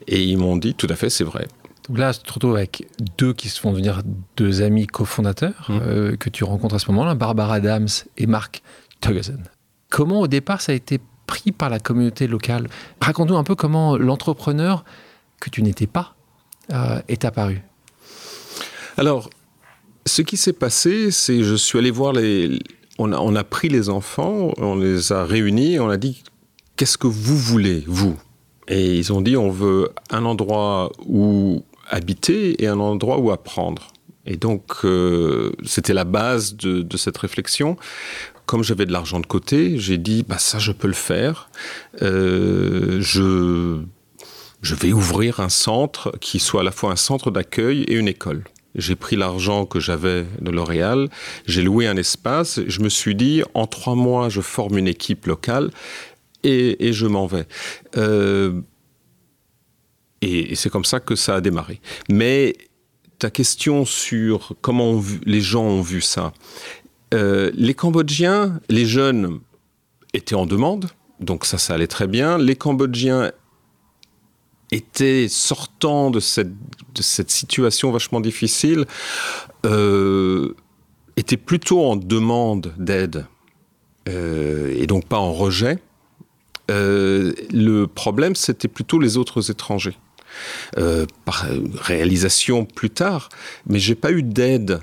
Et 0.07 0.23
ils 0.23 0.39
m'ont 0.39 0.57
dit, 0.57 0.75
tout 0.75 0.89
à 0.91 0.97
fait, 0.97 1.11
c'est 1.11 1.25
vrai. 1.25 1.49
Donc 1.89 1.99
là, 1.99 2.13
tu 2.13 2.23
te 2.23 2.33
retrouves 2.33 2.57
avec 2.57 2.89
deux 3.17 3.33
qui 3.33 3.49
se 3.49 3.61
font 3.61 3.71
devenir 3.71 4.03
deux 4.37 4.63
amis 4.63 4.87
cofondateurs 4.87 5.67
mmh. 5.69 5.79
euh, 5.83 6.17
que 6.17 6.29
tu 6.29 6.45
rencontres 6.45 6.75
à 6.75 6.79
ce 6.79 6.91
moment-là, 6.91 7.15
Barbara 7.15 7.55
Adams 7.55 7.89
et 8.17 8.27
Mark 8.27 8.63
Tuggerson. 9.01 9.39
Comment 9.89 10.21
au 10.21 10.27
départ 10.27 10.61
ça 10.61 10.73
a 10.73 10.75
été 10.75 11.01
pris 11.27 11.53
par 11.53 11.71
la 11.71 11.79
communauté 11.79 12.27
locale? 12.27 12.69
Raconte-nous 13.01 13.37
un 13.37 13.45
peu 13.45 13.55
comment 13.55 13.97
l'entrepreneur 13.97 14.85
que 15.41 15.51
tu 15.51 15.63
n'étais 15.63 15.87
pas 15.87 16.15
euh, 16.73 17.01
est 17.09 17.25
apparu. 17.25 17.63
Alors, 18.97 19.31
ce 20.07 20.23
qui 20.23 20.37
s'est 20.37 20.53
passé, 20.53 21.11
c'est 21.11 21.43
je 21.43 21.55
suis 21.55 21.79
allé 21.79 21.91
voir 21.91 22.13
les. 22.13 22.59
On 22.99 23.13
a, 23.13 23.19
on 23.19 23.37
a 23.37 23.45
pris 23.45 23.69
les 23.69 23.91
enfants, 23.91 24.53
on 24.57 24.77
les 24.77 25.13
a 25.13 25.25
réunis, 25.25 25.79
on 25.79 25.91
a 25.91 25.99
dit 25.99 26.25
qu'est-ce 26.77 26.97
que 26.97 27.07
vous 27.07 27.37
voulez, 27.37 27.85
vous? 27.87 28.17
Et 28.69 28.97
ils 28.97 29.13
ont 29.13 29.21
dit 29.21 29.37
on 29.37 29.51
veut 29.51 29.91
un 30.11 30.25
endroit 30.25 30.91
où 31.05 31.63
habiter 31.89 32.63
et 32.63 32.67
un 32.67 32.81
endroit 32.81 33.19
où 33.19 33.31
apprendre. 33.31 33.93
Et 34.27 34.37
donc, 34.37 34.85
euh, 34.85 35.53
c'était 35.65 35.95
la 35.95 36.05
base 36.05 36.57
de, 36.57 36.97
cette 36.97 37.17
réflexion. 37.17 37.77
Comme 38.45 38.63
j'avais 38.63 38.87
de 38.87 38.93
l'argent 38.93 39.21
de 39.21 39.27
côté, 39.27 39.79
j'ai 39.79 39.99
dit, 39.99 40.25
bah 40.27 40.39
ça, 40.39 40.59
je 40.59 40.73
peux 40.73 40.89
le 40.89 40.95
faire. 40.95 41.49
Euh, 42.03 43.01
je, 43.01 43.81
je 44.63 44.75
vais 44.75 44.93
ouvrir 44.93 45.41
un 45.41 45.49
centre 45.49 46.13
qui 46.21 46.39
soit 46.39 46.61
à 46.61 46.65
la 46.65 46.73
fois 46.73 46.91
un 46.91 46.97
centre 46.97 47.31
d'accueil 47.31 47.83
et 47.83 47.95
une 47.95 48.09
école. 48.09 48.45
J'ai 48.75 48.95
pris 48.95 49.17
l'argent 49.17 49.65
que 49.65 49.81
j'avais 49.81 50.27
de 50.41 50.51
L'Oréal, 50.51 51.09
j'ai 51.47 51.63
loué 51.63 51.87
un 51.87 51.97
espace, 51.97 52.61
je 52.67 52.81
me 52.83 52.91
suis 52.91 53.15
dit, 53.15 53.43
en 53.55 53.67
trois 53.67 53.95
mois, 53.95 54.29
je 54.29 54.43
forme 54.43 54.77
une 54.77 54.87
équipe 54.87 55.27
locale 55.27 55.71
et, 56.43 56.87
et 56.87 56.93
je 56.93 57.07
m'en 57.07 57.27
vais. 57.27 57.47
Euh, 57.97 58.61
et, 60.27 60.55
c'est 60.55 60.71
comme 60.71 60.85
ça 60.85 61.01
que 61.01 61.15
ça 61.15 61.37
a 61.37 61.41
démarré. 61.41 61.81
Mais 62.11 62.57
ta 63.19 63.31
question 63.31 63.85
sur 63.85 64.55
comment 64.61 65.03
les 65.25 65.41
gens 65.41 65.65
ont 65.65 65.83
vu 65.83 66.01
ça, 66.01 66.33
euh, 67.15 67.51
les 67.55 67.75
Cambodgiens, 67.75 68.61
les 68.69 68.87
jeunes 68.87 69.41
étaient 70.13 70.35
en 70.35 70.47
demande. 70.47 70.91
donc 71.21 71.47
ça, 71.47 71.59
ça 71.59 71.75
allait 71.75 71.87
très 71.87 72.07
bien. 72.07 72.39
Les 72.39 72.57
Cambodgiens 72.57 73.33
étaient 74.73 75.29
sortant 75.29 76.11
de 76.11 76.19
cette, 76.21 76.51
situation 77.31 77.93
vachement 77.93 78.21
difficile, 78.21 78.85
euh, 79.65 80.55
étaient 81.17 81.37
plutôt 81.37 81.85
en 81.85 81.97
demande 81.97 82.75
d'aide 82.77 83.27
euh, 84.09 84.75
et 84.77 84.87
donc 84.87 85.07
pas 85.07 85.19
en 85.19 85.33
rejet. 85.33 85.79
Le 86.69 87.85
problème, 87.87 88.35
c'était 88.35 88.69
plutôt 88.69 88.99
les 88.99 89.17
autres 89.17 89.53
étrangers. 89.53 89.97
Euh, 90.79 91.07
par 91.25 91.47
réalisation 91.81 92.65
plus 92.65 92.91
tard, 92.91 93.29
mais 93.67 93.79
j'ai 93.79 93.95
pas 93.95 94.13
eu 94.13 94.23
d'aide 94.23 94.81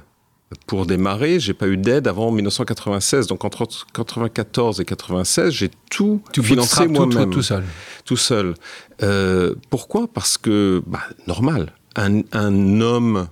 pour 0.68 0.86
démarrer, 0.86 1.40
j'ai 1.40 1.54
pas 1.54 1.68
eu 1.68 1.78
d'aide 1.78 2.08
avant 2.08 2.32
1996. 2.32 3.28
Donc 3.28 3.46
entre 3.46 3.68
94 3.94 4.80
et 4.80 4.86
96, 4.86 5.54
j'ai 5.54 5.72
tout 5.90 6.22
financé 6.42 6.88
moi-même. 6.88 7.30
Tout, 7.30 7.42
seul. 7.42 7.64
Tout 8.06 8.18
seul. 8.18 8.54
Euh, 9.02 9.56
pourquoi? 9.70 10.08
Parce 10.08 10.38
que, 10.38 10.82
bah, 10.86 11.02
normal, 11.28 11.74
un, 11.96 12.22
un, 12.32 12.82
homme 12.82 13.28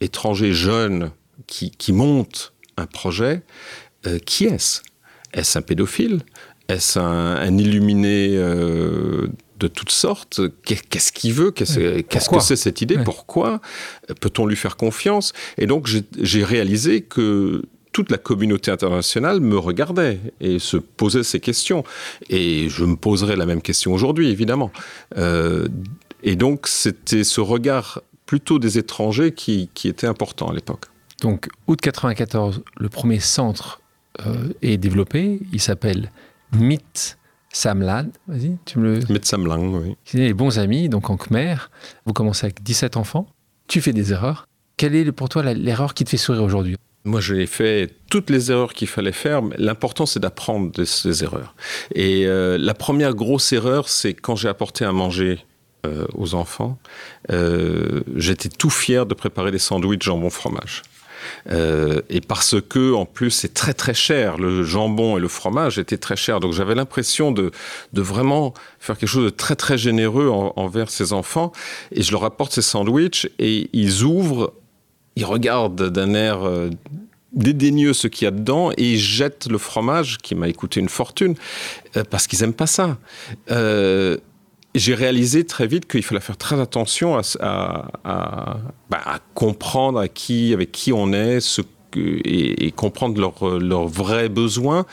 étranger 0.00 0.52
jeune 0.52 1.10
qui, 1.46 1.70
qui 1.70 1.92
monte 1.92 2.52
un 2.76 2.86
projet, 2.86 3.42
euh, 4.06 4.18
qui 4.18 4.44
est-ce? 4.44 4.82
Est-ce 5.32 5.58
un 5.58 5.62
pédophile? 5.62 6.22
Est-ce 6.68 6.98
un, 6.98 7.36
un, 7.36 7.58
illuminé 7.58 8.30
euh, 8.32 9.28
de 9.62 9.68
toutes 9.68 9.92
sortes. 9.92 10.40
Qu'est-ce 10.64 11.12
qu'il 11.12 11.32
veut? 11.32 11.50
Qu'est-ce 11.50 12.28
que 12.28 12.40
c'est 12.40 12.56
cette 12.56 12.82
idée? 12.82 12.98
Pourquoi 12.98 13.60
Peut-on 14.20 14.46
lui 14.46 14.56
faire 14.56 14.76
confiance? 14.76 15.32
Et 15.58 15.66
donc 15.66 15.88
j'ai 16.20 16.44
réalisé 16.44 17.02
que 17.02 17.62
toute 17.92 18.10
la 18.10 18.18
communauté 18.18 18.70
internationale 18.70 19.40
me 19.40 19.58
regardait 19.58 20.18
et 20.40 20.58
se 20.58 20.76
posait 20.76 21.22
ces 21.22 21.40
questions. 21.40 21.84
Et 22.30 22.68
je 22.68 22.84
me 22.84 22.96
poserai 22.96 23.36
la 23.36 23.46
même 23.46 23.62
question 23.62 23.92
aujourd'hui, 23.92 24.30
évidemment. 24.30 24.72
Euh, 25.18 25.68
et 26.22 26.36
donc 26.36 26.66
c'était 26.66 27.24
ce 27.24 27.40
regard 27.40 28.02
plutôt 28.26 28.58
des 28.58 28.78
étrangers 28.78 29.32
qui, 29.32 29.68
qui 29.74 29.88
était 29.88 30.06
important 30.06 30.48
à 30.48 30.54
l'époque. 30.54 30.86
Donc, 31.20 31.48
août 31.66 31.80
94, 31.80 32.62
le 32.78 32.88
premier 32.88 33.20
centre 33.20 33.80
euh, 34.26 34.48
est 34.62 34.78
développé. 34.78 35.40
Il 35.52 35.60
s'appelle 35.60 36.10
MIT 36.52 37.16
Samlan, 37.52 38.06
vas-y, 38.26 38.56
tu 38.64 38.78
me 38.78 38.98
le. 38.98 39.20
Samlang, 39.22 39.74
oui. 39.74 39.96
Les 40.14 40.32
bons 40.32 40.58
amis, 40.58 40.88
donc 40.88 41.10
en 41.10 41.16
Khmer. 41.16 41.56
Vous 42.06 42.12
commencez 42.12 42.46
avec 42.46 42.62
17 42.62 42.96
enfants. 42.96 43.26
Tu 43.68 43.80
fais 43.80 43.92
des 43.92 44.12
erreurs. 44.12 44.48
Quelle 44.76 44.94
est 44.94 45.12
pour 45.12 45.28
toi 45.28 45.42
l'erreur 45.52 45.94
qui 45.94 46.04
te 46.04 46.10
fait 46.10 46.16
sourire 46.16 46.42
aujourd'hui? 46.42 46.76
Moi, 47.04 47.20
j'ai 47.20 47.46
fait 47.46 47.90
toutes 48.10 48.30
les 48.30 48.50
erreurs 48.50 48.74
qu'il 48.74 48.88
fallait 48.88 49.12
faire. 49.12 49.42
Mais 49.42 49.56
l'important, 49.58 50.06
c'est 50.06 50.20
d'apprendre 50.20 50.72
de 50.72 50.84
ces 50.84 51.24
erreurs. 51.24 51.54
Et 51.94 52.26
euh, 52.26 52.56
la 52.58 52.74
première 52.74 53.14
grosse 53.14 53.52
erreur, 53.52 53.88
c'est 53.88 54.14
quand 54.14 54.36
j'ai 54.36 54.48
apporté 54.48 54.84
à 54.84 54.92
manger 54.92 55.44
euh, 55.84 56.06
aux 56.14 56.34
enfants. 56.34 56.78
Euh, 57.30 58.02
J'étais 58.14 58.48
tout 58.48 58.70
fier 58.70 59.04
de 59.04 59.14
préparer 59.14 59.50
des 59.50 59.58
sandwichs 59.58 60.02
jambon 60.02 60.30
fromage. 60.30 60.82
Euh, 61.50 62.00
et 62.08 62.20
parce 62.20 62.56
que, 62.60 62.92
en 62.92 63.04
plus, 63.04 63.30
c'est 63.30 63.54
très 63.54 63.74
très 63.74 63.94
cher. 63.94 64.38
Le 64.38 64.62
jambon 64.62 65.16
et 65.16 65.20
le 65.20 65.28
fromage 65.28 65.78
étaient 65.78 65.98
très 65.98 66.16
chers. 66.16 66.40
Donc 66.40 66.52
j'avais 66.52 66.74
l'impression 66.74 67.32
de, 67.32 67.50
de 67.92 68.02
vraiment 68.02 68.54
faire 68.78 68.96
quelque 68.98 69.08
chose 69.08 69.24
de 69.24 69.30
très 69.30 69.56
très 69.56 69.78
généreux 69.78 70.28
envers 70.28 70.90
ces 70.90 71.12
enfants. 71.12 71.52
Et 71.90 72.02
je 72.02 72.12
leur 72.12 72.24
apporte 72.24 72.52
ces 72.52 72.62
sandwichs 72.62 73.28
et 73.38 73.70
ils 73.72 74.02
ouvrent, 74.02 74.52
ils 75.16 75.24
regardent 75.24 75.90
d'un 75.90 76.14
air 76.14 76.42
euh, 76.42 76.70
dédaigneux 77.32 77.92
ce 77.92 78.08
qu'il 78.08 78.26
y 78.26 78.28
a 78.28 78.30
dedans 78.30 78.72
et 78.76 78.92
ils 78.92 78.98
jettent 78.98 79.48
le 79.50 79.58
fromage 79.58 80.18
qui 80.18 80.34
m'a 80.34 80.52
coûté 80.52 80.80
une 80.80 80.88
fortune 80.88 81.34
euh, 81.96 82.04
parce 82.08 82.26
qu'ils 82.26 82.42
aiment 82.42 82.52
pas 82.52 82.66
ça. 82.66 82.98
J'ai 84.74 84.94
réalisé 84.94 85.44
très 85.44 85.66
vite 85.66 85.86
qu'il 85.86 86.02
fallait 86.02 86.20
faire 86.20 86.36
très 86.36 86.60
attention 86.60 87.16
à, 87.16 87.22
à, 87.40 87.88
à, 88.04 88.58
bah, 88.90 89.00
à, 89.04 89.18
comprendre 89.34 89.98
à 89.98 90.08
qui, 90.08 90.52
avec 90.54 90.72
qui 90.72 90.92
on 90.92 91.12
est, 91.12 91.40
ce 91.40 91.62
et, 91.96 92.66
et, 92.66 92.72
comprendre 92.72 93.20
leurs 93.20 93.58
leur 93.58 93.86
vrais 93.86 94.28
besoins, 94.28 94.86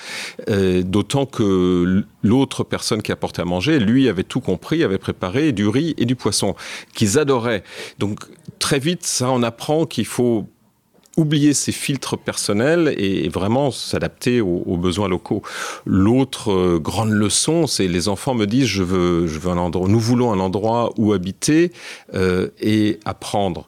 euh, 0.49 0.81
d'autant 0.83 1.25
que 1.25 2.03
l'autre 2.23 2.63
personne 2.63 3.01
qui 3.01 3.11
apportait 3.11 3.41
à 3.41 3.45
manger, 3.45 3.79
lui 3.79 4.09
avait 4.09 4.23
tout 4.23 4.41
compris, 4.41 4.83
avait 4.83 4.97
préparé 4.97 5.51
du 5.51 5.67
riz 5.67 5.93
et 5.97 6.05
du 6.05 6.15
poisson 6.15 6.55
qu'ils 6.93 7.17
adoraient. 7.17 7.63
Donc 7.99 8.19
très 8.59 8.79
vite, 8.79 9.05
ça 9.05 9.31
on 9.31 9.43
apprend 9.43 9.85
qu'il 9.85 10.05
faut 10.05 10.47
oublier 11.17 11.53
ses 11.53 11.71
filtres 11.71 12.17
personnels 12.17 12.93
et 12.97 13.27
vraiment 13.29 13.71
s'adapter 13.71 14.41
aux, 14.41 14.77
besoins 14.77 15.09
locaux. 15.09 15.41
L'autre 15.85 16.51
euh, 16.51 16.79
grande 16.79 17.11
leçon, 17.11 17.67
c'est 17.67 17.87
les 17.87 18.07
enfants 18.07 18.33
me 18.33 18.45
disent 18.45 18.67
je 18.67 18.83
veux, 18.83 19.27
je 19.27 19.39
veux 19.39 19.49
un 19.49 19.57
endroit, 19.57 19.87
nous 19.87 19.99
voulons 19.99 20.31
un 20.31 20.39
endroit 20.39 20.93
où 20.97 21.13
habiter 21.13 21.71
euh, 22.13 22.47
et 22.61 22.99
apprendre. 23.05 23.67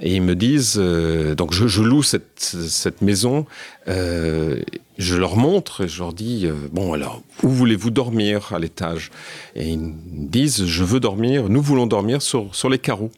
Et 0.00 0.14
ils 0.14 0.22
me 0.22 0.36
disent, 0.36 0.76
euh, 0.78 1.34
donc 1.34 1.52
je, 1.52 1.66
je, 1.66 1.82
loue 1.82 2.02
cette, 2.02 2.38
cette 2.38 3.02
maison, 3.02 3.46
euh, 3.88 4.60
je 4.96 5.16
leur 5.16 5.36
montre 5.36 5.84
et 5.84 5.88
je 5.88 5.98
leur 5.98 6.12
dis, 6.12 6.46
euh, 6.46 6.54
bon 6.72 6.92
alors, 6.92 7.22
où 7.42 7.48
voulez-vous 7.48 7.90
dormir 7.90 8.52
à 8.52 8.58
l'étage? 8.58 9.10
Et 9.56 9.70
ils 9.70 9.78
me 9.78 10.28
disent, 10.28 10.66
je 10.66 10.84
veux 10.84 11.00
dormir, 11.00 11.48
nous 11.48 11.62
voulons 11.62 11.86
dormir 11.86 12.22
sur, 12.22 12.54
sur 12.54 12.68
les 12.68 12.78
carreaux. 12.78 13.10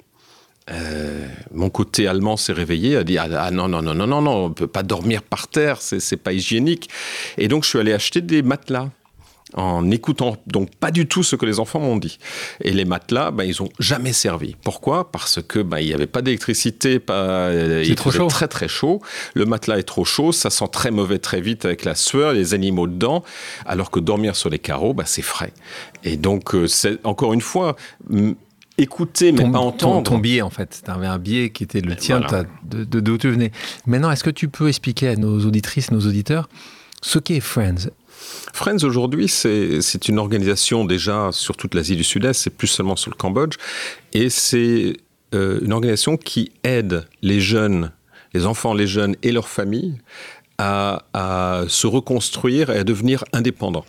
Euh, 0.71 1.27
mon 1.53 1.71
côté 1.71 2.07
allemand 2.07 2.37
s'est 2.37 2.53
réveillé, 2.53 2.97
a 2.97 3.05
dit 3.05 3.19
ah, 3.19 3.29
ah, 3.39 3.51
non 3.51 3.69
non 3.69 3.83
non 3.83 3.95
non 3.95 4.07
non 4.07 4.23
non 4.23 4.45
on 4.45 4.51
peut 4.51 4.67
pas 4.67 4.83
dormir 4.83 5.23
par 5.23 5.49
terre, 5.49 5.79
c'est 5.81 6.17
pas 6.17 6.33
hygiénique. 6.33 6.89
Et 7.39 7.49
donc 7.49 7.65
je 7.65 7.71
suis 7.71 7.79
allé 7.79 7.93
acheter 7.93 8.21
des 8.21 8.43
matelas 8.43 8.89
en 9.55 9.91
écoutant 9.91 10.37
donc 10.47 10.75
pas 10.77 10.91
du 10.91 11.07
tout 11.07 11.23
ce 11.23 11.37
que 11.37 11.47
les 11.47 11.59
enfants 11.59 11.81
m'ont 11.81 11.97
dit. 11.97 12.19
Et 12.63 12.73
les 12.73 12.85
matelas, 12.85 13.31
ben, 13.31 13.45
ils 13.45 13.63
ont 13.63 13.69
jamais 13.79 14.13
servi. 14.13 14.57
Pourquoi? 14.63 15.11
Parce 15.11 15.41
que 15.43 15.59
ben, 15.61 15.79
il 15.79 15.87
n'y 15.87 15.95
avait 15.95 16.07
pas 16.07 16.23
d'électricité, 16.23 16.99
pas 16.99 17.53
il 17.53 17.95
trop 17.95 18.11
chaud. 18.11 18.27
très 18.29 18.49
très 18.49 18.69
chaud. 18.69 19.01
Le 19.35 19.47
matelas 19.47 19.79
est 19.79 19.85
trop 19.85 20.05
chaud, 20.05 20.33
ça 20.33 20.51
sent 20.51 20.69
très 20.71 20.91
mauvais 20.91 21.19
très 21.19 21.41
vite 21.41 21.65
avec 21.65 21.85
la 21.85 21.95
sueur, 21.95 22.33
les 22.33 22.55
animaux 22.55 22.87
dedans. 22.87 23.25
Alors 23.67 23.91
que 23.91 24.01
dormir 24.01 24.37
sur 24.37 24.51
les 24.51 24.59
carreaux, 24.59 24.95
ben, 24.95 25.05
c'est 25.07 25.23
frais. 25.23 25.53
Et 26.05 26.17
donc 26.17 26.55
euh, 26.55 26.67
c'est 26.67 27.05
encore 27.05 27.33
une 27.33 27.41
fois 27.41 27.77
écouter 28.81 29.33
mais 29.33 29.45
ton, 29.45 29.53
pas 29.53 29.59
entendre. 29.59 30.03
Ton, 30.03 30.13
ton 30.17 30.19
biais 30.19 30.43
en 30.43 30.51
fait, 30.51 30.83
tu 30.85 30.91
avais 30.91 31.07
un 31.07 31.19
biais 31.19 31.51
qui 31.51 31.65
était 31.65 31.81
le 31.81 31.97
tien, 31.97 32.21
voilà. 32.21 32.45
de 32.65 32.85
d'où 32.85 33.01
de, 33.01 33.17
tu 33.17 33.31
venais. 33.31 33.53
Maintenant, 33.87 34.11
est-ce 34.11 34.25
que 34.25 34.31
tu 34.31 34.49
peux 34.49 34.69
expliquer 34.69 35.09
à 35.09 35.17
nos 35.17 35.45
auditrices, 35.45 35.91
nos 35.91 36.01
auditeurs, 36.01 36.49
ce 37.03 37.19
qu'est 37.19 37.41
Friends? 37.41 37.91
Friends 38.53 38.85
aujourd'hui, 38.85 39.29
c'est 39.29 40.09
une 40.09 40.19
organisation 40.19 40.85
déjà 40.85 41.31
sur 41.33 41.57
toute 41.57 41.75
l'Asie 41.75 41.97
du 41.97 42.05
Sud-Est, 42.05 42.35
c'est 42.35 42.51
plus 42.51 42.67
seulement 42.69 42.97
sur 42.97 43.11
le 43.11 43.17
Cambodge, 43.17 43.57
et 44.13 44.29
c'est 44.29 44.95
euh, 45.35 45.61
une 45.63 45.73
organisation 45.73 46.17
qui 46.17 46.53
aide 46.65 47.07
les 47.23 47.41
jeunes, 47.41 47.93
les 48.35 48.45
enfants, 48.47 48.75
les 48.75 48.87
jeunes 48.87 49.17
et 49.23 49.33
leurs 49.33 49.49
familles 49.49 49.95
à, 50.59 51.05
à 51.15 51.65
se 51.69 51.87
reconstruire 51.87 52.71
et 52.71 52.79
à 52.79 52.85
devenir 52.85 53.25
indépendants. 53.33 53.87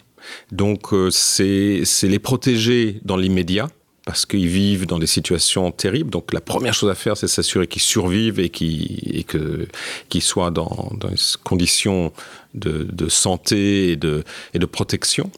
Donc 0.52 0.94
euh, 0.94 1.10
c'est 1.10 1.84
les 2.04 2.20
protéger 2.20 3.02
dans 3.04 3.18
l'immédiat, 3.18 3.68
parce 4.06 4.26
qu'ils 4.26 4.48
vivent 4.48 4.88
dans 4.88 4.98
des 4.98 5.08
situations 5.08 5.72
terribles. 5.72 6.10
Donc 6.10 6.34
la 6.34 6.42
première 6.42 6.74
chose 6.74 6.90
à 6.90 6.96
faire, 6.96 7.18
c'est 7.18 7.28
s'assurer 7.28 7.68
qu'ils 7.68 7.82
survivent 7.82 8.40
et 8.40 8.50
qu'ils 8.50 9.26
qu 9.26 10.22
soient 10.22 10.52
dans, 10.52 10.92
dans 10.98 11.10
des 11.10 11.16
conditions 11.44 12.12
de, 12.54 12.88
de 12.92 13.10
santé 13.10 13.92
et 13.92 13.96
de, 13.96 14.24
et 14.54 14.60
de 14.60 14.66
protection. 14.66 15.30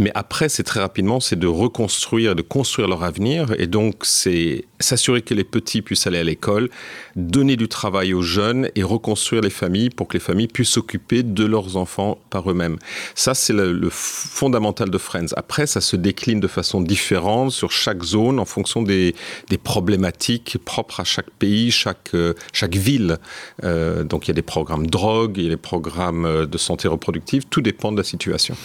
Mais 0.00 0.10
après, 0.14 0.48
c'est 0.48 0.62
très 0.62 0.80
rapidement, 0.80 1.20
c'est 1.20 1.38
de 1.38 1.46
reconstruire, 1.46 2.34
de 2.34 2.40
construire 2.40 2.88
leur 2.88 3.04
avenir. 3.04 3.52
Et 3.58 3.66
donc, 3.66 3.96
c'est 4.04 4.64
s'assurer 4.80 5.20
que 5.20 5.34
les 5.34 5.44
petits 5.44 5.82
puissent 5.82 6.06
aller 6.06 6.16
à 6.16 6.24
l'école, 6.24 6.70
donner 7.16 7.54
du 7.56 7.68
travail 7.68 8.14
aux 8.14 8.22
jeunes 8.22 8.70
et 8.76 8.82
reconstruire 8.82 9.42
les 9.42 9.50
familles 9.50 9.90
pour 9.90 10.08
que 10.08 10.14
les 10.14 10.20
familles 10.20 10.48
puissent 10.48 10.70
s'occuper 10.70 11.22
de 11.22 11.44
leurs 11.44 11.76
enfants 11.76 12.16
par 12.30 12.50
eux-mêmes. 12.50 12.78
Ça, 13.14 13.34
c'est 13.34 13.52
le, 13.52 13.90
fondamental 13.90 14.88
de 14.88 14.96
Friends. 14.96 15.34
Après, 15.36 15.66
ça 15.66 15.82
se 15.82 15.96
décline 15.96 16.40
de 16.40 16.48
façon 16.48 16.80
différente 16.80 17.52
sur 17.52 17.70
chaque 17.70 18.02
zone 18.02 18.38
en 18.38 18.46
fonction 18.46 18.80
des, 18.80 19.14
des 19.50 19.58
problématiques 19.58 20.56
propres 20.64 21.00
à 21.00 21.04
chaque 21.04 21.30
pays, 21.30 21.70
chaque, 21.70 22.14
euh, 22.14 22.32
chaque 22.54 22.74
ville. 22.74 23.18
Euh, 23.64 24.02
donc, 24.02 24.28
il 24.28 24.30
y 24.30 24.30
a 24.30 24.34
des 24.34 24.40
programmes 24.40 24.86
drogue, 24.86 25.36
il 25.36 25.42
y 25.44 25.46
a 25.48 25.50
des 25.50 25.56
programmes 25.58 26.46
de 26.46 26.58
santé 26.58 26.88
reproductive. 26.88 27.44
Tout 27.50 27.60
dépend 27.60 27.92
de 27.92 27.98
la 27.98 28.04
situation 28.04 28.56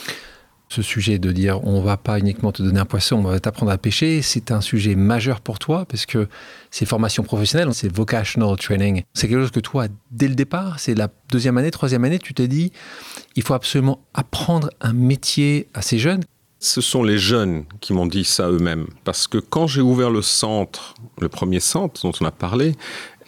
ce 0.70 0.82
sujet 0.82 1.20
de 1.20 1.32
dire 1.32 1.66
on 1.66 1.82
va 1.82 1.98
pas 1.98 2.20
uniquement 2.20 2.52
te 2.52 2.62
donner 2.64 2.80
un 2.80 2.86
poisson, 2.86 3.18
on 3.18 3.24
va 3.24 3.40
t'apprendre 3.40 3.72
à 3.72 3.78
pêcher, 3.78 4.22
c'est 4.22 4.52
un 4.52 4.62
sujet 4.62 4.96
majeur 4.96 5.42
pour 5.42 5.60
toi 5.60 5.86
parce 5.86 6.06
que 6.06 6.28
ces 6.72 6.86
formations 6.86 7.24
professionnelles, 7.24 7.74
c'est 7.74 7.94
vocational 7.94 8.58
training. 8.58 9.04
C'est 9.14 9.28
quelque 9.28 9.42
chose 9.42 9.52
que 9.52 9.60
toi, 9.60 9.88
dès 10.12 10.28
le 10.28 10.36
départ, 10.36 10.80
c'est 10.80 10.96
la 10.96 11.10
deuxième 11.32 11.58
année, 11.58 11.72
troisième 11.72 12.04
année, 12.04 12.20
tu 12.20 12.34
t'es 12.34 12.48
dit 12.48 12.72
il 13.36 13.44
faut 13.44 13.54
absolument 13.54 14.00
apprendre 14.14 14.70
un 14.82 14.94
métier 14.94 15.70
à 15.74 15.82
ces 15.82 16.00
jeunes. 16.00 16.24
Ce 16.60 16.82
sont 16.82 17.04
les 17.04 17.20
jeunes 17.20 17.66
qui 17.80 17.94
m'ont 17.94 18.08
dit 18.08 18.24
ça 18.24 18.50
eux-mêmes. 18.50 18.88
Parce 19.04 19.28
que 19.28 19.38
quand 19.38 19.68
j'ai 19.68 19.82
ouvert 19.82 20.10
le 20.10 20.22
centre, 20.22 20.96
le 21.20 21.30
premier 21.30 21.60
centre 21.60 22.02
dont 22.02 22.14
on 22.20 22.26
a 22.26 22.32
parlé, 22.32 22.76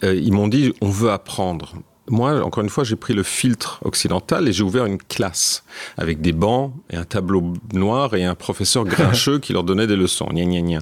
euh, 0.02 0.14
ils 0.14 0.32
m'ont 0.32 0.48
dit 0.48 0.72
on 0.80 0.88
veut 0.88 1.10
apprendre 1.10 1.74
moi, 2.10 2.42
encore 2.42 2.62
une 2.62 2.70
fois, 2.70 2.84
j'ai 2.84 2.96
pris 2.96 3.14
le 3.14 3.22
filtre 3.22 3.80
occidental 3.84 4.48
et 4.48 4.52
j'ai 4.52 4.62
ouvert 4.62 4.86
une 4.86 4.98
classe 4.98 5.64
avec 5.96 6.20
des 6.20 6.32
bancs 6.32 6.72
et 6.90 6.96
un 6.96 7.04
tableau 7.04 7.52
noir 7.72 8.14
et 8.14 8.24
un 8.24 8.34
professeur 8.34 8.84
grincheux 8.86 9.38
qui 9.38 9.52
leur 9.52 9.64
donnait 9.64 9.86
des 9.86 9.96
leçons. 9.96 10.28
Gna, 10.32 10.44
gna, 10.44 10.60
gna. 10.60 10.78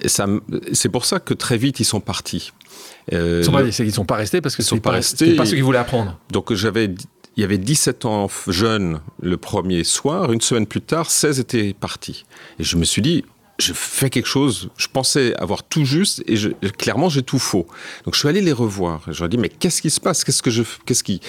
Et 0.00 0.08
ça, 0.08 0.26
c'est 0.72 0.88
pour 0.88 1.04
ça 1.04 1.20
que 1.20 1.34
très 1.34 1.56
vite 1.56 1.80
ils 1.80 1.84
sont 1.84 2.00
partis. 2.00 2.52
Euh, 3.12 3.38
ils 3.40 3.44
sont 3.44 3.52
pas, 3.52 3.62
ils 3.62 3.92
sont 3.92 4.04
pas 4.04 4.16
restés 4.16 4.40
parce 4.40 4.54
que 4.56 4.62
sont 4.62 4.78
pas 4.78 4.90
restés. 4.90 5.34
pas 5.34 5.46
ce 5.46 5.54
qu'ils 5.54 5.64
voulaient 5.64 5.78
apprendre. 5.78 6.18
Donc 6.30 6.52
j'avais 6.52 6.90
il 7.36 7.42
y 7.42 7.44
avait 7.44 7.58
17 7.58 8.04
ans 8.04 8.28
jeunes 8.48 9.00
le 9.22 9.36
premier 9.36 9.84
soir. 9.84 10.32
Une 10.32 10.40
semaine 10.40 10.66
plus 10.66 10.80
tard, 10.80 11.08
16 11.08 11.38
étaient 11.38 11.72
partis. 11.72 12.24
Et 12.58 12.64
je 12.64 12.76
me 12.76 12.82
suis 12.82 13.00
dit, 13.00 13.24
je 13.58 13.72
fais 13.72 14.08
quelque 14.08 14.26
chose, 14.26 14.70
je 14.76 14.86
pensais 14.86 15.34
avoir 15.36 15.64
tout 15.64 15.84
juste 15.84 16.22
et 16.26 16.36
je, 16.36 16.50
clairement 16.78 17.08
j'ai 17.08 17.22
tout 17.22 17.38
faux. 17.38 17.66
Donc 18.04 18.14
je 18.14 18.20
suis 18.20 18.28
allé 18.28 18.40
les 18.40 18.52
revoir. 18.52 19.02
Je 19.08 19.18
leur 19.18 19.26
ai 19.26 19.28
dit 19.28 19.38
mais 19.38 19.48
qu'est-ce 19.48 19.82
qui 19.82 19.90
se 19.90 20.00
passe? 20.00 20.24
Qu'est-ce 20.24 20.42
que 20.42 20.50
je 20.50 20.62
qu'est-ce 20.86 21.02
qui 21.02 21.20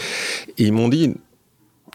Et 0.58 0.64
ils 0.64 0.74
m'ont 0.74 0.90
dit 0.90 1.16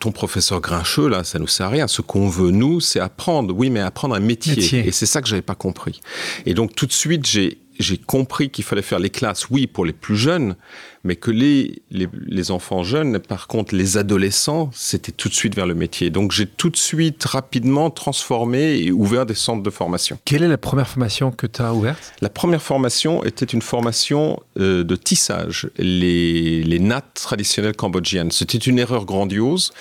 ton 0.01 0.11
professeur 0.11 0.61
grincheux 0.61 1.09
là, 1.09 1.23
ça 1.23 1.39
nous 1.39 1.47
sert 1.47 1.67
à 1.67 1.71
rien. 1.71 1.87
Ce 1.87 2.03
qu'on 2.03 2.29
veut 2.29 2.51
nous, 2.51 2.81
c'est 2.81 2.99
apprendre. 2.99 3.55
Oui, 3.57 3.71
mais 3.71 3.81
apprendre 3.81 4.17
un 4.17 4.21
métier. 4.21 4.57
métier. 4.57 4.87
Et 4.87 4.91
c'est 4.91 5.07
ça 5.07 5.23
que 5.23 5.29
j'avais 5.29 5.43
pas 5.43 5.55
compris. 5.55 6.01
Et 6.47 6.55
donc 6.55 6.75
tout 6.75 6.87
de 6.87 6.93
suite 6.93 7.25
j'ai 7.27 7.59
j'ai 7.79 7.99
compris 7.99 8.51
qu'il 8.51 8.65
fallait 8.65 8.83
faire 8.83 8.99
les 8.99 9.11
classes, 9.11 9.49
oui, 9.51 9.67
pour 9.67 9.85
les 9.85 9.93
plus 9.93 10.17
jeunes, 10.17 10.57
mais 11.03 11.17
que 11.17 11.31
les, 11.31 11.83
les, 11.91 12.51
enfants 12.51 12.83
jeunes, 12.83 13.19
par 13.19 13.47
contre, 13.47 13.75
les 13.75 13.97
adolescents, 13.97 14.71
c'était 14.73 15.13
tout 15.13 15.29
de 15.29 15.35
suite 15.35 15.55
vers 15.55 15.67
le 15.67 15.75
métier. 15.75 16.11
Donc 16.11 16.33
j'ai 16.33 16.47
tout 16.47 16.71
de 16.71 16.77
suite, 16.77 17.25
rapidement 17.25 17.91
transformé 17.91 18.79
et 18.79 18.91
ouvert 18.91 19.27
des 19.27 19.35
centres 19.35 19.63
de 19.63 19.71
formation. 19.71 20.19
Quelle 20.25 20.43
est 20.43 20.49
la 20.49 20.59
première 20.59 20.89
formation 20.89 21.31
que 21.31 21.47
tu 21.47 21.63
as 21.63 21.75
ouverte? 21.75 22.15
La 22.21 22.31
première 22.31 22.63
formation 22.63 23.25
était 23.25 23.45
une 23.45 23.63
formation 23.63 24.41
euh, 24.59 24.85
de 24.85 24.97
tissage, 24.97 25.69
les, 25.77 26.63
les 26.63 26.79
nattes 26.79 27.15
traditionnelles 27.15 27.77
cambodgiennes. 27.77 28.31
C'était 28.31 28.59
une 28.59 28.79
erreur 28.79 29.05
grandiose 29.05 29.73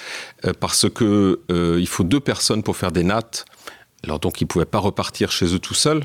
euh, 0.45 0.53
parce 0.59 0.89
que 0.89 1.41
euh, 1.51 1.77
il 1.79 1.87
faut 1.87 2.03
deux 2.03 2.19
personnes 2.19 2.63
pour 2.63 2.75
faire 2.75 2.91
des 2.91 3.03
nattes. 3.03 3.45
Alors 4.03 4.19
donc 4.19 4.41
ils 4.41 4.43
ne 4.43 4.49
pouvaient 4.49 4.65
pas 4.65 4.79
repartir 4.79 5.31
chez 5.31 5.53
eux 5.55 5.59
tout 5.59 5.73
seuls. 5.73 6.03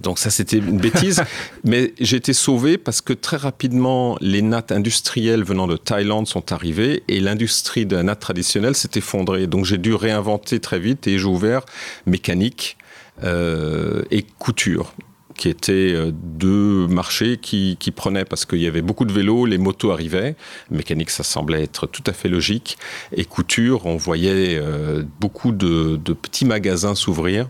Donc 0.00 0.18
ça, 0.18 0.30
c'était 0.30 0.58
une 0.58 0.78
bêtise. 0.78 1.22
Mais 1.64 1.94
j'ai 2.00 2.16
été 2.16 2.32
sauvé 2.32 2.78
parce 2.78 3.00
que 3.00 3.12
très 3.12 3.36
rapidement, 3.36 4.16
les 4.20 4.42
nattes 4.42 4.72
industrielles 4.72 5.44
venant 5.44 5.66
de 5.66 5.76
Thaïlande 5.76 6.26
sont 6.26 6.52
arrivées 6.52 7.02
et 7.08 7.20
l'industrie 7.20 7.86
de 7.86 7.96
la 7.96 8.02
natte 8.02 8.20
traditionnelle 8.20 8.74
s'est 8.74 8.90
effondrée. 8.96 9.46
Donc 9.46 9.64
j'ai 9.64 9.78
dû 9.78 9.94
réinventer 9.94 10.60
très 10.60 10.78
vite 10.78 11.06
et 11.06 11.18
j'ai 11.18 11.26
ouvert 11.26 11.64
mécanique 12.06 12.76
euh, 13.24 14.02
et 14.10 14.24
couture 14.38 14.94
qui 15.38 15.48
étaient 15.48 15.92
euh, 15.94 16.10
deux 16.12 16.86
marchés 16.88 17.38
qui, 17.38 17.76
qui 17.80 17.90
prenaient 17.90 18.26
parce 18.26 18.44
qu'il 18.44 18.60
y 18.60 18.66
avait 18.66 18.82
beaucoup 18.82 19.06
de 19.06 19.12
vélos, 19.12 19.46
les 19.46 19.56
motos 19.56 19.90
arrivaient. 19.90 20.36
Mécanique, 20.70 21.10
ça 21.10 21.22
semblait 21.22 21.62
être 21.62 21.86
tout 21.86 22.02
à 22.06 22.12
fait 22.12 22.28
logique. 22.28 22.76
Et 23.16 23.24
couture, 23.24 23.86
on 23.86 23.96
voyait 23.96 24.58
euh, 24.58 25.04
beaucoup 25.20 25.52
de, 25.52 25.96
de, 25.96 26.12
petits 26.12 26.44
magasins 26.44 26.94
s'ouvrir. 26.94 27.48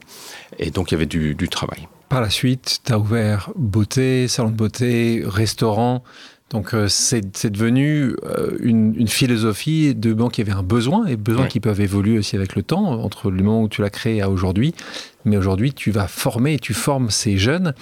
Et 0.59 0.71
donc, 0.71 0.91
il 0.91 0.95
y 0.95 0.97
avait 0.97 1.07
du, 1.07 1.35
du 1.35 1.49
travail. 1.49 1.89
Par 2.09 2.23
la 2.23 2.31
suite, 2.31 2.81
tu 2.85 2.93
as 2.93 2.99
ouvert 2.99 3.51
beauté, 3.55 4.29
salon 4.29 4.51
de 4.51 4.57
beauté, 4.57 5.23
restaurant. 5.27 6.03
Donc 6.51 6.73
euh, 6.73 6.89
c'est 6.89 7.51
devenu 7.51 8.17
euh, 8.25 8.57
une, 8.61 9.07
philosophie 9.07 9.95
de 9.95 10.15
banque 10.15 10.33
qui 10.33 10.41
avait 10.41 10.53
un 10.53 10.63
besoin, 10.63 11.05
et 11.05 11.17
besoins 11.17 11.47
qui 11.47 11.61
peuvent 11.61 11.83
évoluer 11.83 12.17
aussi 12.19 12.37
avec 12.37 12.57
le 12.57 12.63
temps, 12.63 12.87
entre 13.03 13.31
le 13.31 13.43
moment 13.43 13.63
où 13.63 13.69
tu 13.69 13.83
l'as 13.83 13.91
créé 13.91 14.23
à 14.23 14.31
aujourd'hui. 14.31 14.75
Mais 15.27 15.37
aujourd'hui, 15.37 15.75
tu 15.75 15.91
vas 15.91 16.09
former 16.09 16.55
et 16.55 16.59
tu 16.59 16.73
formes 16.73 17.11
ces 17.11 17.37
jeunes 17.37 17.75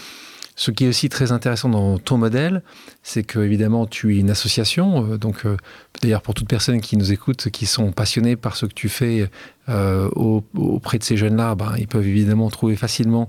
ce 0.58 0.70
qui 0.70 0.86
est 0.86 0.88
aussi 0.88 1.10
très 1.10 1.32
intéressant 1.32 1.68
dans 1.68 1.98
ton 1.98 2.16
modèle, 2.16 2.62
c'est 3.02 3.22
que 3.22 3.38
évidemment 3.38 3.86
tu 3.86 4.16
es 4.16 4.18
une 4.18 4.30
association. 4.30 5.12
Euh, 5.12 5.18
donc 5.18 5.44
euh, 5.44 5.58
d'ailleurs 6.00 6.22
pour 6.22 6.32
toutes 6.32 6.48
personnes 6.48 6.80
qui 6.80 6.96
nous 6.96 7.12
écoutent, 7.12 7.50
qui 7.50 7.66
sont 7.66 7.92
passionnées 7.92 8.36
par 8.36 8.56
ce 8.56 8.64
que 8.64 8.72
tu 8.72 8.88
fais 8.88 9.30
euh, 9.68 10.08
auprès 10.54 10.98
de 10.98 11.04
ces 11.04 11.18
jeunes-là, 11.18 11.54
ben, 11.54 11.74
ils 11.78 11.86
peuvent 11.86 12.06
évidemment 12.06 12.48
trouver 12.48 12.74
facilement 12.74 13.28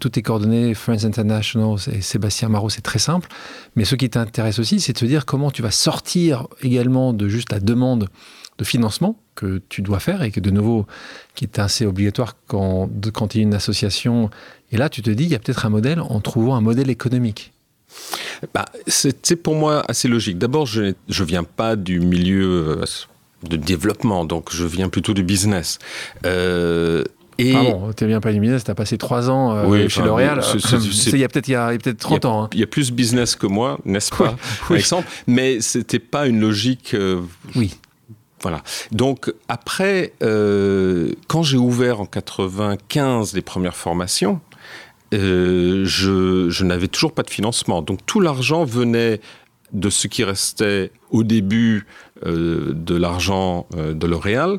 toutes 0.00 0.12
tes 0.12 0.22
coordonnées, 0.22 0.74
Friends 0.74 1.04
International 1.04 1.76
et 1.92 2.00
Sébastien 2.00 2.48
Marot, 2.48 2.70
c'est 2.70 2.82
très 2.82 3.00
simple. 3.00 3.28
Mais 3.74 3.84
ce 3.84 3.96
qui 3.96 4.08
t'intéresse 4.08 4.60
aussi, 4.60 4.78
c'est 4.78 4.92
de 4.92 4.98
se 4.98 5.04
dire 5.04 5.26
comment 5.26 5.50
tu 5.50 5.60
vas 5.60 5.72
sortir 5.72 6.46
également 6.62 7.12
de 7.12 7.26
juste 7.26 7.50
la 7.50 7.58
demande 7.58 8.08
de 8.62 8.64
financement 8.64 9.18
que 9.34 9.60
tu 9.68 9.82
dois 9.82 9.98
faire 9.98 10.22
et 10.22 10.30
que 10.30 10.40
de 10.40 10.50
nouveau, 10.50 10.86
qui 11.34 11.44
est 11.44 11.58
assez 11.58 11.84
obligatoire 11.86 12.36
quand, 12.46 12.88
quand 13.12 13.28
tu 13.28 13.38
es 13.38 13.42
une 13.42 13.54
association 13.54 14.30
et 14.72 14.78
là, 14.78 14.88
tu 14.88 15.02
te 15.02 15.10
dis, 15.10 15.24
il 15.24 15.30
y 15.30 15.34
a 15.34 15.38
peut-être 15.38 15.66
un 15.66 15.70
modèle 15.70 16.00
en 16.00 16.20
trouvant 16.20 16.56
un 16.56 16.62
modèle 16.62 16.88
économique. 16.88 17.52
Bah, 18.54 18.64
c'est 18.86 19.36
pour 19.36 19.54
moi 19.54 19.84
assez 19.86 20.08
logique. 20.08 20.38
D'abord, 20.38 20.64
je 20.64 20.82
ne 20.82 21.24
viens 21.24 21.44
pas 21.44 21.76
du 21.76 22.00
milieu 22.00 22.78
euh, 22.80 22.84
de 23.48 23.56
développement, 23.56 24.24
donc 24.24 24.50
je 24.50 24.64
viens 24.64 24.88
plutôt 24.88 25.12
du 25.12 25.22
business. 25.22 25.78
Euh, 26.24 27.04
et... 27.36 27.54
Ah 27.54 27.62
bon, 27.62 27.92
tu 27.92 28.06
viens 28.06 28.20
pas 28.20 28.32
du 28.32 28.40
business, 28.40 28.64
tu 28.64 28.70
as 28.70 28.74
passé 28.74 28.96
trois 28.96 29.28
ans 29.28 29.52
euh, 29.54 29.88
chez 29.88 30.02
L'Oréal. 30.02 30.40
Il 31.12 31.18
y 31.18 31.24
a 31.24 31.28
peut-être 31.28 31.82
peut 31.82 31.94
30 31.94 32.24
ans. 32.24 32.44
Hein. 32.44 32.50
Il 32.54 32.60
y 32.60 32.62
a 32.62 32.66
plus 32.66 32.92
business 32.92 33.36
que 33.36 33.46
moi, 33.46 33.78
n'est-ce 33.84 34.10
pas, 34.10 34.36
par 34.68 34.76
exemple. 34.76 35.08
Mais 35.26 35.60
c'était 35.60 35.98
pas 35.98 36.26
une 36.26 36.40
logique. 36.40 36.96
oui. 37.54 37.74
Voilà. 38.42 38.62
Donc 38.90 39.32
après, 39.48 40.12
quand 40.20 41.42
j'ai 41.42 41.56
ouvert 41.56 42.00
en 42.00 42.06
95 42.06 43.34
les 43.34 43.42
premières 43.42 43.76
formations, 43.76 44.40
euh, 45.12 45.84
je, 45.84 46.64
n'avais 46.64 46.88
toujours 46.88 47.12
pas 47.12 47.22
de 47.22 47.30
financement. 47.30 47.82
Donc 47.82 48.00
tout 48.06 48.20
l'argent 48.20 48.64
venait 48.64 49.20
de 49.72 49.90
ce 49.90 50.06
qui 50.06 50.24
restait 50.24 50.90
au 51.10 51.22
début 51.22 51.86
euh, 52.26 52.72
de 52.74 52.94
l'argent 52.94 53.66
euh, 53.74 53.94
de 53.94 54.06
L'Oréal, 54.06 54.58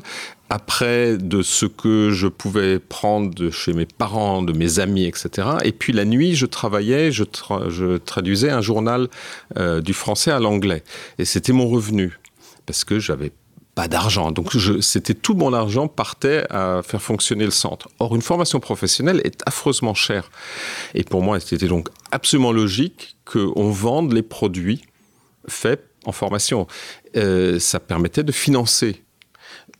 après 0.50 1.16
de 1.16 1.42
ce 1.42 1.66
que 1.66 2.10
je 2.10 2.26
pouvais 2.26 2.78
prendre 2.78 3.34
de 3.34 3.50
chez 3.50 3.72
mes 3.72 3.86
parents, 3.86 4.42
de 4.42 4.52
mes 4.52 4.78
amis, 4.78 5.04
etc. 5.04 5.48
Et 5.64 5.72
puis 5.72 5.92
la 5.92 6.04
nuit, 6.04 6.34
je 6.34 6.46
travaillais, 6.46 7.10
je, 7.10 7.24
je 7.68 7.96
traduisais 7.96 8.50
un 8.50 8.60
journal 8.60 9.08
du 9.56 9.94
français 9.94 10.30
à 10.30 10.38
l'anglais. 10.38 10.84
Et 11.18 11.24
c'était 11.24 11.52
mon 11.52 11.68
revenu, 11.68 12.18
parce 12.66 12.84
que 12.84 13.00
j'avais 13.00 13.32
pas 13.74 13.88
d'argent. 13.88 14.30
Donc 14.30 14.52
c'était 14.80 15.14
tout 15.14 15.34
mon 15.34 15.52
argent 15.52 15.88
partait 15.88 16.44
à 16.50 16.82
faire 16.82 17.02
fonctionner 17.02 17.44
le 17.44 17.50
centre. 17.50 17.88
Or, 17.98 18.14
une 18.14 18.22
formation 18.22 18.60
professionnelle 18.60 19.20
est 19.24 19.40
affreusement 19.46 19.94
chère. 19.94 20.30
Et 20.94 21.04
pour 21.04 21.22
moi, 21.22 21.40
c'était 21.40 21.68
donc 21.68 21.88
absolument 22.12 22.52
logique 22.52 23.16
qu'on 23.24 23.70
vende 23.70 24.12
les 24.12 24.22
produits 24.22 24.82
faits 25.48 25.84
en 26.04 26.12
formation. 26.12 26.66
Euh, 27.16 27.58
ça 27.58 27.80
permettait 27.80 28.22
de 28.22 28.32
financer. 28.32 29.02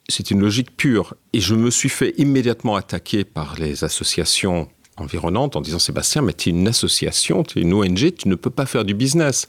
C'est 0.08 0.30
une 0.30 0.40
logique 0.40 0.76
pure. 0.76 1.14
Et 1.32 1.40
je 1.40 1.54
me 1.54 1.70
suis 1.70 1.88
fait 1.88 2.14
immédiatement 2.18 2.76
attaquer 2.76 3.24
par 3.24 3.56
les 3.58 3.84
associations 3.84 4.68
environnantes 4.96 5.56
en 5.56 5.60
disant 5.60 5.78
Sébastien, 5.78 6.22
mais 6.22 6.32
tu 6.32 6.48
es 6.48 6.52
une 6.52 6.68
association, 6.68 7.42
tu 7.42 7.58
es 7.58 7.62
une 7.62 7.72
ONG, 7.72 8.14
tu 8.14 8.28
ne 8.28 8.34
peux 8.34 8.50
pas 8.50 8.66
faire 8.66 8.84
du 8.84 8.94
business. 8.94 9.46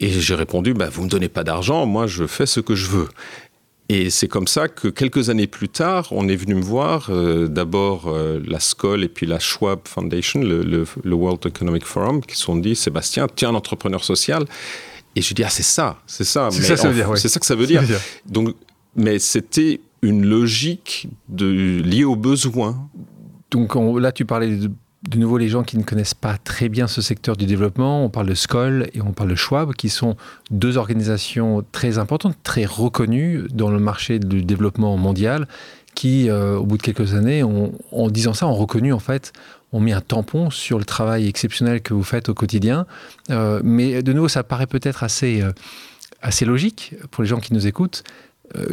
Et 0.00 0.10
j'ai 0.10 0.34
répondu 0.34 0.74
bah, 0.74 0.88
Vous 0.90 1.02
ne 1.02 1.06
me 1.06 1.10
donnez 1.10 1.28
pas 1.28 1.44
d'argent, 1.44 1.86
moi 1.86 2.06
je 2.06 2.26
fais 2.26 2.46
ce 2.46 2.60
que 2.60 2.74
je 2.74 2.86
veux. 2.86 3.08
Et 3.90 4.10
c'est 4.10 4.28
comme 4.28 4.46
ça 4.46 4.68
que 4.68 4.88
quelques 4.88 5.30
années 5.30 5.46
plus 5.46 5.70
tard, 5.70 6.08
on 6.10 6.28
est 6.28 6.36
venu 6.36 6.54
me 6.54 6.62
voir, 6.62 7.08
euh, 7.08 7.46
d'abord 7.48 8.04
euh, 8.06 8.38
la 8.46 8.60
SCOL 8.60 9.02
et 9.02 9.08
puis 9.08 9.24
la 9.24 9.38
Schwab 9.38 9.80
Foundation, 9.84 10.40
le, 10.40 10.84
World 11.04 11.46
Economic 11.46 11.86
Forum, 11.86 12.22
qui 12.22 12.36
se 12.36 12.42
sont 12.42 12.56
dit, 12.56 12.76
Sébastien, 12.76 13.26
tu 13.34 13.46
es 13.46 13.48
un 13.48 13.54
entrepreneur 13.54 14.04
social. 14.04 14.44
Et 15.16 15.22
je 15.22 15.32
dis, 15.32 15.42
ah 15.42 15.48
c'est 15.48 15.62
ça, 15.62 15.98
c'est 16.06 16.24
ça. 16.24 16.50
C'est 16.50 16.62
ça, 16.62 16.76
ça, 16.76 17.28
ça, 17.28 17.40
que 17.40 17.46
ça 17.46 17.54
veut 17.54 17.66
dire. 17.66 17.82
Donc, 18.26 18.54
mais 18.94 19.18
c'était 19.18 19.80
une 20.02 20.24
logique 20.26 21.08
de, 21.28 21.80
liée 21.82 22.04
aux 22.04 22.16
besoins. 22.16 22.88
Donc 23.50 23.74
là, 24.00 24.12
tu 24.12 24.26
parlais 24.26 24.54
de 24.54 24.70
de 25.06 25.18
nouveau 25.18 25.38
les 25.38 25.48
gens 25.48 25.62
qui 25.62 25.78
ne 25.78 25.84
connaissent 25.84 26.14
pas 26.14 26.36
très 26.38 26.68
bien 26.68 26.86
ce 26.88 27.00
secteur 27.00 27.36
du 27.36 27.46
développement. 27.46 28.04
On 28.04 28.10
parle 28.10 28.26
de 28.26 28.34
Skoll 28.34 28.88
et 28.94 29.00
on 29.00 29.12
parle 29.12 29.30
de 29.30 29.36
Schwab, 29.36 29.72
qui 29.74 29.88
sont 29.88 30.16
deux 30.50 30.76
organisations 30.76 31.64
très 31.70 31.98
importantes, 31.98 32.36
très 32.42 32.64
reconnues 32.64 33.46
dans 33.52 33.70
le 33.70 33.78
marché 33.78 34.18
du 34.18 34.42
développement 34.42 34.96
mondial, 34.96 35.46
qui, 35.94 36.28
euh, 36.28 36.56
au 36.56 36.64
bout 36.64 36.78
de 36.78 36.82
quelques 36.82 37.14
années, 37.14 37.42
en 37.42 38.08
disant 38.08 38.34
ça, 38.34 38.46
ont 38.46 38.54
reconnu 38.54 38.92
en 38.92 38.98
fait, 38.98 39.32
ont 39.72 39.80
mis 39.80 39.92
un 39.92 40.00
tampon 40.00 40.50
sur 40.50 40.78
le 40.78 40.84
travail 40.84 41.28
exceptionnel 41.28 41.80
que 41.80 41.94
vous 41.94 42.02
faites 42.02 42.28
au 42.28 42.34
quotidien. 42.34 42.86
Euh, 43.30 43.60
mais 43.62 44.02
de 44.02 44.12
nouveau, 44.12 44.28
ça 44.28 44.42
paraît 44.42 44.66
peut-être 44.66 45.02
assez, 45.02 45.42
euh, 45.42 45.52
assez 46.22 46.44
logique 46.44 46.94
pour 47.10 47.22
les 47.22 47.28
gens 47.28 47.40
qui 47.40 47.54
nous 47.54 47.66
écoutent. 47.66 48.02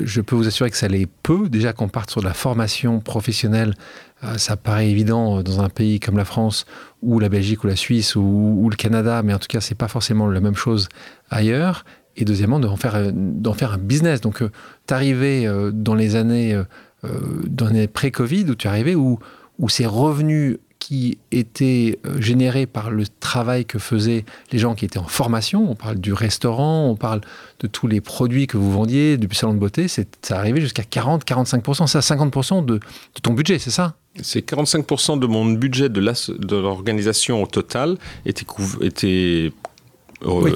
Je 0.03 0.21
peux 0.21 0.35
vous 0.35 0.47
assurer 0.47 0.69
que 0.71 0.77
ça 0.77 0.88
l'est 0.88 1.09
peu. 1.23 1.49
Déjà 1.49 1.73
qu'on 1.73 1.89
parte 1.89 2.09
sur 2.09 2.21
de 2.21 2.25
la 2.25 2.33
formation 2.33 2.99
professionnelle 2.99 3.75
euh, 4.23 4.38
ça 4.38 4.55
paraît 4.55 4.89
évident 4.89 5.43
dans 5.43 5.61
un 5.61 5.69
pays 5.69 5.99
comme 5.99 6.17
la 6.17 6.25
France 6.25 6.65
ou 7.01 7.19
la 7.19 7.29
Belgique 7.29 7.63
ou 7.63 7.67
la 7.67 7.75
Suisse 7.75 8.15
ou, 8.15 8.67
le 8.69 8.75
Canada, 8.75 9.21
mais 9.23 9.33
en 9.33 9.39
tout 9.39 9.47
cas, 9.47 9.61
c'est 9.61 9.75
pas 9.75 9.88
forcément 9.88 10.27
la 10.27 10.39
même 10.39 10.55
chose 10.55 10.88
ailleurs. 11.29 11.85
Et 12.15 12.23
deuxièmement, 12.23 12.59
d'en 12.59 12.77
faire, 12.77 12.95
un 12.95 13.77
business. 13.77 14.21
Donc, 14.21 14.41
euh, 14.41 14.49
euh, 14.91 15.71
dans 15.73 15.95
les 15.95 16.15
années, 16.15 16.59
dans 17.47 17.67
les 17.67 17.88
pré-Covid, 17.88 18.45
où 18.49 18.55
tu 18.55 18.67
arrivais 18.67 18.95
où, 18.95 19.19
où 19.59 19.69
ces 19.69 19.85
revenus 19.85 20.57
qui 20.88 21.17
était 21.32 21.98
euh, 22.06 22.21
généré 22.21 22.67
par 22.67 22.91
le 22.91 23.06
travail 23.19 23.65
que 23.65 23.80
faisaient 23.80 24.24
les 24.52 24.60
gens 24.60 24.76
qui 24.76 24.86
étaient 24.86 25.00
en 25.00 25.08
formation. 25.08 25.71
On 25.71 25.74
parle 25.74 25.95
du 25.95 26.13
restaurant, 26.13 26.88
on 26.88 26.95
parle 26.95 27.21
de 27.60 27.65
tous 27.65 27.88
les 27.88 28.02
produits 28.02 28.45
que 28.45 28.56
vous 28.56 28.71
vendiez, 28.71 29.17
du 29.17 29.28
salon 29.34 29.56
de 29.56 29.60
beauté. 29.60 29.88
Ça 29.88 30.04
arrivait 30.38 30.62
jusqu'à 30.62 30.84
40-45%. 30.84 31.88
C'est 31.88 31.98
à 31.98 32.02
50% 32.02 32.65
de, 32.65 32.76
de 32.76 32.82
ton 33.24 33.34
budget, 33.34 33.58
c'est 33.58 33.71
ça? 33.71 33.95
C'est 34.21 34.48
45% 34.48 35.17
de 35.17 35.26
mon 35.26 35.45
budget 35.45 35.89
de 35.89 36.56
l'organisation 36.56 37.41
au 37.41 37.48
total 37.48 37.98
était, 38.28 38.45
était 38.82 39.52
oui, 40.25 40.51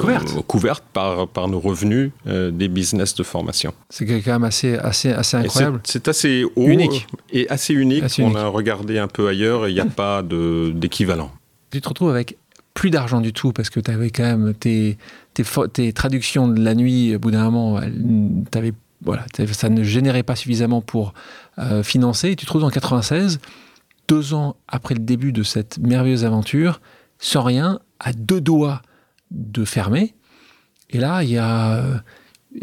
couverte. 0.47 0.83
par, 0.93 1.27
par 1.27 1.47
nos 1.47 1.59
revenus 1.59 2.11
euh, 2.27 2.51
des 2.51 2.67
business 2.67 3.15
de 3.15 3.23
formation. 3.23 3.73
C'est 3.89 4.05
quand 4.05 4.31
même 4.31 4.43
assez, 4.43 4.75
assez, 4.75 5.11
assez 5.11 5.37
incroyable. 5.37 5.81
C'est 5.83 6.07
assez 6.07 6.43
haut 6.43 6.67
unique. 6.67 7.07
et 7.31 7.49
assez 7.49 7.73
unique. 7.73 8.03
on 8.19 8.35
a 8.35 8.47
regardé 8.47 8.97
un 8.97 9.07
peu 9.07 9.27
ailleurs 9.27 9.67
et 9.67 9.71
il 9.71 9.73
n'y 9.75 9.79
a 9.79 9.85
pas 9.85 10.23
d'équivalent. 10.23 11.31
Tu 11.71 11.81
te 11.81 11.89
retrouves 11.89 12.09
avec 12.09 12.37
plus 12.73 12.89
d'argent 12.89 13.21
du 13.21 13.33
tout 13.33 13.51
parce 13.51 13.69
que 13.69 13.79
tu 13.79 13.91
avais 13.91 14.09
quand 14.09 14.23
même 14.23 14.53
tes, 14.53 14.97
tes, 15.33 15.43
tes, 15.73 15.93
traductions 15.93 16.47
de 16.47 16.61
la 16.63 16.75
nuit, 16.75 17.15
au 17.15 17.19
bout 17.19 17.31
d'un 17.31 17.43
moment, 17.43 17.79
avais, 18.55 18.73
voilà, 19.03 19.25
ça 19.51 19.69
ne 19.69 19.83
générait 19.83 20.23
pas 20.23 20.35
suffisamment 20.35 20.81
pour 20.81 21.13
euh, 21.57 21.83
financer. 21.83 22.29
Et 22.29 22.35
tu 22.35 22.45
te 22.45 22.51
retrouves 22.51 22.67
en 22.67 22.71
96, 22.71 23.39
deux 24.07 24.33
ans 24.33 24.55
après 24.67 24.95
le 24.95 25.01
début 25.01 25.31
de 25.31 25.43
cette 25.43 25.77
merveilleuse 25.79 26.25
aventure, 26.25 26.81
sans 27.19 27.43
rien, 27.43 27.79
à 27.99 28.13
deux 28.13 28.41
doigts 28.41 28.81
de 29.31 29.65
fermer. 29.65 30.13
Et 30.89 30.97
là, 30.97 31.23
il 31.23 31.29
y 31.29 31.37
a. 31.37 31.75
Euh, 31.75 31.97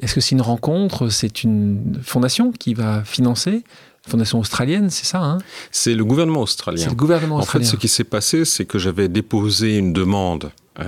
est-ce 0.02 0.14
que 0.14 0.20
c'est 0.20 0.32
une 0.32 0.42
rencontre? 0.42 1.08
C'est 1.08 1.44
une 1.44 2.00
fondation 2.02 2.50
qui 2.52 2.74
va 2.74 3.04
financer? 3.04 3.62
Fondation 4.08 4.38
australienne, 4.38 4.88
c'est 4.90 5.04
ça 5.04 5.20
hein? 5.20 5.38
C'est 5.72 5.94
le 5.94 6.04
gouvernement 6.04 6.42
australien. 6.42 6.82
C'est 6.82 6.90
le 6.90 6.96
gouvernement 6.96 7.36
australien. 7.36 7.66
En 7.66 7.70
fait, 7.70 7.76
ce 7.76 7.80
qui 7.80 7.88
s'est 7.88 8.04
passé, 8.04 8.44
c'est 8.44 8.64
que 8.64 8.78
j'avais 8.78 9.08
déposé 9.08 9.78
une 9.78 9.92
demande 9.92 10.50
euh, 10.78 10.84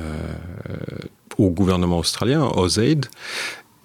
au 1.37 1.51
gouvernement 1.51 1.99
australien, 1.99 2.45
AusAid, 2.45 3.07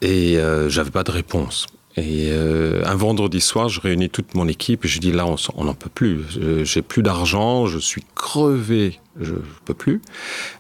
et 0.02 0.38
euh, 0.38 0.70
j'avais 0.70 0.92
pas 0.92 1.04
de 1.04 1.12
réponse. 1.12 1.66
Et 1.96 2.30
euh, 2.32 2.82
un 2.86 2.96
vendredi 2.96 3.40
soir, 3.40 3.70
je 3.70 3.80
réunis 3.80 4.10
toute 4.10 4.34
mon 4.34 4.48
équipe 4.48 4.84
et 4.86 4.88
je 4.88 5.00
dis 5.00 5.12
là, 5.12 5.28
on 5.56 5.64
n'en 5.64 5.76
peut 5.76 5.92
plus. 5.94 6.22
J'ai 6.64 6.82
plus 6.82 7.04
d'argent, 7.04 7.68
je 7.68 7.78
suis 7.78 8.04
crevé, 8.16 9.00
je 9.20 9.36
peux 9.66 9.76
plus. 9.76 10.02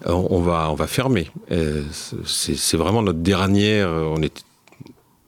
Euh, 0.05 0.11
on 0.11 0.41
va, 0.41 0.69
on 0.69 0.75
va 0.75 0.87
fermer. 0.87 1.31
C'est 2.25 2.77
vraiment 2.77 3.01
notre 3.01 3.19
dernière, 3.19 3.89
on 3.89 4.21
est 4.21 4.45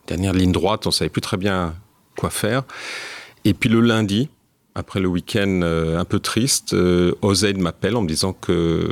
dernière 0.07 0.33
ligne 0.33 0.51
droite. 0.51 0.85
On 0.85 0.91
savait 0.91 1.09
plus 1.09 1.21
très 1.21 1.37
bien 1.37 1.73
quoi 2.17 2.29
faire. 2.29 2.63
Et 3.43 3.53
puis 3.53 3.69
le 3.69 3.79
lundi, 3.79 4.29
après 4.75 4.99
le 4.99 5.07
week-end 5.07 5.61
euh, 5.63 5.97
un 5.97 6.03
peu 6.03 6.19
triste, 6.19 6.73
euh, 6.73 7.13
Ozaid 7.21 7.57
m'appelle 7.57 7.95
en 7.95 8.01
me 8.01 8.07
disant 8.07 8.33
que 8.33 8.89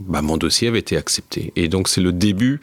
bah, 0.00 0.22
mon 0.22 0.36
dossier 0.36 0.68
avait 0.68 0.78
été 0.78 0.96
accepté. 0.96 1.52
Et 1.56 1.68
donc 1.68 1.88
c'est 1.88 2.00
le 2.00 2.12
début 2.12 2.60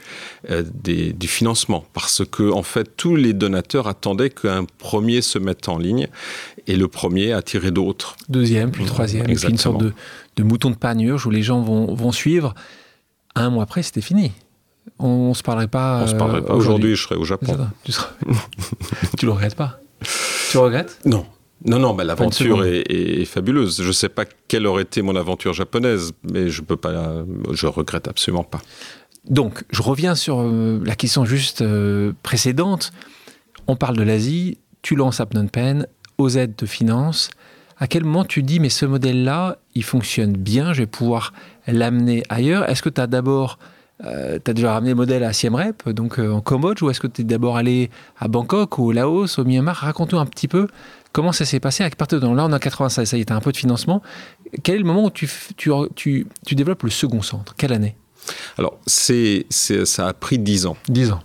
euh, 0.49 0.63
des, 0.73 1.11
du 1.11 1.27
financement, 1.27 1.85
parce 1.93 2.23
que 2.25 2.49
en 2.49 2.63
fait 2.63 2.95
tous 2.95 3.17
les 3.17 3.33
donateurs 3.33 3.87
attendaient 3.87 4.29
qu'un 4.29 4.63
premier 4.77 5.21
se 5.21 5.37
mette 5.37 5.67
en 5.67 5.77
ligne, 5.77 6.07
et 6.67 6.77
le 6.77 6.87
premier 6.87 7.33
a 7.33 7.41
tiré 7.41 7.71
d'autres. 7.71 8.15
Deuxième, 8.29 8.71
puis 8.71 8.83
le 8.83 8.89
troisième, 8.89 9.25
puis 9.25 9.49
une 9.49 9.57
sorte 9.57 9.81
de, 9.81 9.91
de, 10.37 10.43
mouton 10.43 10.69
de 10.69 10.75
panurge 10.75 11.25
où 11.25 11.29
les 11.29 11.43
gens 11.43 11.61
vont, 11.61 11.93
vont 11.93 12.13
suivre. 12.13 12.55
Un 13.35 13.49
mois 13.49 13.63
après, 13.63 13.83
c'était 13.83 14.01
fini. 14.01 14.31
On, 14.99 15.29
ne 15.29 15.33
se 15.33 15.43
parlerait 15.43 15.67
pas. 15.67 16.01
On 16.03 16.07
se 16.07 16.15
parlerait 16.15 16.41
pas. 16.41 16.55
Aujourd'hui, 16.55 16.95
je 16.95 17.03
serais 17.03 17.15
au 17.15 17.25
Japon. 17.25 17.57
Tu, 17.83 17.91
tu 19.17 19.25
le 19.25 19.31
regrettes 19.31 19.55
pas? 19.55 19.79
Tu 20.49 20.57
regrettes? 20.57 20.99
Non. 21.05 21.25
Non, 21.65 21.79
non, 21.79 21.93
bah, 21.93 22.03
l'aventure 22.03 22.63
est, 22.65 23.25
fabuleuse. 23.25 23.81
Je 23.81 23.87
ne 23.87 23.91
sais 23.91 24.09
pas 24.09 24.25
quelle 24.47 24.67
aurait 24.67 24.83
été 24.83 25.01
mon 25.01 25.15
aventure 25.15 25.53
japonaise, 25.53 26.11
mais 26.31 26.49
je 26.49 26.61
peux 26.61 26.77
pas, 26.77 27.23
je 27.51 27.67
regrette 27.67 28.07
absolument 28.07 28.43
pas. 28.43 28.61
Donc, 29.29 29.63
je 29.71 29.81
reviens 29.81 30.15
sur 30.15 30.39
euh, 30.39 30.79
la 30.85 30.95
question 30.95 31.25
juste 31.25 31.61
euh, 31.61 32.13
précédente. 32.23 32.91
On 33.67 33.75
parle 33.75 33.97
de 33.97 34.03
l'Asie, 34.03 34.57
tu 34.81 34.95
lances 34.95 35.19
à 35.19 35.25
Phnom 35.25 35.47
Penh, 35.47 35.85
OZ 36.17 36.47
de 36.57 36.65
finance. 36.65 37.29
À 37.77 37.87
quel 37.87 38.05
moment 38.05 38.23
tu 38.23 38.41
dis, 38.41 38.59
mais 38.59 38.69
ce 38.69 38.85
modèle-là, 38.85 39.57
il 39.75 39.83
fonctionne 39.83 40.33
bien, 40.33 40.73
je 40.73 40.79
vais 40.79 40.87
pouvoir 40.87 41.33
l'amener 41.67 42.23
ailleurs? 42.29 42.69
Est-ce 42.69 42.81
que 42.81 42.89
tu 42.89 43.01
as 43.01 43.07
d'abord 43.07 43.59
euh, 44.05 44.37
tu 44.43 44.51
as 44.51 44.53
déjà 44.53 44.73
ramené 44.73 44.91
le 44.91 44.95
modèle 44.95 45.23
à 45.23 45.33
Siem 45.33 45.55
Reap, 45.55 45.89
donc 45.89 46.19
en 46.19 46.39
Cambodge, 46.39 46.83
ou 46.83 46.91
est-ce 46.91 46.99
que 46.99 47.07
tu 47.07 47.21
es 47.21 47.23
d'abord 47.23 47.57
allé 47.57 47.89
à 48.19 48.27
Bangkok, 48.27 48.77
ou 48.77 48.83
au 48.83 48.91
Laos, 48.91 49.39
au 49.39 49.43
Myanmar? 49.43 49.75
Raconte-nous 49.75 50.19
un 50.19 50.25
petit 50.27 50.47
peu 50.47 50.67
Comment 51.17 51.31
ça 51.31 51.45
s'est 51.45 51.59
passé 51.59 51.83
à 51.83 51.89
partir 51.89 52.19
de 52.19 52.27
là, 52.27 52.45
on 52.45 52.51
est 52.51 52.53
en 52.53 52.59
96, 52.59 53.09
ça 53.09 53.17
y 53.17 53.21
est, 53.21 53.31
un 53.31 53.39
peu 53.39 53.51
de 53.51 53.57
financement. 53.57 54.03
Quel 54.61 54.75
est 54.75 54.77
le 54.77 54.83
moment 54.83 55.05
où 55.05 55.09
tu, 55.09 55.27
tu, 55.55 55.71
tu, 55.95 56.27
tu 56.45 56.53
développes 56.53 56.83
le 56.83 56.91
second 56.91 57.23
centre? 57.23 57.55
Quelle 57.57 57.73
année? 57.73 57.95
Alors, 58.59 58.77
c'est, 58.85 59.47
ça 59.49 60.09
a 60.09 60.13
pris 60.13 60.37
10 60.37 60.67
ans. 60.67 60.77
10 60.89 61.13
ans. 61.13 61.23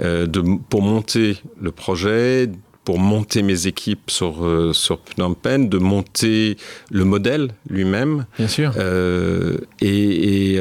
Euh, 0.00 0.28
de, 0.28 0.40
pour 0.70 0.82
monter 0.82 1.38
le 1.60 1.72
projet, 1.72 2.48
pour 2.84 3.00
monter 3.00 3.42
mes 3.42 3.66
équipes 3.66 4.08
sur, 4.08 4.46
euh, 4.46 4.72
sur 4.72 5.00
Phnom 5.04 5.34
Penh, 5.34 5.68
de 5.68 5.78
monter 5.78 6.56
le 6.92 7.04
modèle 7.04 7.56
lui-même. 7.68 8.26
Bien 8.38 8.46
sûr. 8.46 8.72
Euh, 8.76 9.58
et, 9.80 10.60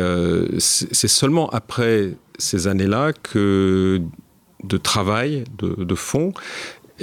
c'est 0.57 1.07
seulement 1.07 1.47
après 1.51 2.15
ces 2.39 2.65
années-là 2.65 3.13
que 3.13 4.01
de 4.63 4.77
travail, 4.77 5.43
de, 5.59 5.83
de 5.83 5.95
fond, 5.95 6.33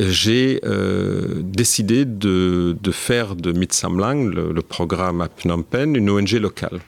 j'ai 0.08 0.60
euh, 0.64 1.40
décidé 1.42 2.04
de, 2.04 2.76
faire 2.92 3.36
de 3.36 3.52
Mitsamlang, 3.52 4.24
le, 4.24 4.52
le, 4.52 4.62
programme 4.62 5.20
à 5.20 5.28
Phnom 5.28 5.62
Penh, 5.62 5.96
une 5.96 6.10
ONG 6.10 6.32
locale. 6.32 6.80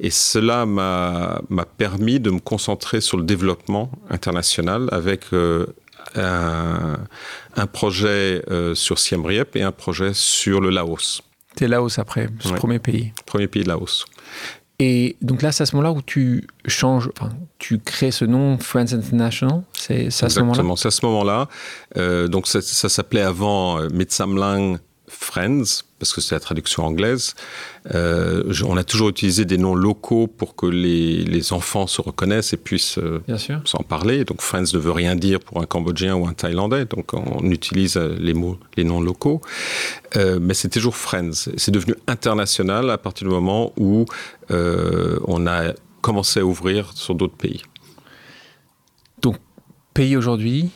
Et 0.00 0.10
cela 0.10 0.64
m'a 0.64 1.40
permis 1.76 2.20
de 2.20 2.30
me 2.30 2.38
concentrer 2.38 3.00
sur 3.00 3.16
le 3.16 3.24
développement 3.24 3.90
international 4.10 4.88
avec 4.92 5.24
euh, 5.32 5.66
un, 6.14 7.66
projet 7.72 8.42
euh, 8.50 8.74
sur 8.74 8.98
Siem 8.98 9.26
Reap 9.26 9.56
et 9.56 9.62
un 9.62 9.72
projet 9.72 10.12
sur 10.14 10.60
le 10.60 10.70
Laos. 10.70 11.22
C'est 11.56 11.66
Laos 11.66 11.98
après, 11.98 12.28
ce 12.38 12.52
premier 12.52 12.78
pays. 12.78 13.12
Premier 13.26 13.48
pays 13.48 13.64
de 13.64 13.68
Laos. 13.68 14.04
Et 14.80 15.16
donc 15.22 15.42
là, 15.42 15.50
c'est 15.50 15.64
à 15.64 15.66
ce 15.66 15.74
moment-là 15.74 15.92
où 15.92 16.02
tu 16.02 16.46
changes, 16.66 17.10
enfin, 17.18 17.32
tu 17.58 17.78
crées 17.78 18.12
ce 18.12 18.24
nom 18.24 18.58
Friends 18.58 18.92
International. 18.92 19.62
C'est 19.72 20.06
à 20.06 20.28
ce 20.28 20.40
moment-là? 20.40 20.62
c'est 20.76 20.88
à 20.88 20.90
ce 20.92 21.04
moment-là. 21.06 21.48
Euh, 21.96 22.28
donc 22.28 22.46
ça, 22.46 22.60
ça 22.60 22.88
s'appelait 22.88 23.22
avant 23.22 23.80
euh, 23.80 23.88
Mitsamlang 23.92 24.78
Friends, 25.08 25.82
parce 25.98 26.12
que 26.12 26.20
c'est 26.20 26.34
la 26.34 26.40
traduction 26.40 26.84
anglaise. 26.84 27.34
Euh, 27.94 28.52
on 28.64 28.76
a 28.76 28.84
toujours 28.84 29.08
utilisé 29.08 29.44
des 29.44 29.58
noms 29.58 29.74
locaux 29.74 30.26
pour 30.26 30.54
que 30.54 30.66
les, 30.66 31.24
les 31.24 31.52
enfants 31.52 31.86
se 31.86 32.00
reconnaissent 32.00 32.52
et 32.52 32.56
puissent 32.56 32.98
euh, 32.98 33.22
s'en 33.64 33.82
parler. 33.82 34.24
Donc 34.24 34.40
Friends 34.40 34.72
ne 34.72 34.78
veut 34.78 34.92
rien 34.92 35.16
dire 35.16 35.40
pour 35.40 35.60
un 35.60 35.66
Cambodgien 35.66 36.14
ou 36.14 36.26
un 36.26 36.34
Thaïlandais, 36.34 36.84
donc 36.84 37.14
on 37.14 37.50
utilise 37.50 37.96
euh, 37.96 38.16
les 38.18 38.34
mots, 38.34 38.58
les 38.76 38.84
noms 38.84 39.00
locaux. 39.00 39.40
Euh, 40.16 40.38
mais 40.40 40.54
c'est 40.54 40.68
toujours 40.68 40.96
Friends. 40.96 41.50
C'est 41.56 41.70
devenu 41.70 41.94
international 42.06 42.90
à 42.90 42.98
partir 42.98 43.28
du 43.28 43.34
moment 43.34 43.72
où 43.76 44.06
on 44.50 45.46
a 45.46 45.72
commencé 46.00 46.40
à 46.40 46.44
ouvrir 46.44 46.92
sur 46.94 47.14
d'autres 47.14 47.36
pays. 47.36 47.62
Donc 49.20 49.36
pays 49.94 50.16
aujourd'hui, 50.16 50.70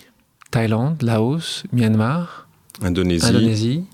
Thaïlande, 0.51 1.03
Laos, 1.03 1.63
Myanmar, 1.73 2.49
Indonésie, 2.83 3.27
Indonésie 3.27 3.85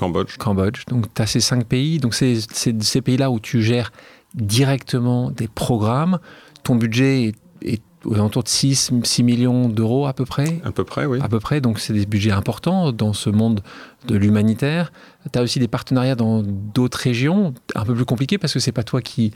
Cambodge. 0.00 0.38
Cambodge. 0.38 0.86
Donc, 0.86 1.12
tu 1.12 1.20
as 1.20 1.26
ces 1.26 1.40
cinq 1.40 1.66
pays. 1.66 1.98
Donc, 1.98 2.14
c'est 2.14 2.38
ces 2.50 3.02
pays-là 3.02 3.30
où 3.30 3.38
tu 3.38 3.60
gères 3.60 3.92
directement 4.34 5.30
des 5.30 5.46
programmes. 5.46 6.20
Ton 6.62 6.76
budget 6.76 7.34
est, 7.60 7.82
aux 8.06 8.14
alentours 8.14 8.44
de 8.44 8.48
6, 8.48 8.92
6 9.02 9.22
millions 9.22 9.68
d'euros 9.68 10.06
à 10.06 10.14
peu 10.14 10.24
près. 10.24 10.62
À 10.64 10.72
peu 10.72 10.84
près, 10.84 11.04
oui. 11.04 11.18
À 11.20 11.28
peu 11.28 11.38
près. 11.38 11.60
Donc, 11.60 11.78
c'est 11.80 11.92
des 11.92 12.06
budgets 12.06 12.30
importants 12.30 12.92
dans 12.92 13.12
ce 13.12 13.28
monde 13.28 13.60
de 14.08 14.16
l'humanitaire. 14.16 14.90
Tu 15.32 15.38
as 15.38 15.42
aussi 15.42 15.58
des 15.58 15.68
partenariats 15.68 16.14
dans 16.14 16.42
d'autres 16.42 16.98
régions, 16.98 17.54
un 17.74 17.84
peu 17.84 17.94
plus 17.94 18.04
compliqués 18.04 18.38
parce 18.38 18.52
que 18.52 18.58
c'est 18.58 18.72
pas 18.72 18.84
toi 18.84 19.02
qui 19.02 19.32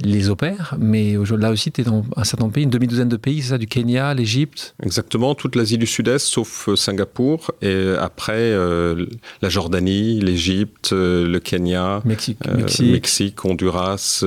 les 0.00 0.28
opèrent, 0.28 0.76
mais 0.78 1.16
là 1.38 1.50
aussi, 1.50 1.72
tu 1.72 1.80
es 1.80 1.84
dans 1.84 2.04
un 2.16 2.24
certain 2.24 2.44
nombre 2.44 2.52
de 2.52 2.54
pays, 2.54 2.64
une 2.64 2.70
demi-douzaine 2.70 3.08
de 3.08 3.16
pays, 3.16 3.42
c'est 3.42 3.50
ça, 3.50 3.58
du 3.58 3.66
Kenya, 3.66 4.12
l'Égypte? 4.14 4.74
Exactement, 4.82 5.34
toute 5.34 5.56
l'Asie 5.56 5.78
du 5.78 5.86
Sud-Est, 5.86 6.26
sauf 6.26 6.68
euh, 6.68 6.76
Singapour, 6.76 7.50
et 7.62 7.94
après 7.98 8.34
euh, 8.34 9.06
la 9.40 9.48
Jordanie, 9.48 10.20
l'Égypte, 10.20 10.92
euh, 10.92 11.26
le 11.26 11.40
Kenya, 11.40 12.02
Mexique, 12.04 12.38
Mexique. 12.80 13.44
Honduras, 13.44 14.24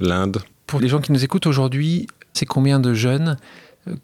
l'Inde. 0.00 0.38
Pour 0.66 0.80
les 0.80 0.88
gens 0.88 1.00
qui 1.00 1.12
nous 1.12 1.24
écoutent 1.24 1.46
aujourd'hui, 1.46 2.06
c'est 2.32 2.46
combien 2.46 2.80
de 2.80 2.92
jeunes 2.92 3.36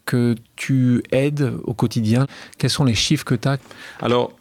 que 0.05 0.35
tu 0.55 1.03
aides 1.11 1.53
au 1.65 1.73
quotidien? 1.73 2.25
Quels 2.57 2.69
sont 2.69 2.85
les 2.85 2.95
chiffres 2.95 3.25
que 3.25 3.35
tu 3.35 3.47
as 3.47 3.57
Alors, 4.01 4.31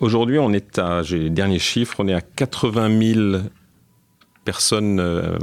aujourd'hui, 0.00 0.38
on 0.38 0.52
est 0.52 0.78
à, 0.78 1.02
j'ai 1.02 1.18
les 1.18 1.30
derniers 1.30 1.58
chiffres, 1.58 1.96
on 1.98 2.08
est 2.08 2.14
à 2.14 2.20
80 2.20 3.14
000 3.14 3.42
personnes 4.44 5.00
euh, 5.00 5.36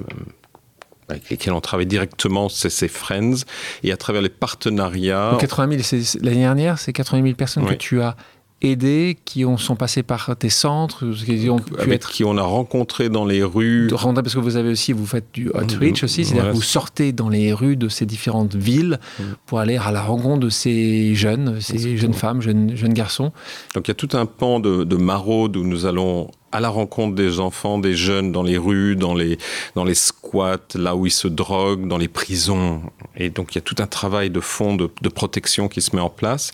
avec 1.09 1.29
lesquelles 1.29 1.53
on 1.53 1.61
travaille 1.61 1.86
directement, 1.86 2.49
c'est 2.49 2.69
ces 2.69 2.88
Friends, 2.88 3.43
et 3.84 3.91
à 3.91 3.97
travers 3.97 4.21
les 4.21 4.30
partenariats. 4.30 5.38
80 5.39 5.78
000, 5.82 6.03
l'année 6.21 6.41
dernière, 6.41 6.80
c'est 6.80 6.93
80 6.93 7.23
000 7.23 7.36
personnes 7.36 7.65
que 7.65 7.73
tu 7.73 8.01
as 8.01 8.15
aidé, 8.64 9.18
qui 9.26 9.45
ont, 9.45 9.57
sont 9.57 9.76
passés 9.76 10.03
par 10.03 10.36
tes 10.38 10.49
centres, 10.49 11.05
qui 11.26 11.49
ont 11.49 11.59
pu 11.59 11.74
Avec 11.80 11.95
être... 11.95 12.09
qui 12.09 12.24
on 12.24 12.38
a 12.38 12.41
rencontré 12.41 13.09
dans 13.09 13.26
les 13.26 13.43
rues. 13.43 13.89
Parce 13.91 14.34
que 14.34 14.39
vous 14.39 14.55
avez 14.55 14.70
aussi, 14.72 14.93
vous 14.93 15.05
faites 15.05 15.28
du 15.34 15.49
outreach 15.49 16.03
aussi, 16.03 16.26
c'est-à-dire 16.26 16.51
que 16.51 16.55
vous 16.55 16.61
sortez 16.61 17.11
dans 17.11 17.30
les 17.30 17.53
rues 17.53 17.76
de 17.76 17.89
ces 17.89 18.05
différentes 18.05 18.55
villes 18.55 18.99
pour 19.45 19.59
aller 19.59 19.78
à 19.78 19.91
la 19.91 20.01
rencontre 20.01 20.39
de 20.39 20.49
ces 20.49 21.14
jeunes, 21.14 21.59
ces 21.59 21.97
jeunes 21.97 22.14
femmes, 22.14 22.41
jeunes, 22.41 22.76
jeunes 22.76 22.93
garçons. 22.93 23.32
Donc 23.76 23.88
il 23.88 23.89
y 23.89 23.91
a 23.91 23.95
tout 23.95 24.09
un 24.14 24.26
pan 24.26 24.59
de, 24.59 24.84
de 24.84 24.95
maraude 24.95 25.57
où 25.57 25.64
nous 25.64 25.86
allons 25.86 26.32
à 26.54 26.60
la 26.60 26.70
rencontre 26.70 27.16
des 27.16 27.39
enfants, 27.39 27.80
des 27.80 27.95
jeunes 27.95 28.32
dans 28.32 28.43
les 28.43 28.58
rues, 28.58 28.95
dans 28.95 29.16
les, 29.16 29.38
dans 29.76 29.84
les 29.84 29.95
squats, 29.95 30.60
là 30.76 30.95
où 30.95 31.08
ils 31.08 31.12
se 31.12 31.28
droguent, 31.28 31.88
dans 31.88 31.97
les 31.97 32.08
prisons. 32.08 32.82
Et 33.18 33.30
donc 33.32 33.54
il 33.54 33.56
y 33.56 33.58
a 33.58 33.62
tout 33.62 33.76
un 33.80 33.88
travail 33.88 34.30
de 34.30 34.39
fond 34.39 34.76
de, 34.76 34.89
de 35.01 35.10
protection 35.10 35.68
qui 35.68 35.82
se 35.82 35.95
met 35.95 36.01
en 36.01 36.12
place. 36.12 36.51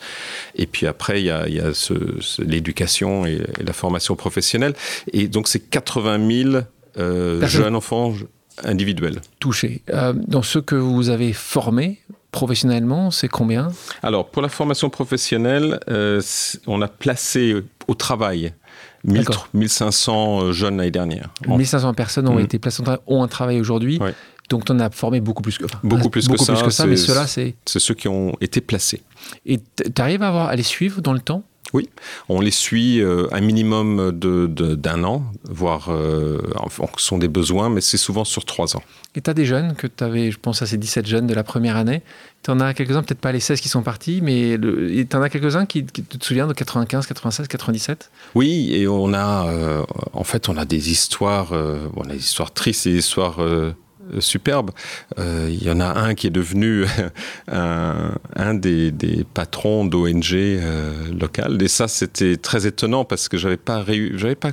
Et 0.56 0.66
puis 0.66 0.88
après, 0.88 1.22
il 1.22 1.26
y 1.26 1.32
a, 1.32 1.48
il 1.48 1.54
y 1.54 1.60
a 1.60 1.74
ce, 1.74 1.94
l'éducation 2.42 3.26
et, 3.26 3.42
la 3.60 3.74
formation 3.74 4.16
professionnelle. 4.16 4.74
Et 5.12 5.28
donc 5.28 5.50
c'est 5.50 5.60
80 5.60 6.44
000 6.52 6.64
euh, 6.98 7.46
jeunes 7.46 7.76
enfants 7.76 8.14
individuels. 8.64 9.20
Touchés. 9.40 9.82
Euh, 9.90 10.14
dans 10.16 10.44
ceux 10.44 10.62
que 10.62 10.76
vous 10.76 11.10
avez 11.10 11.34
formés, 11.34 12.00
professionnellement, 12.32 13.12
c'est 13.12 13.28
combien? 13.28 13.72
Alors, 14.04 14.30
pour 14.30 14.42
la 14.42 14.50
formation 14.50 14.90
professionnelle, 14.90 15.80
euh, 15.90 16.22
on 16.68 16.82
a 16.82 16.88
placé 16.88 17.56
au 17.88 17.96
travail 17.96 18.54
1500 19.04 20.42
euh, 20.42 20.52
jeunes 20.52 20.78
l'année 20.78 20.92
dernière. 20.92 21.30
1500 21.48 21.94
personnes 21.94 22.28
ont 22.28 22.36
mmh. 22.36 22.44
été 22.44 22.60
placées, 22.60 22.84
ont 23.08 23.24
un 23.24 23.28
travail 23.28 23.60
aujourd'hui. 23.60 24.00
Donc, 24.50 24.66
tu 24.66 24.72
en 24.72 24.80
as 24.80 24.90
formé 24.90 25.22
beaucoup 25.22 25.44
plus 25.44 25.58
que, 25.58 25.66
beaucoup 25.84 26.10
plus, 26.10 26.28
que, 26.28 26.38
ça, 26.38 26.54
plus 26.54 26.64
que 26.64 26.70
ça. 26.72 26.88
Mais 26.88 26.98
ceux-là, 26.98 27.28
c'est. 27.28 27.56
C'est 27.66 27.80
ceux 27.80 27.94
qui 27.94 28.08
ont 28.08 28.36
été 28.42 28.62
placés. 28.62 29.04
Et 29.46 29.60
tu 29.60 30.02
arrives 30.02 30.24
à, 30.24 30.30
avoir, 30.30 30.48
à 30.48 30.56
les 30.56 30.64
suivre 30.64 31.02
dans 31.02 31.14
le 31.14 31.20
temps? 31.20 31.44
Oui, 31.74 31.90
on 32.30 32.42
les 32.42 32.52
suit 32.52 33.00
euh, 33.00 33.28
un 33.32 33.42
minimum 33.42 34.12
d'un 34.12 34.48
de, 34.48 34.76
d'un 34.76 35.04
an, 35.04 35.24
voire 35.44 35.90
euh, 35.90 36.40
en 36.56 36.70
fonction 36.70 37.18
des 37.18 37.28
besoins, 37.28 37.70
mais 37.70 37.82
c'est 37.82 37.98
souvent 37.98 38.24
sur 38.24 38.46
trois 38.46 38.76
ans. 38.76 38.82
Et 39.16 39.22
tu 39.22 39.30
as 39.30 39.34
des 39.34 39.46
jeunes 39.46 39.76
que 39.76 39.86
tu 39.86 40.04
avais, 40.04 40.32
je 40.32 40.40
pense 40.40 40.62
à 40.62 40.66
ces 40.66 40.78
17 40.78 41.06
jeunes 41.06 41.28
de 41.28 41.34
la 41.34 41.44
première 41.44 41.78
année. 41.78 42.02
Tu 42.44 42.52
en 42.52 42.60
as 42.60 42.74
quelques-uns, 42.74 43.04
peut-être 43.04 43.20
pas 43.20 43.32
les 43.32 43.40
16 43.40 43.62
qui 43.62 43.70
sont 43.70 43.84
partis, 43.84 44.22
mais 44.22 44.58
tu 44.58 45.16
en 45.16 45.22
as 45.22 45.30
quelques-uns 45.30 45.66
qui, 45.66 45.86
qui, 45.86 46.04
te 46.04 46.26
souviens 46.26 46.48
de 46.48 46.54
95, 46.54 47.06
96, 47.06 47.48
97 47.48 48.10
Oui, 48.34 48.74
et 48.74 48.88
on 48.88 49.14
a, 49.14 49.48
euh, 49.48 49.84
en 50.14 50.24
fait, 50.24 50.50
on 50.50 50.58
a 50.58 50.66
des 50.66 50.90
histoires, 50.92 51.52
on 51.52 52.04
a 52.04 52.14
des 52.14 52.18
histoires 52.18 52.52
tristes 52.52 52.88
et 52.88 52.94
des 52.94 53.00
histoires 53.00 53.40
euh, 54.14 54.22
superbe. 54.22 54.72
Euh, 55.18 55.48
il 55.50 55.64
y 55.64 55.72
en 55.72 55.80
a 55.80 56.00
un 56.00 56.16
qui 56.16 56.28
est 56.28 56.32
devenu 56.32 56.86
un, 57.48 58.54
des, 58.54 59.26
patrons 59.34 59.86
d'ONG 59.86 60.34
euh, 60.34 61.12
locales. 61.12 61.62
Et 61.62 61.68
ça, 61.68 61.88
c'était 61.88 62.38
très 62.38 62.68
étonnant 62.68 63.06
parce 63.06 63.30
que 63.30 63.38
j'avais 63.38 63.58
pas, 63.58 63.84
pas 64.40 64.52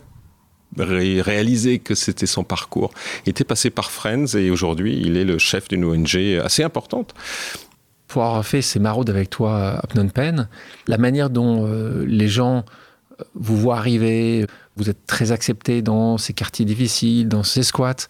réalisé 0.77 1.79
que 1.79 1.95
c'était 1.95 2.27
son 2.27 2.45
parcours. 2.45 2.93
Il 3.25 3.31
était 3.31 3.45
passé 3.45 3.71
par 3.71 3.91
Friends 3.91 4.37
et 4.37 4.51
aujourd'hui, 4.51 4.99
il 5.01 5.17
est 5.17 5.25
le 5.25 5.39
chef 5.39 5.69
d'une 5.69 5.85
ONG 5.85 6.17
assez 6.43 6.63
importante. 6.63 7.15
Pour 8.09 8.25
avoir 8.25 8.47
fait 8.47 8.63
ces 8.63 8.79
maraudes 8.79 9.11
avec 9.11 9.31
toi 9.31 9.79
à 9.79 9.87
Phnom 9.89 10.09
Penh, 10.09 10.49
la 10.87 10.97
manière 10.97 11.29
dont 11.29 11.67
euh, 11.67 12.05
les 12.07 12.29
gens 12.29 12.65
vous 13.35 13.57
voient 13.57 13.79
arriver, 13.79 14.47
vous 14.77 14.91
êtes 14.91 15.07
très 15.07 15.33
accepté 15.33 15.83
dans 15.83 16.19
ces 16.19 16.33
quartiers 16.33 16.65
difficiles, 16.65 17.29
dans 17.29 17.43
ces 17.43 17.63
squats. 17.63 18.07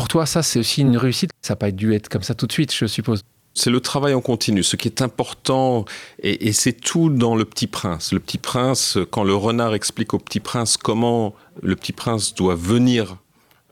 Pour 0.00 0.08
toi, 0.08 0.24
ça, 0.24 0.42
c'est 0.42 0.58
aussi 0.58 0.80
une 0.80 0.96
réussite. 0.96 1.30
Ça 1.42 1.52
n'a 1.52 1.56
pas 1.56 1.70
dû 1.70 1.92
être 1.92 2.08
comme 2.08 2.22
ça 2.22 2.34
tout 2.34 2.46
de 2.46 2.52
suite, 2.52 2.74
je 2.74 2.86
suppose. 2.86 3.20
C'est 3.52 3.68
le 3.68 3.80
travail 3.80 4.14
en 4.14 4.22
continu. 4.22 4.62
Ce 4.62 4.76
qui 4.76 4.88
est 4.88 5.02
important, 5.02 5.84
et, 6.22 6.48
et 6.48 6.54
c'est 6.54 6.72
tout 6.72 7.10
dans 7.10 7.36
Le 7.36 7.44
Petit 7.44 7.66
Prince. 7.66 8.14
Le 8.14 8.18
Petit 8.18 8.38
Prince, 8.38 8.96
quand 9.10 9.24
le 9.24 9.34
renard 9.34 9.74
explique 9.74 10.14
au 10.14 10.18
Petit 10.18 10.40
Prince 10.40 10.78
comment 10.78 11.34
le 11.60 11.76
Petit 11.76 11.92
Prince 11.92 12.34
doit 12.34 12.54
venir 12.54 13.18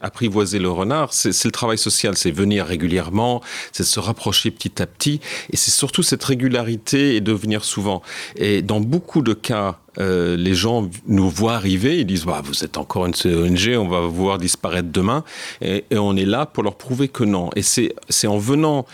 apprivoiser 0.01 0.59
le 0.59 0.71
renard, 0.71 1.13
c'est 1.13 1.45
le 1.45 1.51
travail 1.51 1.79
social, 1.79 2.17
c'est 2.17 2.31
venir 2.31 2.67
régulièrement, 2.67 3.43
c'est 3.73 3.85
se 3.85 4.01
rapprocher 4.01 4.51
petit 4.51 4.81
à 4.83 4.87
petit, 4.87 5.21
et 5.51 5.57
c'est 5.57 5.71
surtout 5.71 6.03
cette 6.03 6.23
régularité 6.25 7.17
et 7.17 7.21
de 7.21 7.33
venir 7.33 7.65
souvent. 7.65 8.03
Et 8.37 8.63
dans 8.63 8.81
beaucoup 8.81 9.23
de 9.23 9.35
cas, 9.35 9.79
euh, 9.99 10.37
les 10.37 10.55
gens 10.55 10.89
nous 11.07 11.29
voient 11.29 11.55
arriver, 11.55 12.01
ils 12.01 12.07
disent 12.07 12.25
bah, 12.25 12.41
vous 12.45 12.65
êtes 12.65 12.79
encore 12.79 13.07
une 13.07 13.15
ONG, 13.25 13.77
on 13.77 13.89
va 13.89 14.01
vous 14.01 14.15
voir 14.15 14.39
disparaître 14.39 14.91
demain, 14.91 15.25
et, 15.61 15.85
on 15.93 16.17
est 16.17 16.25
là 16.27 16.47
pour 16.47 16.63
leur 16.63 16.77
prouver 16.77 17.09
que 17.09 17.25
non. 17.25 17.51
Et 17.57 17.63
c'est 17.63 18.27
en 18.27 18.39
venant 18.39 18.87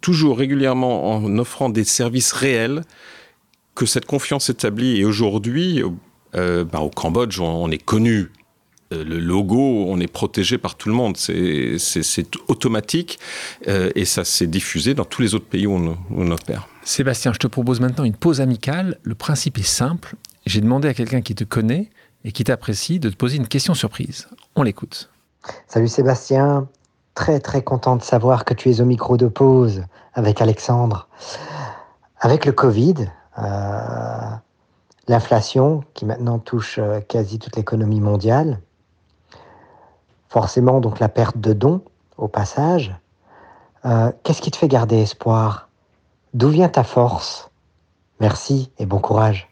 toujours 0.00 0.38
régulièrement, 0.38 1.14
en 1.14 1.38
offrant 1.38 1.68
des 1.68 1.84
services 1.84 2.32
réels, 2.32 2.82
que 3.74 3.86
cette 3.86 4.06
confiance 4.06 4.46
s'établit. 4.46 5.00
Et 5.00 5.04
aujourd'hui, 5.04 5.82
euh, 6.34 6.64
bah, 6.64 6.80
au 6.80 6.90
Cambodge, 6.90 7.40
on, 7.40 7.70
est 7.70 7.82
connu 7.82 8.30
le 9.02 9.18
logo, 9.18 9.86
on 9.88 9.98
est 10.00 10.06
protégé 10.06 10.58
par 10.58 10.76
tout 10.76 10.88
le 10.88 10.94
monde. 10.94 11.16
C'est 11.16 12.28
automatique 12.48 13.18
euh, 13.68 13.90
et 13.94 14.04
ça 14.04 14.24
s'est 14.24 14.46
diffusé 14.46 14.94
dans 14.94 15.04
tous 15.04 15.22
les 15.22 15.34
autres 15.34 15.46
pays 15.46 15.66
où 15.66 15.72
on, 15.72 15.88
où 15.88 15.96
on, 16.10 16.30
opère. 16.30 16.68
Sébastien, 16.84 17.32
je 17.32 17.38
te 17.38 17.46
propose 17.46 17.80
maintenant 17.80 18.04
une 18.04 18.14
pause 18.14 18.40
amicale. 18.40 18.98
Le 19.02 19.14
principe 19.14 19.58
est 19.58 19.62
simple. 19.62 20.14
J'ai 20.46 20.60
demandé 20.60 20.88
à 20.88 20.94
quelqu'un 20.94 21.22
qui 21.22 21.34
te 21.34 21.44
connaît 21.44 21.90
et 22.24 22.32
qui 22.32 22.44
t'apprécie 22.44 23.00
de 23.00 23.10
te 23.10 23.16
poser 23.16 23.36
une 23.36 23.48
question 23.48 23.74
surprise. 23.74 24.28
On 24.56 24.62
l'écoute. 24.62 25.10
Salut 25.68 25.88
Sébastien, 25.88 26.68
très 27.14 27.40
très 27.40 27.62
content 27.62 27.96
de 27.96 28.02
savoir 28.02 28.44
que 28.44 28.54
tu 28.54 28.70
es 28.70 28.80
au 28.80 28.84
micro 28.86 29.16
de 29.16 29.26
pause 29.26 29.84
avec 30.14 30.40
Alexandre. 30.40 31.08
Avec 32.20 32.46
le 32.46 32.52
Covid, 32.52 32.94
euh, 33.38 33.42
l'inflation 35.08 35.84
qui 35.92 36.06
maintenant 36.06 36.38
touche 36.38 36.80
quasi 37.08 37.38
toute 37.38 37.56
l'économie 37.56 38.00
mondiale, 38.00 38.60
forcément 40.34 40.80
donc 40.80 40.98
la 40.98 41.08
perte 41.08 41.38
de 41.38 41.52
dons 41.52 41.80
au 42.18 42.26
passage. 42.26 42.92
Euh, 43.84 44.10
qu'est-ce 44.24 44.42
qui 44.42 44.50
te 44.50 44.56
fait 44.56 44.66
garder 44.66 44.96
espoir? 44.96 45.68
D'où 46.32 46.48
vient 46.48 46.68
ta 46.68 46.82
force? 46.82 47.50
Merci 48.18 48.72
et 48.80 48.84
bon 48.84 48.98
courage. 48.98 49.48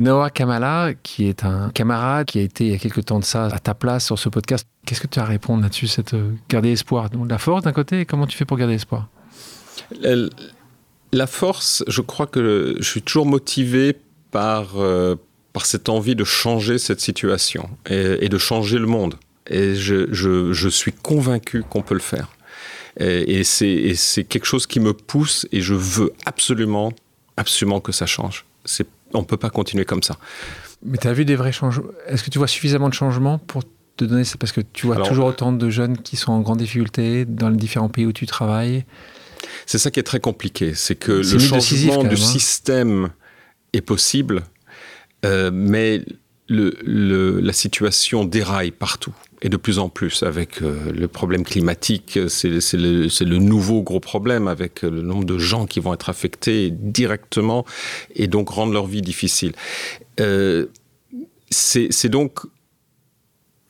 Noah 0.00 0.30
Kamala, 0.30 0.94
qui 1.02 1.28
est 1.28 1.44
un 1.44 1.68
camarade 1.68 2.26
qui 2.26 2.38
a 2.38 2.42
été 2.42 2.64
il 2.64 2.72
y 2.72 2.74
a 2.74 2.78
quelques 2.78 3.04
temps 3.04 3.18
de 3.18 3.24
ça 3.24 3.44
à 3.44 3.58
ta 3.58 3.74
place 3.74 4.06
sur 4.06 4.18
ce 4.18 4.30
podcast, 4.30 4.66
qu'est-ce 4.86 5.02
que 5.02 5.06
tu 5.06 5.20
as 5.20 5.24
à 5.24 5.26
répondre 5.26 5.62
là-dessus, 5.62 5.86
cette 5.86 6.14
euh, 6.14 6.32
garder 6.48 6.72
espoir? 6.72 7.10
Donc, 7.10 7.28
La 7.30 7.36
force 7.36 7.62
d'un 7.64 7.72
côté, 7.72 8.06
comment 8.06 8.26
tu 8.26 8.36
fais 8.38 8.46
pour 8.46 8.56
garder 8.56 8.74
espoir? 8.74 9.08
La 11.12 11.26
force, 11.26 11.84
je 11.88 12.00
crois 12.00 12.26
que 12.26 12.76
je 12.78 12.88
suis 12.88 13.02
toujours 13.02 13.26
motivé 13.26 14.00
par, 14.30 14.80
euh, 14.80 15.14
par 15.52 15.66
cette 15.66 15.90
envie 15.90 16.16
de 16.16 16.24
changer 16.24 16.78
cette 16.78 17.02
situation 17.02 17.68
et, 17.84 18.24
et 18.24 18.30
de 18.30 18.38
changer 18.38 18.78
le 18.78 18.86
monde. 18.86 19.16
Et 19.48 19.74
je, 19.74 20.12
je, 20.12 20.52
je 20.52 20.68
suis 20.68 20.92
convaincu 20.92 21.62
qu'on 21.68 21.82
peut 21.82 21.94
le 21.94 22.00
faire. 22.00 22.28
Et, 22.98 23.40
et 23.40 23.44
c'est 23.44 24.24
quelque 24.24 24.44
chose 24.44 24.66
qui 24.66 24.78
me 24.78 24.92
pousse 24.92 25.46
et 25.50 25.60
je 25.60 25.74
veux 25.74 26.12
absolument, 26.26 26.92
absolument 27.36 27.80
que 27.80 27.92
ça 27.92 28.06
change. 28.06 28.44
On 29.14 29.20
ne 29.20 29.24
peut 29.24 29.36
pas 29.36 29.50
continuer 29.50 29.84
comme 29.84 30.02
ça. 30.02 30.16
Mais 30.84 30.98
tu 30.98 31.08
as 31.08 31.12
vu 31.12 31.24
des 31.24 31.36
vrais 31.36 31.52
changements? 31.52 31.88
Est-ce 32.06 32.22
que 32.22 32.30
tu 32.30 32.38
vois 32.38 32.48
suffisamment 32.48 32.88
de 32.88 32.94
changements 32.94 33.38
pour 33.38 33.62
te 33.96 34.04
donner 34.04 34.24
ça? 34.24 34.36
Parce 34.38 34.52
que 34.52 34.60
tu 34.60 34.86
vois 34.86 34.96
Alors, 34.96 35.08
toujours 35.08 35.26
autant 35.26 35.52
de 35.52 35.70
jeunes 35.70 35.98
qui 35.98 36.16
sont 36.16 36.32
en 36.32 36.40
grande 36.40 36.58
difficulté 36.58 37.24
dans 37.24 37.48
les 37.48 37.56
différents 37.56 37.88
pays 37.88 38.06
où 38.06 38.12
tu 38.12 38.26
travailles. 38.26 38.84
C'est 39.66 39.78
ça 39.78 39.90
qui 39.90 40.00
est 40.00 40.04
très 40.04 40.20
compliqué. 40.20 40.74
C'est 40.74 40.96
que 40.96 41.12
le 41.12 41.38
changement 41.38 42.02
même, 42.02 42.08
du 42.08 42.20
hein. 42.20 42.24
système 42.24 43.10
est 43.72 43.80
possible, 43.80 44.42
euh, 45.24 45.50
mais 45.52 46.04
le, 46.48 46.76
le, 46.84 47.40
la 47.40 47.52
situation 47.52 48.24
déraille 48.24 48.70
partout 48.70 49.14
et 49.42 49.48
de 49.48 49.56
plus 49.56 49.78
en 49.78 49.88
plus 49.88 50.22
avec 50.22 50.62
euh, 50.62 50.92
le 50.92 51.08
problème 51.08 51.44
climatique, 51.44 52.18
c'est 52.28 52.48
le, 52.48 53.24
le, 53.24 53.38
nouveau 53.38 53.82
gros 53.82 54.00
problème 54.00 54.48
avec 54.48 54.82
le 54.82 55.02
nombre 55.02 55.24
de 55.24 55.36
gens 55.36 55.66
qui 55.66 55.80
vont 55.80 55.92
être 55.92 56.08
affectés 56.08 56.70
directement 56.70 57.66
et 58.14 58.28
donc 58.28 58.50
rendre 58.50 58.72
leur 58.72 58.86
vie 58.86 59.02
difficile. 59.02 59.52
Euh, 60.20 60.66
c'est 61.50 62.08
donc 62.08 62.40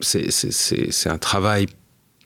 c'est 0.01 1.09
un 1.09 1.19
travail 1.19 1.67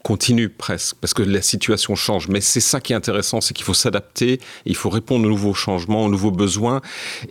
continu 0.03 0.49
presque, 0.49 0.97
parce 1.01 1.15
que 1.15 1.23
la 1.23 1.43
situation 1.43 1.95
change. 1.95 2.29
Mais 2.29 2.41
c'est 2.41 2.61
ça 2.61 2.81
qui 2.81 2.93
est 2.93 2.97
intéressant, 2.97 3.41
c'est 3.41 3.55
qu'il 3.55 3.65
faut 3.65 3.75
s'adapter, 3.75 4.41
il 4.65 4.77
faut 4.77 4.89
répondre 4.89 5.27
aux 5.27 5.29
nouveaux 5.29 5.55
changements, 5.55 6.05
aux 6.05 6.09
nouveaux 6.09 6.31
besoins, 6.31 6.81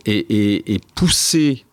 et, 0.04 0.18
et, 0.18 0.74
et 0.74 0.80
pousser 0.94 1.65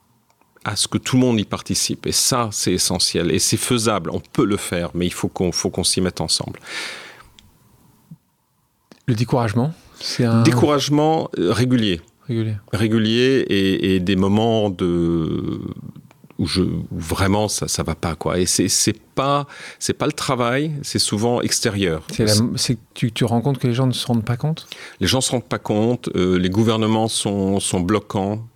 à 0.66 0.76
ce 0.76 0.88
que 0.88 0.98
tout 0.98 1.16
le 1.16 1.22
monde 1.22 1.40
y 1.40 1.46
participe. 1.46 2.08
Et 2.08 2.12
ça, 2.12 2.50
c'est 2.52 2.74
essentiel. 2.74 3.32
Et 3.32 3.40
c'est 3.40 3.58
faisable. 3.58 4.10
On 4.12 4.20
peut 4.20 4.46
le 4.46 4.58
faire, 4.58 4.92
mais 4.94 5.06
il 5.06 5.14
faut 5.14 5.28
qu'on 5.28 5.52
qu 5.52 5.84
s'y 5.84 6.02
mette 6.02 6.22
ensemble. 6.22 6.60
Le 9.06 9.16
découragement 9.16 9.74
c'est 10.04 10.26
un... 10.26 10.44
Découragement 10.44 11.30
euh, 11.40 11.54
régulier. 11.54 12.02
Régulier. 12.28 12.56
Régulier 12.74 13.46
et, 13.48 13.96
et, 13.96 14.00
des 14.02 14.18
moments 14.18 14.70
de 14.70 15.62
où 16.40 16.48
je 16.48 16.64
vraiment 16.92 17.48
ça 17.48 17.68
ça 17.68 17.84
va 17.84 17.96
pas 17.96 18.16
quoi. 18.16 18.40
Et 18.40 18.46
c'est 18.46 18.68
c'est 18.68 19.00
pas 19.16 19.48
c'est 19.80 19.94
pas 19.94 20.08
le 20.08 20.14
travail 20.14 20.72
c'est 20.82 21.00
souvent 21.00 21.42
extérieur. 21.42 22.08
C'est 22.56 22.78
tu 22.94 23.12
tu 23.12 23.24
rends 23.24 23.42
compte 23.42 23.60
que 23.60 23.68
les 23.68 23.74
gens 23.74 23.88
ne 23.88 23.94
se 23.94 24.06
rendent 24.06 24.26
pas 24.26 24.38
compte? 24.38 24.68
Les 25.00 25.08
gens 25.08 25.22
se 25.22 25.32
rendent 25.32 25.44
pas 25.44 25.60
compte 25.60 26.10
euh, 26.16 26.38
les 26.38 26.50
gouvernements 26.50 27.08
sont 27.08 27.60
sont 27.60 27.80
bloquants 27.80 28.48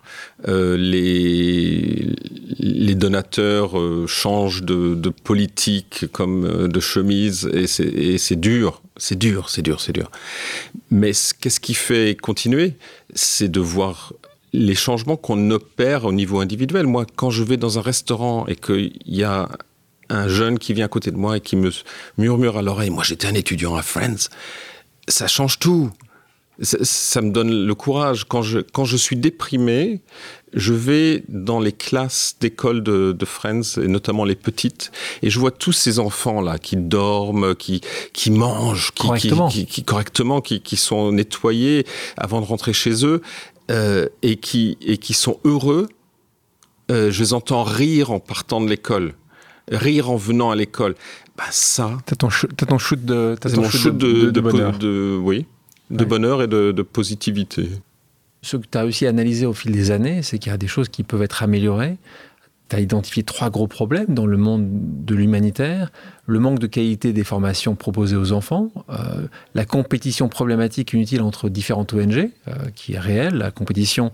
euh, 0.48 0.78
les 0.78 2.16
les 2.60 2.96
donateurs 2.96 3.78
euh, 3.78 4.08
changent 4.08 4.64
de, 4.64 4.96
de 4.96 5.10
politique 5.10 6.06
comme 6.12 6.68
de 6.68 6.80
chemise 6.80 7.50
et 7.54 7.68
c'est 7.68 7.88
et 7.88 8.18
c'est 8.18 8.40
dur. 8.40 8.82
C'est 9.00 9.18
dur 9.18 9.50
c'est 9.50 9.62
dur 9.62 9.80
c'est 9.80 9.94
dur. 9.94 10.10
Mais 10.90 11.12
qu'est-ce 11.40 11.60
qui 11.60 11.76
fait 11.76 12.18
continuer? 12.20 12.74
C'est 13.14 13.50
de 13.50 13.60
voir 13.60 14.14
les 14.58 14.76
changements 14.76 15.18
qu'on 15.18 15.52
opère 15.52 16.06
au 16.06 16.12
niveau 16.12 16.40
individuel. 16.40 16.88
Moi, 16.88 17.06
quand 17.16 17.30
je 17.30 17.44
vais 17.44 17.58
dans 17.58 17.78
un 17.78 17.82
restaurant 17.82 18.48
et 18.48 18.56
qu'il 18.56 18.92
y 19.06 19.24
a 19.24 19.50
un 20.10 20.28
jeune 20.28 20.58
qui 20.58 20.74
vient 20.74 20.86
à 20.86 20.90
côté 20.90 21.12
de 21.12 21.18
moi 21.18 21.38
et 21.38 21.42
qui 21.42 21.56
me 21.56 21.70
murmure 22.18 22.58
à 22.58 22.62
l'oreille, 22.62 22.90
moi 22.90 23.04
j'étais 23.04 23.28
un 23.28 23.34
étudiant 23.34 23.76
à 23.76 23.84
Friends, 23.84 24.30
ça 25.08 25.28
change 25.28 25.60
tout. 25.60 25.92
Ça, 26.60 26.80
ça 26.82 27.22
me 27.22 27.30
donne 27.30 27.68
le 27.68 27.76
courage. 27.76 28.24
Quand 28.28 28.42
je, 28.42 28.60
quand 28.60 28.84
je 28.84 28.98
suis 28.98 29.16
déprimé, 29.16 30.02
je 30.54 30.74
vais 30.74 31.24
dans 31.30 31.60
les 31.60 31.72
classes 31.72 32.36
d'école 32.40 32.82
de, 32.82 33.12
de 33.12 33.26
Friends, 33.26 33.80
et 33.80 33.88
notamment 33.88 34.26
les 34.26 34.36
petites, 34.36 34.92
et 35.22 35.30
je 35.30 35.38
vois 35.38 35.52
tous 35.52 35.72
ces 35.72 36.00
enfants-là 36.00 36.58
qui 36.58 36.76
dorment, 36.78 37.54
qui, 37.54 37.82
qui 38.12 38.32
mangent, 38.32 38.92
qui, 38.96 39.06
correctement, 39.06 39.50
qui, 39.50 39.66
qui, 39.68 39.72
qui, 39.72 39.84
correctement 39.84 40.42
qui, 40.42 40.62
qui 40.62 40.78
sont 40.78 41.12
nettoyés 41.12 41.86
avant 42.18 42.42
de 42.42 42.46
rentrer 42.46 42.74
chez 42.74 43.06
eux 43.06 43.22
euh, 43.72 44.08
et, 44.22 44.38
qui, 44.38 44.78
et 44.82 44.98
qui 44.98 45.14
sont 45.14 45.40
heureux, 45.44 45.88
euh, 46.92 47.12
je 47.12 47.22
les 47.22 47.34
entends 47.34 47.64
rire 47.64 48.12
en 48.12 48.20
partant 48.20 48.62
de 48.62 48.70
l'école, 48.70 49.14
rire 49.70 50.10
en 50.10 50.16
venant 50.16 50.52
à 50.52 50.56
l'école. 50.56 50.96
Bah 51.38 51.44
ça. 51.52 51.98
T'as 52.06 52.16
ton, 52.16 52.30
shoot 52.30 52.50
de, 53.06 53.36
as 53.44 53.50
ton 53.50 53.70
shoot 53.70 53.96
de, 53.96 54.08
de, 54.08 54.26
de, 54.26 54.32
de, 54.32 54.42
bonheur. 54.42 54.74
Oui, 55.24 55.46
de 55.90 56.00
ouais. 56.00 56.06
bonheur 56.06 56.42
et 56.42 56.48
de, 56.48 56.72
de 56.72 56.82
positivité. 56.82 57.70
Ce 58.42 58.58
que 58.58 58.66
tu 58.72 58.78
as 58.78 58.86
aussi 58.86 59.06
analysé 59.06 59.46
au 59.46 59.54
fil 59.54 59.72
des 59.72 59.92
années, 59.92 60.22
c'est 60.24 60.40
qu'il 60.40 60.52
y 60.52 60.56
a 60.56 60.58
des 60.58 60.68
choses 60.68 60.90
qui 60.90 61.04
peuvent 61.04 61.22
être 61.22 61.44
améliorées. 61.44 61.98
Tu 62.70 62.76
as 62.76 62.80
identifié 62.80 63.24
trois 63.24 63.50
gros 63.50 63.68
problèmes 63.68 64.14
dans 64.14 64.26
le 64.26 64.38
monde 64.38 64.68
de 65.06 65.16
l'humanitaire. 65.16 65.92
Le 66.26 66.40
manque 66.40 66.60
de 66.60 66.68
qualité 66.68 67.14
des 67.14 67.24
formations 67.24 67.76
proposées 67.76 68.18
aux 68.18 68.34
enfants, 68.34 68.70
euh, 68.90 69.28
la 69.56 69.66
compétition 69.66 70.28
problématique 70.28 70.94
inutile 70.94 71.22
entre 71.22 71.50
différentes 71.50 71.94
ONG, 71.94 72.32
euh, 72.48 72.54
qui 72.76 72.94
est 72.94 73.00
réelle. 73.00 73.36
La 73.36 73.52
compétition, 73.52 74.12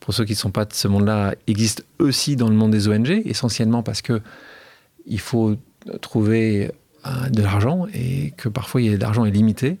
pour 0.00 0.14
ceux 0.14 0.24
qui 0.24 0.32
ne 0.32 0.38
sont 0.38 0.52
pas 0.52 0.64
de 0.64 0.72
ce 0.72 0.86
monde-là, 0.86 1.34
existe 1.46 1.84
aussi 1.98 2.36
dans 2.36 2.48
le 2.48 2.54
monde 2.54 2.70
des 2.70 2.88
ONG, 2.88 3.22
essentiellement 3.24 3.82
parce 3.82 4.02
que 4.02 4.20
il 5.06 5.20
faut 5.20 5.56
trouver 6.00 6.70
euh, 7.06 7.28
de 7.28 7.42
l'argent 7.42 7.86
et 7.94 8.32
que 8.36 8.48
parfois 8.48 8.80
l'argent 8.80 9.24
est 9.24 9.30
limité. 9.30 9.78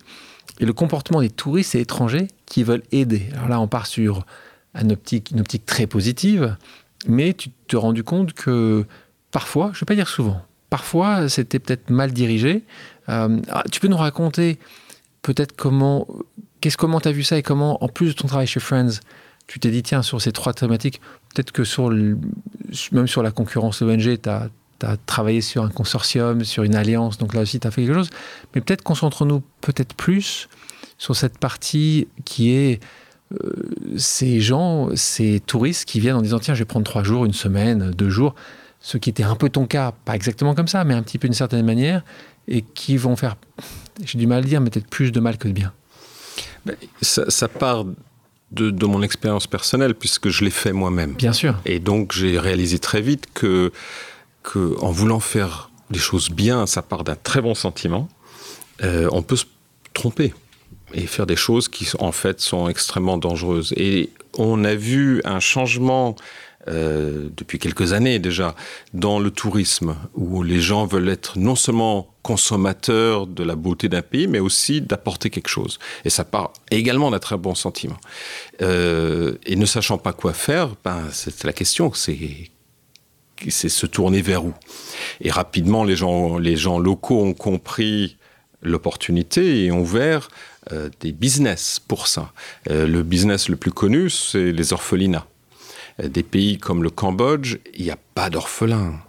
Et 0.58 0.64
le 0.64 0.72
comportement 0.72 1.20
des 1.20 1.30
touristes 1.30 1.74
et 1.74 1.80
étrangers 1.80 2.28
qui 2.46 2.62
veulent 2.62 2.84
aider. 2.92 3.28
Alors 3.34 3.48
là, 3.48 3.60
on 3.60 3.68
part 3.68 3.86
sur 3.86 4.24
une 4.74 4.92
optique, 4.92 5.30
une 5.30 5.40
optique 5.40 5.66
très 5.66 5.86
positive, 5.86 6.56
mais 7.08 7.34
tu 7.34 7.50
te 7.68 7.76
rendu 7.76 8.04
compte 8.04 8.32
que 8.32 8.84
parfois, 9.30 9.70
je 9.72 9.78
ne 9.78 9.80
vais 9.80 9.86
pas 9.86 9.94
dire 9.94 10.08
souvent, 10.08 10.40
parfois 10.70 11.28
c'était 11.28 11.58
peut-être 11.58 11.90
mal 11.90 12.12
dirigé. 12.12 12.64
Euh, 13.08 13.38
tu 13.70 13.80
peux 13.80 13.88
nous 13.88 13.96
raconter 13.96 14.58
peut-être 15.22 15.54
comment, 15.56 16.06
qu'est-ce 16.60 16.76
comment 16.76 17.00
tu 17.00 17.08
as 17.08 17.12
vu 17.12 17.22
ça 17.22 17.38
et 17.38 17.42
comment, 17.42 17.82
en 17.82 17.88
plus 17.88 18.08
de 18.08 18.12
ton 18.12 18.28
travail 18.28 18.46
chez 18.46 18.60
Friends, 18.60 19.00
tu 19.46 19.60
t'es 19.60 19.70
dit 19.70 19.82
tiens 19.82 20.02
sur 20.02 20.20
ces 20.20 20.32
trois 20.32 20.52
thématiques, 20.52 21.00
peut-être 21.34 21.52
que 21.52 21.64
sur 21.64 21.90
même 21.90 23.06
sur 23.06 23.22
la 23.22 23.30
concurrence 23.30 23.82
ONG, 23.82 24.20
tu 24.20 24.28
as 24.28 24.48
tu 24.78 24.86
as 24.86 24.96
travaillé 24.96 25.40
sur 25.40 25.64
un 25.64 25.70
consortium, 25.70 26.44
sur 26.44 26.62
une 26.62 26.74
alliance, 26.74 27.18
donc 27.18 27.34
là 27.34 27.40
aussi 27.40 27.60
tu 27.60 27.66
as 27.66 27.70
fait 27.70 27.82
quelque 27.84 27.94
chose. 27.94 28.10
Mais 28.54 28.60
peut-être 28.60 28.82
concentre-nous 28.82 29.42
peut-être 29.60 29.94
plus 29.94 30.48
sur 30.98 31.16
cette 31.16 31.38
partie 31.38 32.08
qui 32.24 32.52
est 32.52 32.80
ces 33.96 34.40
gens, 34.40 34.88
ces 34.94 35.40
touristes 35.40 35.84
qui 35.84 36.00
viennent 36.00 36.16
en 36.16 36.22
disant 36.22 36.38
tiens, 36.38 36.54
je 36.54 36.60
vais 36.60 36.64
prendre 36.64 36.84
trois 36.84 37.02
jours, 37.02 37.24
une 37.24 37.32
semaine, 37.32 37.90
deux 37.90 38.10
jours, 38.10 38.34
ce 38.80 38.98
qui 38.98 39.10
était 39.10 39.24
un 39.24 39.34
peu 39.34 39.48
ton 39.48 39.66
cas, 39.66 39.92
pas 40.04 40.14
exactement 40.14 40.54
comme 40.54 40.68
ça, 40.68 40.84
mais 40.84 40.94
un 40.94 41.02
petit 41.02 41.18
peu 41.18 41.26
d'une 41.28 41.34
certaine 41.34 41.66
manière, 41.66 42.02
et 42.46 42.62
qui 42.62 42.96
vont 42.96 43.16
faire, 43.16 43.36
j'ai 44.04 44.18
du 44.18 44.26
mal 44.26 44.38
à 44.38 44.46
dire, 44.46 44.60
mais 44.60 44.70
peut-être 44.70 44.88
plus 44.88 45.10
de 45.10 45.20
mal 45.20 45.38
que 45.38 45.48
de 45.48 45.52
bien. 45.52 45.72
Ça, 47.02 47.28
ça 47.28 47.48
part 47.48 47.84
de, 48.52 48.70
de 48.70 48.86
mon 48.86 49.02
expérience 49.02 49.46
personnelle, 49.46 49.94
puisque 49.94 50.28
je 50.28 50.44
l'ai 50.44 50.50
fait 50.50 50.72
moi-même. 50.72 51.14
Bien 51.14 51.32
sûr. 51.32 51.56
Et 51.64 51.80
donc 51.80 52.12
j'ai 52.12 52.38
réalisé 52.38 52.78
très 52.78 53.00
vite 53.00 53.26
que 53.34 53.72
que 54.42 54.76
en 54.80 54.92
voulant 54.92 55.18
faire 55.18 55.70
les 55.90 55.98
choses 55.98 56.30
bien, 56.30 56.66
ça 56.66 56.82
part 56.82 57.02
d'un 57.02 57.16
très 57.16 57.40
bon 57.40 57.54
sentiment, 57.54 58.08
euh, 58.84 59.08
on 59.10 59.22
peut 59.22 59.34
se 59.34 59.46
tromper 59.92 60.32
et 60.94 61.06
faire 61.06 61.26
des 61.26 61.36
choses 61.36 61.68
qui 61.68 61.88
en 61.98 62.12
fait 62.12 62.40
sont 62.40 62.68
extrêmement 62.68 63.18
dangereuses. 63.18 63.72
Et 63.76 64.10
on 64.38 64.64
a 64.64 64.74
vu 64.74 65.20
un 65.24 65.40
changement 65.40 66.16
euh, 66.68 67.28
depuis 67.36 67.60
quelques 67.60 67.92
années 67.92 68.18
déjà 68.18 68.56
dans 68.92 69.20
le 69.20 69.30
tourisme 69.30 69.94
où 70.14 70.42
les 70.42 70.60
gens 70.60 70.84
veulent 70.84 71.08
être 71.08 71.38
non 71.38 71.54
seulement 71.54 72.08
consommateurs 72.22 73.28
de 73.28 73.44
la 73.44 73.54
beauté 73.54 73.88
d'un 73.88 74.02
pays, 74.02 74.26
mais 74.26 74.40
aussi 74.40 74.80
d'apporter 74.80 75.30
quelque 75.30 75.46
chose. 75.48 75.78
Et 76.04 76.10
ça 76.10 76.24
part 76.24 76.52
également 76.72 77.12
d'un 77.12 77.20
très 77.20 77.36
bon 77.36 77.54
sentiment. 77.54 77.98
Euh, 78.62 79.36
et 79.46 79.54
ne 79.54 79.64
sachant 79.64 79.98
pas 79.98 80.12
quoi 80.12 80.32
faire, 80.32 80.70
ben, 80.84 81.04
c'est 81.12 81.44
la 81.44 81.52
question, 81.52 81.92
c'est 81.92 82.50
c'est 83.48 83.68
se 83.68 83.86
tourner 83.86 84.22
vers 84.22 84.44
où? 84.44 84.54
Et 85.20 85.30
rapidement 85.30 85.84
les 85.84 85.94
gens 85.94 86.36
les 86.36 86.56
gens 86.56 86.80
locaux 86.80 87.22
ont 87.22 87.34
compris 87.34 88.16
l'opportunité 88.62 89.64
et 89.64 89.70
ont 89.70 89.82
ouvert 89.82 90.28
euh, 90.72 90.90
des 91.00 91.12
business 91.12 91.80
pour 91.80 92.08
ça. 92.08 92.32
Euh, 92.70 92.86
le 92.86 93.02
business 93.02 93.48
le 93.48 93.56
plus 93.56 93.70
connu 93.70 94.10
c'est 94.10 94.52
les 94.52 94.72
orphelinats. 94.72 95.26
Euh, 96.02 96.08
des 96.08 96.22
pays 96.22 96.58
comme 96.58 96.82
le 96.82 96.90
cambodge 96.90 97.58
il 97.74 97.84
n'y 97.84 97.90
a 97.90 97.98
pas 98.14 98.30
d'orphelins. 98.30 99.00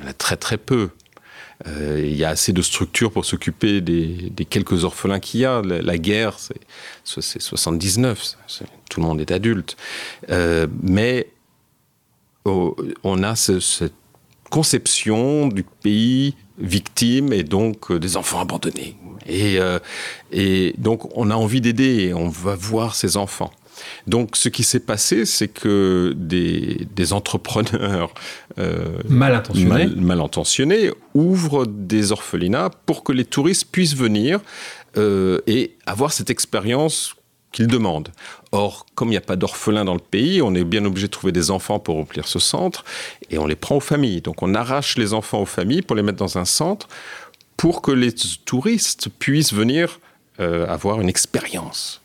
Il 0.00 0.08
a 0.08 0.12
très 0.12 0.36
très 0.36 0.58
peu. 0.58 0.90
Il 1.66 2.14
y 2.14 2.22
a 2.22 2.28
assez 2.28 2.52
de 2.52 2.60
structures 2.60 3.10
pour 3.10 3.24
s'occuper 3.24 3.80
des, 3.80 4.30
quelques 4.50 4.84
orphelins 4.84 5.20
qu'il 5.20 5.40
y 5.40 5.46
a. 5.46 5.62
La, 5.62 5.96
guerre 5.96 6.36
c'est 6.38 7.40
79 7.40 8.36
tout 8.90 9.00
le 9.00 9.06
monde 9.06 9.22
est 9.22 9.30
adulte. 9.30 9.74
Mais 10.82 11.28
on 12.44 13.22
a 13.22 13.36
ce, 13.36 13.58
cette 13.60 13.94
conception 14.50 15.48
du 15.48 15.62
pays 15.62 16.34
victime 16.58 17.32
et 17.32 17.42
donc 17.42 17.90
euh, 17.90 17.98
des 17.98 18.16
enfants 18.16 18.40
abandonnés. 18.40 18.96
Et, 19.26 19.58
euh, 19.58 19.78
et 20.30 20.74
donc 20.78 21.16
on 21.16 21.30
a 21.30 21.34
envie 21.34 21.60
d'aider 21.60 22.06
et 22.06 22.14
on 22.14 22.28
va 22.28 22.54
voir 22.54 22.94
ces 22.94 23.16
enfants. 23.16 23.52
Donc 24.06 24.36
ce 24.36 24.48
qui 24.48 24.62
s'est 24.62 24.80
passé 24.80 25.26
c'est 25.26 25.48
que 25.48 26.14
des, 26.16 26.86
des 26.94 27.12
entrepreneurs 27.12 28.14
euh, 28.58 28.98
mal 29.08 29.34
intentionnés 29.34 29.68
mal, 29.68 29.96
mal 29.96 30.20
intentionnés 30.20 30.90
ouvrent 31.12 31.66
des 31.66 32.12
orphelinats 32.12 32.70
pour 32.86 33.04
que 33.04 33.12
les 33.12 33.24
touristes 33.24 33.70
puissent 33.70 33.96
venir 33.96 34.40
et 35.46 35.76
avoir 35.84 36.10
cette 36.10 36.30
expérience 36.30 37.16
qu'ils 37.52 37.66
demandent. 37.66 38.08
Or, 38.56 38.86
comme 38.94 39.08
il 39.08 39.10
n'y 39.10 39.18
a 39.18 39.22
pas 39.22 39.36
d'orphelins 39.36 39.84
dans 39.84 39.92
le 39.92 40.00
pays, 40.00 40.40
on 40.40 40.54
est 40.54 40.64
bien 40.64 40.82
obligé 40.86 41.08
de 41.08 41.12
trouver 41.12 41.30
des 41.30 41.50
enfants 41.50 41.78
pour 41.78 41.96
remplir 41.96 42.26
ce 42.26 42.38
centre 42.38 42.86
et 43.28 43.36
on 43.36 43.46
les 43.46 43.54
prend 43.54 43.76
aux 43.76 43.80
familles. 43.80 44.22
Donc 44.22 44.42
on 44.42 44.54
arrache 44.54 44.96
les 44.96 45.12
enfants 45.12 45.42
aux 45.42 45.46
familles 45.46 45.82
pour 45.82 45.94
les 45.94 46.02
mettre 46.02 46.16
dans 46.16 46.38
un 46.38 46.46
centre 46.46 46.88
pour 47.58 47.82
que 47.82 47.90
les 47.90 48.14
touristes 48.46 49.10
puissent 49.18 49.52
venir 49.52 50.00
euh, 50.40 50.66
avoir 50.68 51.02
une 51.02 51.10
expérience. 51.10 52.00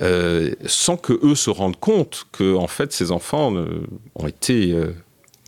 Euh, 0.00 0.54
sans 0.64 0.96
que 0.96 1.18
eux 1.22 1.34
se 1.34 1.50
rendent 1.50 1.78
compte 1.78 2.26
que 2.32 2.54
en 2.54 2.66
fait 2.66 2.92
ces 2.92 3.12
enfants 3.12 3.54
euh, 3.54 3.86
ont 4.14 4.26
été 4.26 4.74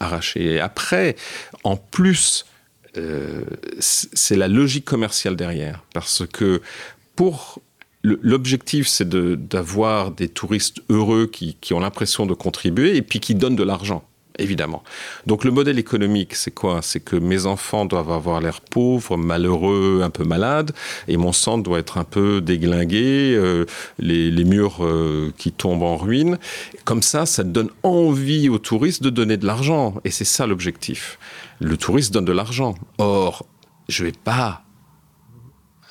arrachés 0.01 0.55
et 0.55 0.61
après 0.61 1.17
en 1.65 1.77
plus 1.77 2.45
c'est 3.79 4.37
la 4.37 4.49
logique 4.49 4.87
commerciale 4.87 5.37
derrière 5.37 5.85
parce 5.93 6.25
que 6.27 6.63
pour 7.15 7.61
l'objectif 8.07 8.87
c'est 8.87 9.09
d'avoir 9.09 10.11
de, 10.11 10.17
des 10.17 10.29
touristes 10.29 10.83
heureux 10.89 11.27
qui, 11.27 11.57
ont 11.73 11.81
l'impression 11.81 12.27
de 12.27 12.35
contribuer 12.35 12.97
et 12.97 13.03
puis 13.03 13.21
qui 13.21 13.35
donnent 13.35 13.57
de 13.57 13.63
l'argent 13.63 14.05
évidemment. 14.39 14.85
Donc 15.27 15.45
le 15.45 15.51
modèle 15.51 15.79
économique 15.79 16.35
c'est 16.35 16.51
quoi? 16.51 16.81
C'est 16.83 17.01
que 17.01 17.17
mes 17.17 17.47
enfants 17.47 17.87
doivent 17.87 18.11
avoir 18.11 18.41
l'air 18.43 18.61
pauvre 18.61 19.17
malheureux 19.17 20.03
un 20.05 20.11
peu 20.11 20.25
malade 20.25 20.73
et 21.09 21.17
mon 21.17 21.33
sang 21.33 21.57
doit 21.57 21.79
être 21.79 21.97
un 21.97 22.05
peu 22.05 22.43
déglingué 22.43 23.35
euh, 23.35 23.65
les, 23.99 24.45
murs 24.45 24.85
euh, 24.85 25.33
qui 25.39 25.53
tombent 25.53 25.85
en 25.85 25.97
ruine. 25.97 26.39
Comme 26.85 27.03
ça 27.03 27.25
ça 27.25 27.45
donne 27.45 27.71
envie 27.83 28.51
aux 28.51 28.59
touristes 28.59 29.03
de 29.03 29.11
donner 29.11 29.39
de 29.39 29.47
l'argent 29.47 29.95
et 30.05 30.11
c'est 30.11 30.25
ça 30.25 30.47
l'objectif. 30.47 31.19
Le 31.59 31.79
touriste 31.79 32.13
donne 32.13 32.27
de 32.27 32.33
l'argent. 32.33 32.75
Or 32.99 33.47
je 33.89 34.05
vais 34.05 34.13
pas 34.13 34.66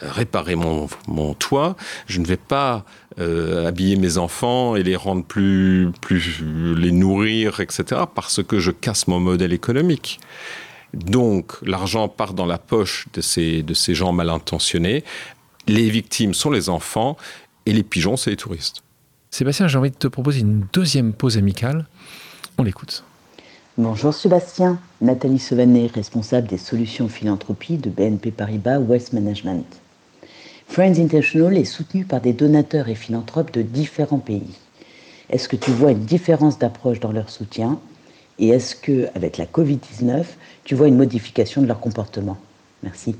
réparer 0.01 0.55
mon, 0.55 0.87
mon 1.07 1.33
toit, 1.33 1.75
je 2.07 2.19
ne 2.19 2.25
vais 2.25 2.37
pas 2.37 2.85
euh, 3.19 3.67
habiller 3.67 3.95
mes 3.95 4.17
enfants 4.17 4.75
et 4.75 4.83
les 4.83 4.95
rendre 4.95 5.23
plus, 5.23 5.91
plus, 6.01 6.43
les 6.75 6.91
nourrir, 6.91 7.59
etc., 7.59 8.01
parce 8.13 8.43
que 8.43 8.59
je 8.59 8.71
casse 8.71 9.07
mon 9.07 9.19
modèle 9.19 9.53
économique. 9.53 10.19
Donc, 10.93 11.53
l'argent 11.61 12.07
part 12.07 12.33
dans 12.33 12.45
la 12.45 12.57
poche 12.57 13.07
de 13.13 13.21
ces, 13.21 13.63
de 13.63 13.73
ces 13.73 13.95
gens 13.95 14.11
mal 14.11 14.29
intentionnés. 14.29 15.03
Les 15.67 15.89
victimes 15.89 16.33
sont 16.33 16.51
les 16.51 16.69
enfants 16.69 17.17
et 17.65 17.73
les 17.73 17.83
pigeons, 17.83 18.17
c'est 18.17 18.29
les 18.29 18.37
touristes. 18.37 18.83
Sébastien, 19.31 19.67
j'ai 19.67 19.77
envie 19.77 19.91
de 19.91 19.95
te 19.95 20.07
proposer 20.07 20.41
une 20.41 20.65
deuxième 20.71 21.11
pause 21.11 21.37
amicale. 21.37 21.87
On 22.57 22.63
l'écoute. 22.63 23.03
Bonjour 23.77 24.13
Sébastien, 24.13 24.79
Nathalie 25.01 25.39
Sauvanet, 25.39 25.87
responsable 25.93 26.47
des 26.47 26.57
solutions 26.57 27.09
philanthropie 27.09 27.75
de 27.77 27.89
BNP 27.89 28.31
Paribas 28.31 28.79
West 28.79 29.11
Management. 29.11 29.65
Friends 30.67 30.99
International 30.99 31.57
est 31.57 31.65
soutenu 31.65 32.05
par 32.05 32.21
des 32.21 32.33
donateurs 32.33 32.89
et 32.89 32.95
philanthropes 32.95 33.51
de 33.53 33.61
différents 33.61 34.19
pays. 34.19 34.55
Est-ce 35.29 35.47
que 35.47 35.55
tu 35.55 35.71
vois 35.71 35.91
une 35.91 36.05
différence 36.05 36.59
d'approche 36.59 36.99
dans 36.99 37.11
leur 37.11 37.29
soutien? 37.29 37.79
Et 38.37 38.49
est-ce 38.49 38.75
que, 38.75 39.07
avec 39.15 39.37
la 39.37 39.45
Covid-19, 39.45 40.25
tu 40.63 40.75
vois 40.75 40.87
une 40.87 40.97
modification 40.97 41.61
de 41.61 41.67
leur 41.67 41.79
comportement? 41.79 42.37
Merci. 42.83 43.15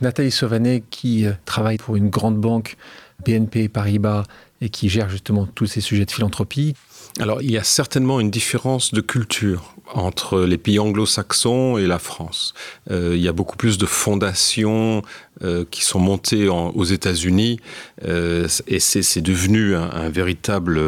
Nathalie 0.00 0.30
Sauvanet, 0.30 0.82
qui 0.90 1.26
euh, 1.26 1.32
travaille 1.44 1.76
pour 1.76 1.96
une 1.96 2.08
grande 2.08 2.40
banque, 2.40 2.76
BNP 3.24 3.68
Paribas, 3.68 4.24
et 4.60 4.68
qui 4.68 4.88
gère 4.88 5.08
justement 5.08 5.46
tous 5.46 5.66
ces 5.66 5.80
sujets 5.80 6.06
de 6.06 6.10
philanthropie. 6.10 6.74
Alors, 7.20 7.42
il 7.42 7.50
y 7.50 7.58
a 7.58 7.64
certainement 7.64 8.18
une 8.18 8.30
différence 8.30 8.92
de 8.92 9.00
culture 9.00 9.74
entre 9.92 10.40
les 10.40 10.58
pays 10.58 10.80
anglo-saxons 10.80 11.78
et 11.78 11.86
la 11.86 12.00
France. 12.00 12.54
Euh, 12.90 13.12
il 13.14 13.22
y 13.22 13.28
a 13.28 13.32
beaucoup 13.32 13.56
plus 13.56 13.78
de 13.78 13.86
fondations 13.86 15.02
euh, 15.42 15.64
qui 15.70 15.84
sont 15.84 16.00
montées 16.00 16.48
aux 16.48 16.84
États-Unis 16.84 17.60
euh, 18.04 18.48
et 18.66 18.80
c'est 18.80 19.20
devenu 19.20 19.76
un, 19.76 20.08
véritable 20.08 20.80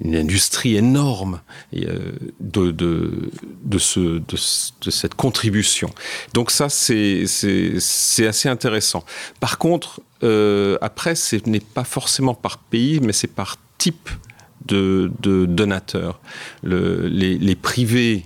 une 0.00 0.14
industrie 0.14 0.76
énorme 0.76 1.40
de, 1.72 2.70
de, 2.70 3.10
de, 3.64 3.78
ce, 3.78 3.98
de, 3.98 4.36
de, 4.84 4.90
cette 4.92 5.16
contribution. 5.16 5.90
Donc 6.32 6.52
ça, 6.52 6.68
c'est 6.68 7.24
assez 7.24 8.48
intéressant. 8.48 9.04
Par 9.40 9.58
contre, 9.58 10.00
après, 10.80 11.16
ce 11.16 11.36
n'est 11.46 11.58
pas 11.58 11.82
forcément 11.82 12.34
par 12.34 12.58
pays, 12.58 13.00
mais 13.00 13.12
c'est 13.12 13.26
par 13.26 13.56
type 13.78 14.08
de, 14.66 15.10
donateurs. 15.46 16.20
Le, 16.62 17.06
les, 17.08 17.54
privés 17.54 18.24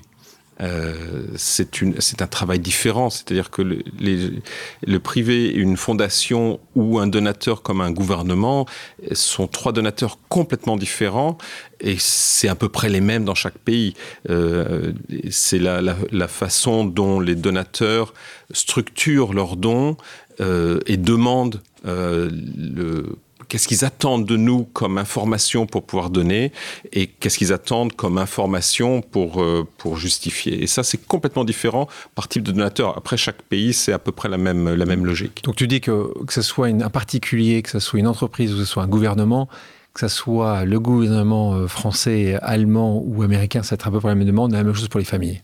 euh, 0.63 1.27
c'est 1.37 2.23
un 2.23 2.27
travail 2.27 2.59
différent, 2.59 3.11
c'est-à-dire 3.11 3.51
que 3.51 3.61
le, 3.61 4.99
privé, 4.99 5.51
une 5.51 5.77
fondation 5.77 6.61
ou 6.75 6.99
un 6.99 7.07
donateur 7.07 7.63
comme 7.63 7.83
un 7.83 7.91
gouvernement 7.91 8.67
sont 9.13 9.49
trois 9.49 9.73
donateurs 9.73 10.19
complètement 10.31 10.77
différents 10.77 11.37
et 11.81 11.97
c'est 11.99 12.49
à 12.49 12.55
peu 12.55 12.71
près 12.71 12.89
les 12.89 13.03
mêmes 13.03 13.25
dans 13.25 13.35
chaque 13.35 13.59
pays. 13.59 13.95
Euh, 14.31 14.93
c'est 15.31 15.59
la, 15.59 16.29
façon 16.29 16.85
dont 16.85 17.21
les 17.21 17.35
donateurs 17.35 18.15
structurent 18.51 19.35
leurs 19.35 19.57
dons 19.57 19.97
euh, 20.41 20.81
et 20.87 20.97
demandent 20.97 21.61
le 21.85 23.19
qu'est-ce 23.49 23.69
qu'ils 23.69 23.85
attendent 23.85 24.27
de 24.27 24.37
nous 24.37 24.65
comme 24.65 24.99
information 24.99 25.67
pour 25.67 25.85
pouvoir 25.85 26.11
donner 26.11 26.53
et 26.93 27.07
qu'est-ce 27.07 27.39
qu'ils 27.39 27.53
attendent 27.53 27.95
comme 27.95 28.19
information 28.19 29.03
pour, 29.03 29.43
euh, 29.43 29.67
pour 29.79 29.97
justifier. 29.97 30.63
Et 30.63 30.67
ça, 30.67 30.83
c'est 30.83 30.99
complètement 31.07 31.45
différent 31.45 31.89
par 32.15 32.29
type 32.29 32.43
de 32.43 32.53
donateur. 32.53 32.97
Après, 32.97 33.17
chaque 33.17 33.43
pays, 33.43 33.73
c'est 33.73 33.93
à 33.93 33.99
peu 33.99 34.13
près 34.13 34.29
la 34.29 34.39
même, 34.39 34.75
la 34.75 34.87
même 34.87 35.05
logique. 35.05 35.43
Donc 35.45 35.57
tu 35.57 35.67
dis 35.67 35.81
que 35.81 36.13
que 36.27 36.33
ce 36.33 36.43
soit 36.43 36.69
une, 36.69 36.83
un 36.83 36.91
particulier, 36.91 37.63
que 37.63 37.71
ce 37.71 37.79
soit 37.79 37.99
une 37.99 38.07
entreprise 38.07 38.53
ou 38.53 38.57
que 38.57 38.65
ce 38.65 38.71
soit 38.71 38.83
un 38.83 38.89
gouvernement, 38.89 39.49
que 39.95 40.01
ce 40.01 40.09
soit 40.09 40.65
le 40.65 40.79
gouvernement 40.81 41.55
euh, 41.55 41.69
français, 41.69 42.39
allemand 42.43 43.03
ou 43.05 43.23
américain, 43.23 43.63
c'est 43.63 43.87
à 43.87 43.91
peu 43.91 44.01
près 44.01 44.09
la 44.09 44.15
même 44.15 44.27
demande, 44.27 44.53
la 44.53 44.63
même 44.63 44.75
chose 44.75 44.89
pour 44.89 44.99
les 44.99 45.07
familles. 45.07 45.43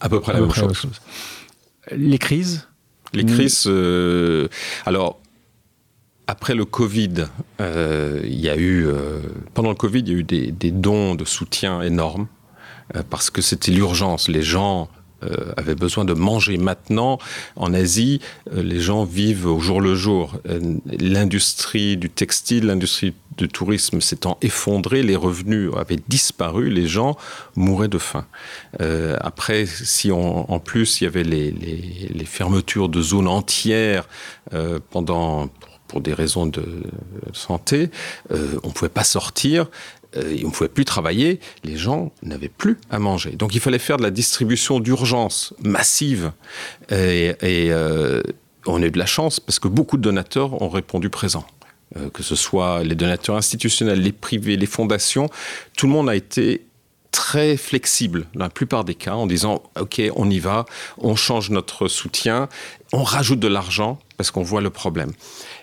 À 0.00 0.08
peu 0.08 0.20
près, 0.20 0.32
à 0.32 0.34
la, 0.34 0.40
peu 0.40 0.46
même 0.46 0.52
près 0.52 0.60
chose. 0.60 0.76
chose. 0.76 1.00
Les 1.90 2.18
crises? 2.18 2.68
Les 3.14 3.26
crises, 3.26 3.64
euh, 3.66 4.48
alors 4.86 5.20
après 6.32 6.54
le 6.54 6.64
Covid, 6.64 7.26
euh, 7.60 8.22
il 8.24 8.40
y 8.40 8.48
a 8.48 8.56
eu, 8.56 8.86
euh, 8.86 9.20
pendant 9.52 9.68
le 9.68 9.74
Covid, 9.74 9.98
il 9.98 10.08
y 10.08 10.14
a 10.14 10.18
eu 10.18 10.22
des, 10.22 10.70
dons 10.70 11.14
de 11.14 11.26
soutien 11.26 11.82
énormes 11.82 12.26
euh, 12.96 13.02
parce 13.10 13.28
que 13.28 13.42
c'était 13.42 13.70
l'urgence. 13.70 14.28
Les 14.28 14.42
gens 14.42 14.88
avaient 15.56 15.76
besoin 15.76 16.04
de 16.04 16.14
manger 16.14 16.58
maintenant. 16.58 17.16
En 17.54 17.72
Asie, 17.72 18.20
les 18.50 18.80
gens 18.80 19.04
vivent 19.04 19.46
au 19.46 19.60
jour 19.60 19.80
le 19.80 19.94
jour. 19.94 20.34
L'industrie 20.98 21.96
du 21.96 22.10
textile, 22.10 22.66
l'industrie 22.66 23.14
du 23.36 23.46
tourisme 23.46 24.00
s'étant 24.00 24.36
effondrée, 24.42 25.04
les 25.04 25.14
revenus 25.14 25.70
avaient 25.76 26.00
disparu, 26.08 26.70
les 26.70 26.88
gens 26.88 27.16
mouraient 27.54 27.86
de 27.86 27.98
faim. 27.98 28.26
Après, 28.80 29.64
si 29.64 30.10
en 30.10 30.58
plus 30.58 31.00
il 31.00 31.04
y 31.04 31.06
avait 31.06 31.22
les, 31.22 32.24
fermetures 32.24 32.88
de 32.88 33.00
zones 33.00 33.28
entières 33.28 34.08
pendant 34.90 35.50
pour 35.92 36.00
des 36.00 36.14
raisons 36.14 36.46
de 36.46 36.64
santé, 37.34 37.90
euh, 38.30 38.58
on 38.62 38.68
ne 38.68 38.72
pouvait 38.72 38.88
pas 38.88 39.04
sortir, 39.04 39.68
euh, 40.16 40.38
on 40.42 40.46
ne 40.46 40.50
pouvait 40.50 40.70
plus 40.70 40.86
travailler, 40.86 41.38
les 41.64 41.76
gens 41.76 42.12
n'avaient 42.22 42.48
plus 42.48 42.78
à 42.88 42.98
manger. 42.98 43.32
Donc 43.32 43.54
il 43.54 43.60
fallait 43.60 43.78
faire 43.78 43.98
de 43.98 44.02
la 44.02 44.10
distribution 44.10 44.80
d'urgence 44.80 45.52
massive. 45.62 46.32
Et, 46.90 47.34
euh, 47.42 48.22
on 48.64 48.82
a 48.82 48.86
eu 48.86 48.90
de 48.90 48.98
la 48.98 49.04
chance 49.04 49.38
parce 49.38 49.58
que 49.58 49.68
beaucoup 49.68 49.98
de 49.98 50.02
donateurs 50.02 50.62
ont 50.62 50.70
répondu 50.70 51.10
présent. 51.10 51.44
Que 52.14 52.22
ce 52.22 52.36
soit 52.36 52.84
les 52.84 52.94
donateurs 52.94 53.36
institutionnels, 53.36 54.00
les 54.00 54.12
privés, 54.12 54.56
les 54.56 54.66
fondations, 54.66 55.28
tout 55.76 55.86
le 55.86 55.92
monde 55.92 56.08
a 56.08 56.14
été 56.14 56.62
très 57.10 57.58
flexible 57.58 58.26
dans 58.34 58.44
la 58.44 58.50
plupart 58.50 58.84
des 58.84 58.94
cas 58.94 59.12
en 59.14 59.26
disant 59.26 59.62
ok 59.78 60.00
on 60.16 60.30
y 60.30 60.38
va 60.38 60.64
on 60.96 61.14
change 61.14 61.50
notre 61.50 61.86
soutien 61.86 62.48
on 62.94 63.02
rajoute 63.02 63.38
de 63.38 63.48
l'argent 63.48 63.98
parce 64.16 64.30
qu'on 64.30 64.42
voit 64.42 64.62
le 64.62 64.70
problème 64.70 65.12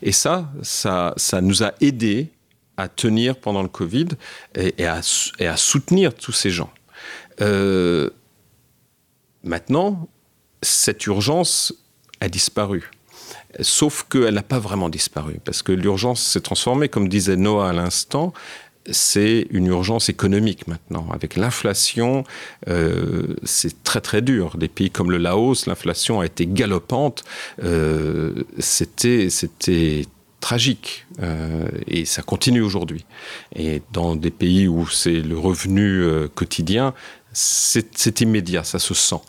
et 0.02 0.12
ça 0.12 0.50
ça 0.62 1.14
ça 1.18 1.42
nous 1.42 1.64
a 1.64 1.74
aidé 1.82 2.30
à 2.78 2.88
tenir 2.88 3.36
pendant 3.36 3.62
le 3.62 3.68
covid 3.68 4.08
et, 4.56 4.74
et, 4.78 4.86
à, 4.86 5.02
et 5.40 5.48
à 5.48 5.58
soutenir 5.58 6.14
tous 6.14 6.32
ces 6.32 6.50
gens. 6.50 6.72
Euh, 7.42 8.10
maintenant 9.44 10.08
cette 10.62 11.06
urgence 11.06 11.74
a 12.20 12.28
disparu. 12.30 12.92
Sauf 13.62 14.06
qu'elle 14.10 14.34
n'a 14.34 14.44
pas 14.44 14.60
vraiment 14.60 14.90
disparu 14.90 15.40
parce 15.44 15.64
que 15.64 15.72
l'urgence 15.72 16.22
s'est 16.22 16.42
transformée 16.42 16.90
comme 16.90 17.10
disait 17.10 17.36
noah 17.36 17.70
à 17.70 17.74
l'instant 17.74 18.34
c'est 18.92 19.48
une 19.52 19.68
urgence 19.68 20.10
économique 20.10 20.68
maintenant. 20.68 21.08
Avec 21.12 21.36
l'inflation, 21.36 22.24
euh, 22.68 23.36
c'est 23.44 23.84
très 23.84 24.02
très 24.02 24.22
dur. 24.22 24.58
Des 24.58 24.68
pays 24.68 24.90
comme 24.90 25.12
le 25.12 25.18
Laos, 25.18 25.66
l'inflation 25.68 26.22
a 26.22 26.26
été 26.26 26.46
galopante. 26.48 27.24
Euh, 27.64 28.44
C'était 28.60 29.28
tragique 30.40 31.06
euh, 31.22 31.68
et 31.88 32.06
ça 32.06 32.22
continue 32.22 32.62
aujourd'hui. 32.62 33.06
Et 33.56 33.82
dans 33.92 34.16
des 34.16 34.32
pays 34.32 34.68
où 34.68 34.88
c'est 34.88 35.22
le 35.22 35.38
revenu 35.38 36.04
quotidien, 36.34 36.94
c'est 37.34 38.22
immédiat, 38.22 38.64
ça 38.64 38.80
se 38.80 38.94
sent. 38.94 39.22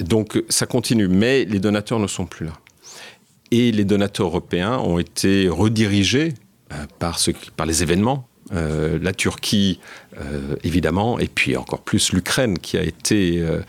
Donc 0.00 0.42
ça 0.48 0.66
continue, 0.66 1.08
mais 1.08 1.44
les 1.44 1.58
donateurs 1.58 1.98
ne 1.98 2.06
sont 2.06 2.26
plus 2.26 2.46
là. 2.46 2.52
Et 3.50 3.72
les 3.72 3.84
donateurs 3.84 4.26
européens 4.26 4.78
ont 4.78 4.98
été 4.98 5.48
redirigés 5.48 6.32
par, 6.98 7.18
ce, 7.18 7.32
par 7.56 7.66
les 7.66 7.82
événements 7.82 8.26
euh, 8.52 8.98
la 9.00 9.12
Turquie 9.12 9.78
euh, 10.20 10.56
évidemment 10.64 11.18
et 11.18 11.28
puis 11.28 11.56
encore 11.56 11.80
plus 11.80 12.12
l'Ukraine 12.12 12.58
qui 12.58 12.76
a 12.76 12.82
été 12.82 13.40
euh, 13.40 13.60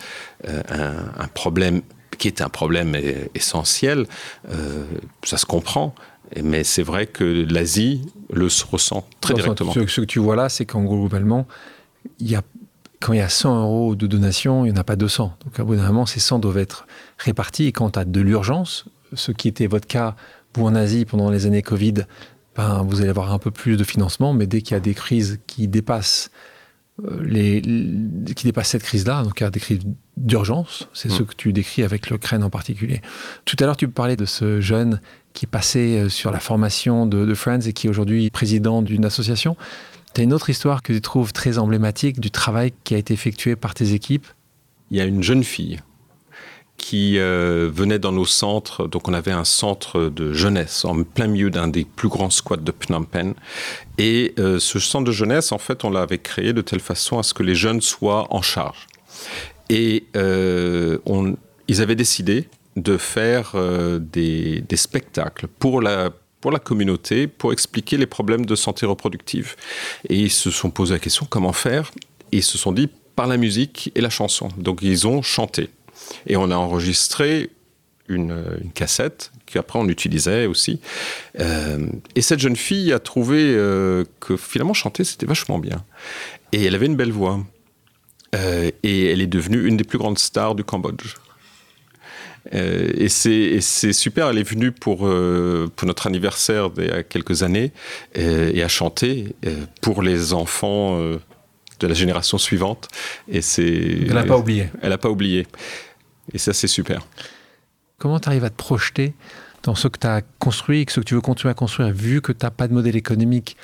un, 0.47 1.23
un 1.23 1.27
problème 1.27 1.81
qui 2.17 2.27
est 2.27 2.41
un 2.41 2.49
problème 2.49 2.97
essentiel. 3.35 4.07
Ça 5.23 5.37
se 5.37 5.45
comprend 5.45 5.93
mais 6.41 6.63
c'est 6.63 6.81
vrai 6.81 7.05
que 7.05 7.23
l'Asie 7.23 8.01
le 8.31 8.49
se 8.49 8.65
ressent 8.65 9.07
très 9.21 9.35
directement. 9.35 9.73
ce, 9.73 9.85
ce 9.85 10.01
que 10.01 10.05
tu 10.05 10.19
vois 10.19 10.35
là 10.35 10.49
c'est 10.49 10.65
qu'en 10.65 10.83
globalement 10.83 11.47
il 12.19 12.31
y 12.31 12.35
a 12.35 12.41
quand 12.99 13.13
il 13.13 13.19
y 13.19 13.21
a 13.21 13.29
100 13.29 13.61
euros 13.61 13.95
de 13.95 14.07
donation 14.07 14.65
il 14.65 14.71
n'y 14.71 14.77
en 14.77 14.81
a 14.81 14.83
pas 14.83 14.95
200 14.95 15.37
donc 15.45 15.59
à 15.59 15.63
bout 15.63 15.75
d'un 15.75 15.85
moment 15.85 16.07
ces 16.07 16.19
100 16.19 16.39
doivent 16.39 16.57
être 16.57 16.87
répartis. 17.19 17.65
Et 17.65 17.71
quand 17.71 17.91
tu 17.91 17.99
as 17.99 18.05
de 18.05 18.21
l'urgence 18.21 18.85
ce 19.13 19.31
qui 19.31 19.47
était 19.47 19.67
votre 19.67 19.87
cas 19.87 20.15
vous 20.55 20.65
en 20.65 20.75
Asie 20.75 21.05
pendant 21.05 21.29
les 21.29 21.45
années 21.45 21.61
Covid 21.61 22.05
ben, 22.55 22.83
vous 22.87 23.01
allez 23.01 23.09
avoir 23.09 23.33
un 23.33 23.39
peu 23.39 23.51
plus 23.51 23.77
de 23.77 23.83
financement, 23.83 24.33
mais 24.33 24.47
dès 24.47 24.61
qu'il 24.61 24.73
y 24.73 24.77
a 24.77 24.79
des 24.79 24.93
crises 24.93 25.39
qui 25.47 25.67
dépassent 25.67 26.29
euh, 27.03 27.23
les, 27.23 27.61
les, 27.61 28.33
qui 28.35 28.45
dépassent 28.45 28.69
cette 28.69 28.83
crise-là, 28.83 29.23
donc 29.23 29.39
il 29.39 29.43
y 29.43 29.47
a 29.47 29.49
des 29.49 29.59
crises 29.59 29.79
d'urgence, 30.15 30.87
c'est 30.93 31.09
mmh. 31.09 31.11
ce 31.11 31.23
que 31.23 31.35
tu 31.35 31.51
décris 31.53 31.83
avec 31.83 32.09
l'Ukraine 32.09 32.43
en 32.43 32.51
particulier. 32.51 33.01
Tout 33.45 33.55
à 33.59 33.65
l'heure, 33.65 33.77
tu 33.77 33.87
parlais 33.87 34.15
de 34.15 34.25
ce 34.25 34.61
jeune 34.61 35.01
qui 35.33 35.47
passait 35.47 35.99
euh, 35.99 36.09
sur 36.09 36.31
la 36.31 36.39
formation 36.39 37.07
de, 37.07 37.25
de 37.25 37.33
Friends 37.33 37.61
et 37.61 37.73
qui 37.73 37.87
est 37.87 37.89
aujourd'hui 37.89 38.29
président 38.29 38.83
d'une 38.83 39.05
association. 39.05 39.57
Tu 40.13 40.21
as 40.21 40.23
une 40.23 40.33
autre 40.33 40.51
histoire 40.51 40.83
que 40.83 40.93
tu 40.93 41.01
trouves 41.01 41.33
très 41.33 41.57
emblématique 41.57 42.19
du 42.19 42.29
travail 42.29 42.71
qui 42.83 42.93
a 42.93 42.99
été 42.99 43.15
effectué 43.15 43.55
par 43.55 43.73
tes 43.73 43.93
équipes? 43.93 44.27
Il 44.91 44.97
y 44.97 45.01
a 45.01 45.05
une 45.05 45.23
jeune 45.23 45.43
fille 45.43 45.79
qui 46.77 47.17
euh, 47.17 47.69
venaient 47.73 47.99
dans 47.99 48.11
nos 48.11 48.25
centres. 48.25 48.87
Donc 48.87 49.07
on 49.07 49.13
avait 49.13 49.31
un 49.31 49.45
centre 49.45 50.09
de 50.09 50.33
jeunesse 50.33 50.85
en 50.85 51.03
plein 51.03 51.27
milieu 51.27 51.49
d'un 51.49 51.67
des 51.67 51.85
plus 51.85 52.09
grands 52.09 52.29
squats 52.29 52.57
de 52.57 52.73
Phnom 52.77 53.03
Penh. 53.03 53.33
Et 53.97 54.33
euh, 54.37 54.59
ce 54.59 54.79
centre 54.79 55.05
de 55.05 55.11
jeunesse, 55.11 55.51
en 55.51 55.57
fait, 55.57 55.85
on 55.85 55.89
l'avait 55.89 56.17
créé 56.17 56.53
de 56.53 56.61
telle 56.61 56.79
façon 56.81 57.19
à 57.19 57.23
ce 57.23 57.33
que 57.33 57.43
les 57.43 57.55
jeunes 57.55 57.81
soient 57.81 58.27
en 58.33 58.41
charge. 58.41 58.87
Et 59.69 60.05
euh, 60.17 60.97
ils 61.67 61.81
avaient 61.81 61.95
décidé 61.95 62.49
de 62.75 62.97
faire 62.97 63.53
des, 63.99 64.61
des, 64.61 64.77
spectacles 64.77 65.47
pour 65.47 65.79
la, 65.79 66.09
pour 66.41 66.51
la 66.51 66.59
communauté, 66.59 67.27
pour 67.27 67.53
expliquer 67.53 67.97
les 67.97 68.07
problèmes 68.07 68.45
de 68.45 68.55
santé 68.55 68.85
reproductive. 68.85 69.55
Et 70.09 70.17
ils 70.17 70.31
se 70.31 70.51
sont 70.51 70.71
posé 70.71 70.95
la 70.95 70.99
question 70.99 71.25
comment 71.29 71.53
faire? 71.53 71.91
Ils 72.31 72.43
se 72.43 72.57
sont 72.57 72.71
dit 72.71 72.89
par 73.15 73.27
la 73.27 73.37
musique 73.37 73.91
et 73.95 74.01
la 74.01 74.09
chanson. 74.09 74.49
Donc 74.57 74.79
ils 74.81 75.07
ont 75.07 75.21
chanté. 75.21 75.69
Et 76.27 76.37
on 76.37 76.51
a 76.51 76.55
enregistré 76.55 77.49
une, 78.09 78.43
cassette 78.73 79.31
qu'après 79.45 79.79
on 79.79 79.87
utilisait 79.87 80.45
aussi. 80.45 80.79
Euh, 81.39 81.87
et 82.15 82.21
cette 82.21 82.39
jeune 82.39 82.55
fille 82.55 82.91
a 82.91 82.99
trouvé 82.99 83.39
euh, 83.39 84.03
que 84.19 84.37
finalement 84.37 84.73
chanter 84.73 85.03
c'était 85.03 85.25
vachement 85.25 85.59
bien. 85.59 85.83
Et 86.51 86.63
elle 86.65 86.75
avait 86.75 86.85
une 86.85 86.95
belle 86.95 87.11
voix. 87.11 87.39
Euh, 88.35 88.71
et 88.81 89.11
elle 89.11 89.21
est 89.21 89.27
devenue 89.27 89.67
une 89.67 89.77
des 89.77 89.83
plus 89.83 89.97
grandes 89.97 90.17
stars 90.19 90.55
du 90.55 90.63
Cambodge. 90.63 91.15
et 92.51 93.07
c'est 93.07 93.61
super, 93.93 94.29
elle 94.29 94.39
est 94.39 94.49
venue 94.49 94.71
pour, 94.71 94.97
pour 94.97 95.87
notre 95.87 96.07
anniversaire 96.07 96.71
il 96.77 96.87
y 96.87 96.89
a 96.89 97.03
quelques 97.03 97.43
années 97.43 97.71
et 98.15 98.61
a 98.63 98.67
chanté 98.67 99.35
pour 99.81 100.01
les 100.01 100.33
enfants 100.33 100.99
de 101.79 101.87
la 101.87 101.93
génération 101.93 102.37
suivante. 102.37 102.87
Et 103.27 103.41
c'est. 103.41 103.63
Elle 103.63 104.13
n'a 104.13 104.23
pas 104.23 104.37
oublié. 104.37 104.69
Elle 104.81 104.89
n'a 104.89 104.97
pas 104.97 105.09
oublié. 105.09 105.47
Et 106.31 106.37
ça, 106.37 106.53
c'est 106.53 106.67
super. 106.67 107.05
Comment 107.97 108.19
tu 108.19 108.29
arrives 108.29 108.43
à 108.45 108.49
te 108.49 108.55
projeter 108.55 109.13
dans 109.63 109.75
ce 109.75 109.87
que 109.87 109.97
tu 109.99 110.07
as 110.07 110.21
construit 110.39 110.81
et 110.81 110.85
ce 110.89 110.99
que 110.99 111.05
tu 111.05 111.15
veux 111.15 111.21
continuer 111.21 111.51
à 111.51 111.55
construire, 111.55 111.91
vu 111.93 112.21
que 112.21 112.31
tu 112.31 112.45
n'as 112.45 112.51
pas 112.51 112.67
de 112.67 112.73
modèle 112.73 112.95
économique 112.95 113.57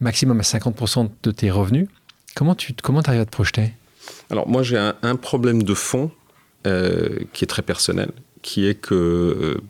maximum 0.00 0.38
à 0.40 0.42
50% 0.42 1.10
de 1.22 1.30
tes 1.30 1.50
revenus? 1.50 1.88
Comment 2.34 2.54
tu 2.54 2.74
comment 2.82 3.00
arrives 3.00 3.20
à 3.20 3.26
te 3.26 3.30
projeter? 3.30 3.72
Alors, 4.30 4.48
moi, 4.48 4.62
j'ai 4.62 4.76
un, 4.76 5.16
problème 5.16 5.62
de 5.62 5.74
fond 5.74 6.10
euh, 6.66 7.20
qui 7.32 7.44
est 7.44 7.48
très 7.48 7.62
personnel, 7.62 8.10
qui 8.42 8.66
est 8.66 8.74
que 8.74 8.94
euh, 8.94 9.60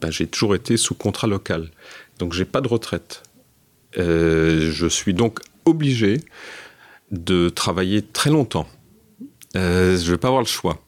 ben, 0.00 0.10
j'ai 0.10 0.26
toujours 0.26 0.54
été 0.54 0.76
sous 0.76 0.94
contrat 0.94 1.26
local. 1.26 1.70
Donc, 2.18 2.32
j'ai 2.32 2.44
pas 2.44 2.60
de 2.60 2.68
retraite. 2.68 3.22
Euh, 3.98 4.70
je 4.70 4.86
suis 4.86 5.14
donc 5.14 5.40
obligé 5.64 6.20
de 7.10 7.48
travailler 7.48 8.02
très 8.02 8.30
longtemps. 8.30 8.68
je 9.54 9.60
ne 9.60 10.10
vais 10.10 10.18
pas 10.18 10.28
avoir 10.28 10.42
le 10.42 10.48
choix. 10.48 10.80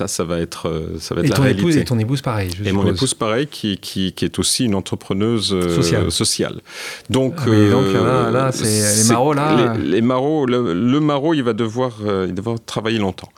Ça, 0.00 0.08
ça 0.08 0.24
va 0.24 0.38
être, 0.38 0.66
euh, 0.66 0.96
ça 0.98 1.14
va 1.14 1.20
être 1.20 1.26
et 1.26 1.28
la 1.28 1.36
ton 1.36 1.42
réalité. 1.42 1.60
Épouse, 1.60 1.76
et 1.76 1.84
ton 1.84 1.98
épouse, 1.98 2.22
pareil. 2.22 2.50
Je 2.56 2.64
et 2.64 2.72
mon 2.72 2.86
épouse, 2.86 3.12
pareil, 3.12 3.46
qui, 3.46 3.76
qui, 3.76 4.14
qui, 4.14 4.24
est 4.24 4.38
aussi 4.38 4.64
une 4.64 4.74
entrepreneuse 4.74 5.52
euh, 5.52 6.08
sociale. 6.08 6.62
Donc, 7.10 7.34
ah, 7.40 7.44
donc 7.44 7.92
là, 7.92 8.30
là 8.30 8.50
c'est 8.50 9.02
les 9.02 9.08
marots, 9.10 9.34
là. 9.34 9.74
Les, 9.76 9.90
les 9.90 10.00
marots, 10.00 10.46
le, 10.46 10.72
le, 10.72 11.00
maraud, 11.00 11.34
il 11.34 11.42
va 11.42 11.52
devoir, 11.52 11.98
euh, 12.02 12.24
il 12.24 12.30
va 12.30 12.36
devoir 12.36 12.56
travailler 12.64 12.98
longtemps. 12.98 13.28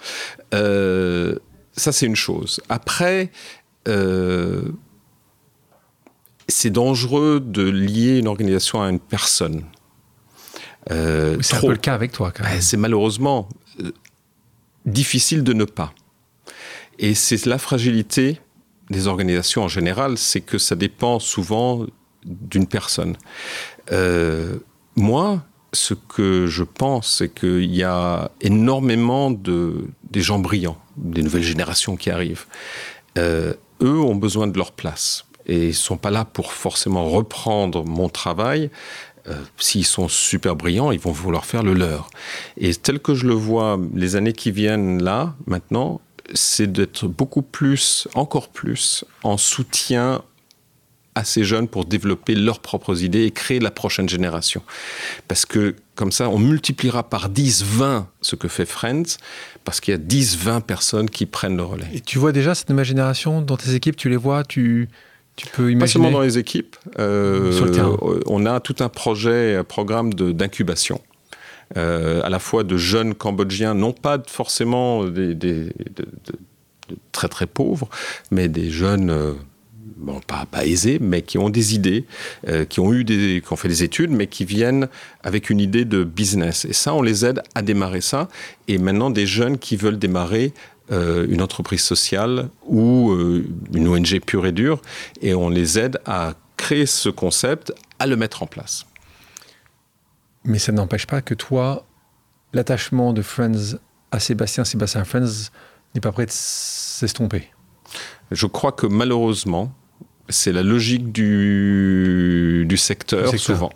Euh, 0.55 1.35
ça, 1.73 1.91
c'est 1.91 2.07
une 2.07 2.15
chose. 2.15 2.61
Après, 2.69 3.33
c'est 6.47 6.71
dangereux 6.71 7.41
de 7.45 7.65
lier 7.65 8.19
une 8.19 8.29
organisation 8.29 8.81
à 8.83 8.89
une 8.89 9.01
personne. 9.01 9.65
c'est 10.89 10.95
un 11.57 11.61
peu 11.61 11.71
le 11.71 11.77
cas 11.77 11.95
avec 11.95 12.13
toi, 12.13 12.31
quand 12.31 12.45
même. 12.45 12.61
C'est 12.61 12.77
malheureusement 12.77 13.49
difficile 14.87 15.43
de 15.43 15.55
ne 15.55 15.65
pas. 15.65 15.93
Et 17.03 17.15
c'est 17.15 17.47
la 17.47 17.59
fragilité 17.59 18.41
des 18.89 19.09
organisations 19.09 19.65
en 19.65 19.69
général, 19.69 20.17
c'est 20.17 20.41
que 20.41 20.57
ça 20.57 20.77
dépend 20.77 21.19
souvent 21.19 21.85
d'une 22.25 22.69
personne. 22.69 23.17
Euh, 23.91 24.57
moi, 24.95 25.43
ce 25.73 25.95
que 25.95 26.47
je 26.47 26.63
pense, 26.63 27.19
c'est 27.19 27.35
qu'il 27.35 27.75
y 27.75 27.83
a 27.83 28.31
énormément 28.41 29.33
de 29.33 29.89
des 30.11 30.21
gens 30.21 30.39
brillants, 30.39 30.79
des 30.97 31.23
nouvelles 31.23 31.43
générations 31.43 31.97
qui 31.97 32.09
arrivent. 32.09 32.45
Euh, 33.19 33.55
eux 33.83 33.99
ont 33.99 34.15
besoin 34.15 34.47
de 34.47 34.57
leur 34.57 34.71
place 34.71 35.25
et 35.47 35.69
ils 35.69 35.75
sont 35.75 35.97
pas 35.97 36.13
là 36.13 36.25
pour 36.25 36.53
forcément 36.53 37.09
reprendre 37.09 37.85
mon 37.85 38.09
travail. 38.09 38.71
Euh, 39.29 39.35
s'ils 39.59 39.87
sont 39.87 40.09
super 40.09 40.55
brillants, 40.55 40.93
ils 40.93 41.01
vont 41.01 41.11
vouloir 41.11 41.47
faire 41.47 41.65
le 41.65 41.75
leur. 41.75 42.11
Et 42.57 42.73
tel 42.75 43.01
que 43.01 43.15
je 43.15 43.27
le 43.27 43.35
vois, 43.35 43.79
les 43.93 44.15
années 44.15 44.33
qui 44.33 44.53
viennent 44.53 45.03
là, 45.03 45.35
maintenant, 45.47 46.01
c'est 46.35 46.71
d'être 46.71 47.07
beaucoup 47.07 47.43
plus, 47.43 48.09
encore 48.15 48.49
plus, 48.49 49.05
en 49.23 49.37
soutien 49.37 50.23
à 51.15 51.25
ces 51.25 51.45
jeunes 51.45 51.69
pour 51.69 51.85
développer 51.85 52.35
leurs 52.35 52.61
propres 52.61 53.03
idées 53.03 53.25
et 53.25 53.31
créer 53.31 53.61
la 53.61 53.71
prochaine 53.71 54.09
génération. 54.09 54.63
Parce 55.29 55.45
que 55.45 55.75
comme 55.95 56.11
ça, 56.11 56.31
on 56.31 56.39
multipliera 56.39 57.03
par 57.03 57.29
10, 57.29 57.65
20 57.65 58.09
ce 58.23 58.35
que 58.35 58.49
fait 58.49 58.65
Friends, 58.65 59.19
parce 59.65 59.81
qu'il 59.81 59.93
y 59.93 59.95
a 59.95 59.99
10, 59.99 60.39
20 60.39 60.61
personnes 60.63 61.11
qui 61.11 61.27
prennent 61.27 61.57
le 61.57 61.65
relais. 61.65 61.89
Et 61.93 62.01
tu 62.01 62.19
vois 62.19 62.33
déjà 62.33 62.55
cette 62.55 62.71
nouvelle 62.71 62.87
génération 62.87 63.43
dans 63.43 63.59
tes 63.59 63.75
équipes, 63.75 63.97
tu 63.97 64.09
les 64.09 64.17
vois, 64.17 64.43
tu, 64.43 64.89
tu 65.37 65.47
peux 65.49 65.71
imaginer? 65.71 65.81
Pas 65.81 65.87
seulement 65.87 66.11
dans 66.11 66.23
les 66.23 66.39
équipes, 66.39 66.77
euh, 66.99 67.53
Sur 67.53 67.67
le 67.67 67.73
terrain. 67.73 67.97
on 68.27 68.47
a 68.47 68.61
tout 68.61 68.77
un 68.81 68.89
projet, 68.89 69.57
un 69.57 69.65
programme 69.65 70.15
d'incubation 70.15 71.01
à 71.75 72.29
la 72.29 72.39
fois 72.39 72.65
de 72.65 72.77
jeunes 72.77 73.15
Cambodgiens, 73.15 73.75
non 73.75 73.93
pas 73.93 74.19
forcément 74.27 75.05
de, 75.05 75.73
très 77.13 77.29
très 77.29 77.47
pauvres, 77.47 77.89
mais 78.31 78.49
des 78.49 78.71
jeunes 78.71 79.11
euh, 79.11 79.33
bon, 79.97 80.21
pas, 80.27 80.47
pas, 80.51 80.67
aisés, 80.67 80.99
mais 81.01 81.23
qui 81.23 81.39
ont 81.39 81.51
des 81.51 81.75
idées, 81.75 82.05
euh, 82.49 82.65
qui 82.65 82.81
ont 82.81 82.93
fait 83.57 83.69
des 83.69 83.83
études, 83.83 84.11
mais 84.11 84.27
qui 84.27 84.45
viennent 84.45 84.89
avec 85.23 85.51
une 85.51 85.61
idée 85.61 85.85
de 85.85 86.05
business. 86.05 86.65
Et 86.65 86.73
ça, 86.73 86.95
on 86.95 87.03
les 87.03 87.25
aide 87.25 87.43
à 87.55 87.63
démarrer 87.63 88.01
ça. 88.01 88.29
Et 88.69 88.79
maintenant, 88.79 89.11
des 89.11 89.27
jeunes 89.27 89.59
qui 89.59 89.77
veulent 89.77 89.99
démarrer 89.99 90.53
euh, 90.91 91.27
une 91.29 91.43
entreprise 91.43 91.83
sociale 91.83 92.49
ou 92.67 93.13
euh, 93.13 93.47
une 93.73 93.89
ONG 93.89 94.21
pure 94.21 94.47
et 94.47 94.53
dure, 94.53 94.83
et 95.21 95.35
on 95.35 95.49
les 95.49 95.79
aide 95.79 95.99
à 96.05 96.35
créer 96.57 96.87
ce 96.87 97.09
concept, 97.09 97.73
à 97.99 98.07
le 98.07 98.17
mettre 98.17 98.43
en 98.43 98.47
place. 98.47 98.85
Mais 100.45 100.59
ça 100.59 100.73
n'empêche 100.73 101.07
pas 101.07 101.23
que 101.23 101.35
toi, 101.35 101.87
l'attachement 102.53 103.13
de 103.13 103.23
Friends 103.23 103.79
à 104.11 104.19
Sébastien, 104.19 104.65
Sébastien 104.65 105.05
Friends, 105.05 105.51
n'est 105.95 106.01
pas 106.01 106.13
prêt 106.13 106.27
de 106.27 106.33
s'estomper. 106.33 107.51
Je 108.31 108.47
crois 108.47 108.73
que 108.73 108.87
malheureusement, 108.87 109.73
c'est 110.29 110.53
la 110.53 110.63
logique 110.63 111.13
du, 111.13 112.65
du 112.67 112.77
secteur, 112.77 113.29
secteur, 113.29 113.41
souvent. 113.41 113.71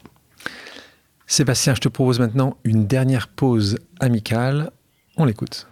Sébastien, 1.26 1.74
je 1.74 1.80
te 1.80 1.88
propose 1.88 2.20
maintenant 2.20 2.56
une 2.64 2.86
dernière 2.86 3.28
pause 3.28 3.78
amicale. 4.00 4.70
On 5.16 5.24
l'écoute. 5.24 5.66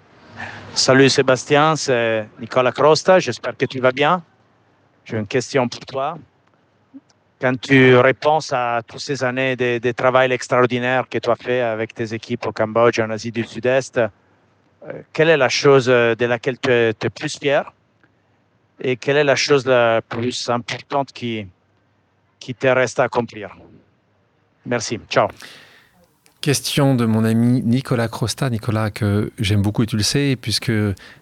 Salut 0.74 1.08
Sébastien, 1.08 1.76
c'est 1.76 2.28
Nicolas 2.40 2.72
Crosta. 2.72 3.20
J'espère 3.20 3.56
que 3.56 3.64
tu 3.64 3.80
vas 3.80 3.92
bien. 3.92 4.22
J'ai 5.04 5.16
une 5.16 5.26
question 5.26 5.68
pour 5.68 5.80
toi 5.86 6.18
quand 7.40 7.60
tu 7.60 7.96
réponds 7.96 8.38
à 8.52 8.80
toutes 8.86 9.00
ces 9.00 9.22
années 9.22 9.56
de, 9.56 9.92
travail 9.92 10.32
extraordinaire 10.32 11.08
que 11.08 11.18
tu 11.18 11.30
as 11.30 11.36
fait 11.36 11.60
avec 11.60 11.94
tes 11.94 12.14
équipes 12.14 12.46
au 12.46 12.52
Cambodge, 12.52 13.00
en 13.00 13.10
Asie 13.10 13.32
du 13.32 13.44
Sud-Est, 13.44 13.98
euh, 13.98 14.08
quelle 15.12 15.28
est 15.28 15.36
la 15.36 15.48
chose 15.48 15.86
de 15.86 16.24
laquelle 16.24 16.58
tu 16.58 16.70
es, 16.70 16.94
tu 16.94 17.10
plus 17.10 17.38
fier 17.38 17.72
et 18.80 18.96
quelle 18.96 19.16
est 19.16 19.24
la 19.24 19.36
chose 19.36 19.66
la 19.66 20.02
plus 20.02 20.48
importante 20.48 21.12
qui, 21.12 21.46
qui 22.38 22.54
te 22.54 22.66
reste 22.66 23.00
à 23.00 23.04
accomplir? 23.04 23.56
Merci. 24.66 24.98
Ciao. 25.08 25.28
Question 26.44 26.94
de 26.94 27.06
mon 27.06 27.24
ami 27.24 27.62
Nicolas 27.62 28.06
Crosta, 28.06 28.50
Nicolas 28.50 28.90
que 28.90 29.32
j'aime 29.38 29.62
beaucoup 29.62 29.82
et 29.82 29.86
tu 29.86 29.96
le 29.96 30.02
sais, 30.02 30.36
puisque 30.38 30.70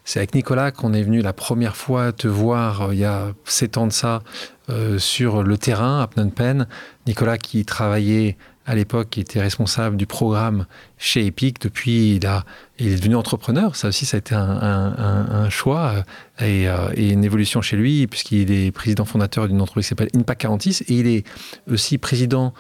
c'est 0.03 0.19
avec 0.19 0.35
Nicolas 0.35 0.73
qu'on 0.73 0.93
est 0.93 1.05
venu 1.05 1.23
la 1.23 1.33
première 1.33 1.77
fois 1.77 2.11
te 2.11 2.27
voir 2.27 2.83
euh, 2.83 2.93
il 2.93 2.99
y 2.99 3.05
a 3.05 3.29
sept 3.45 3.77
ans 3.79 3.87
de 3.87 3.93
ça 3.93 4.25
euh, 4.69 4.99
sur 4.99 5.45
le 5.45 5.57
terrain 5.57 6.01
à 6.03 6.09
Phnom 6.09 6.31
Penh. 6.31 6.67
Nicolas 7.07 7.39
qui 7.39 7.65
travaillait 7.65 8.37
à 8.67 8.75
l'époque, 8.75 9.11
qui 9.11 9.21
était 9.21 9.41
responsable 9.41 9.97
du 9.97 10.07
programme 10.07 10.67
chez 10.99 11.27
Epic. 11.27 11.61
Depuis, 11.61 12.17
il, 12.17 12.27
est 12.87 12.97
devenu 12.97 13.15
entrepreneur. 13.15 13.77
Ça 13.77 13.89
aussi, 13.89 14.07
ça 14.07 14.17
a 14.17 14.19
été 14.19 14.35
un, 14.35 15.49
choix 15.51 16.05
et, 16.41 16.69
euh, 16.69 16.89
et, 16.95 17.11
une 17.11 17.25
évolution 17.25 17.61
chez 17.63 17.77
lui, 17.77 18.07
puisqu'il 18.09 18.51
est 18.53 18.73
président 18.73 19.05
fondateur 19.05 19.47
d'une 19.47 19.61
entreprise 19.61 19.87
qui 19.87 19.89
s'appelle 19.91 20.11
Impact 20.17 20.41
46 20.41 20.83
et 20.83 20.95
il 20.95 21.07
est 21.07 21.25
aussi 21.71 21.99
président 21.99 22.55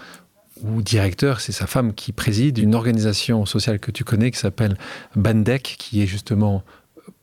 ou 0.63 0.83
directeur, 0.83 1.41
c'est 1.41 1.53
sa 1.53 1.67
femme 1.67 1.93
qui 1.95 2.13
préside 2.13 2.59
une 2.59 2.75
organisation 2.75 3.45
sociale 3.47 3.79
que 3.79 3.91
tu 3.91 4.05
connais 4.05 4.31
qui 4.31 4.39
s'appelle 4.39 4.77
Bandek, 5.17 5.77
qui 5.79 6.03
est 6.03 6.07
justement 6.07 6.63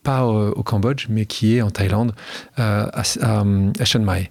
pas 0.03 0.25
au, 0.25 0.51
au, 0.51 0.63
Cambodge, 0.63 1.07
mais 1.09 1.25
qui 1.25 1.55
est 1.55 1.61
en 1.61 1.69
Thaïlande, 1.71 2.13
euh, 2.59 2.85
à, 2.91 3.03
à, 3.21 3.43
à 3.79 3.85
Chiang 3.85 4.01
Mai. 4.01 4.29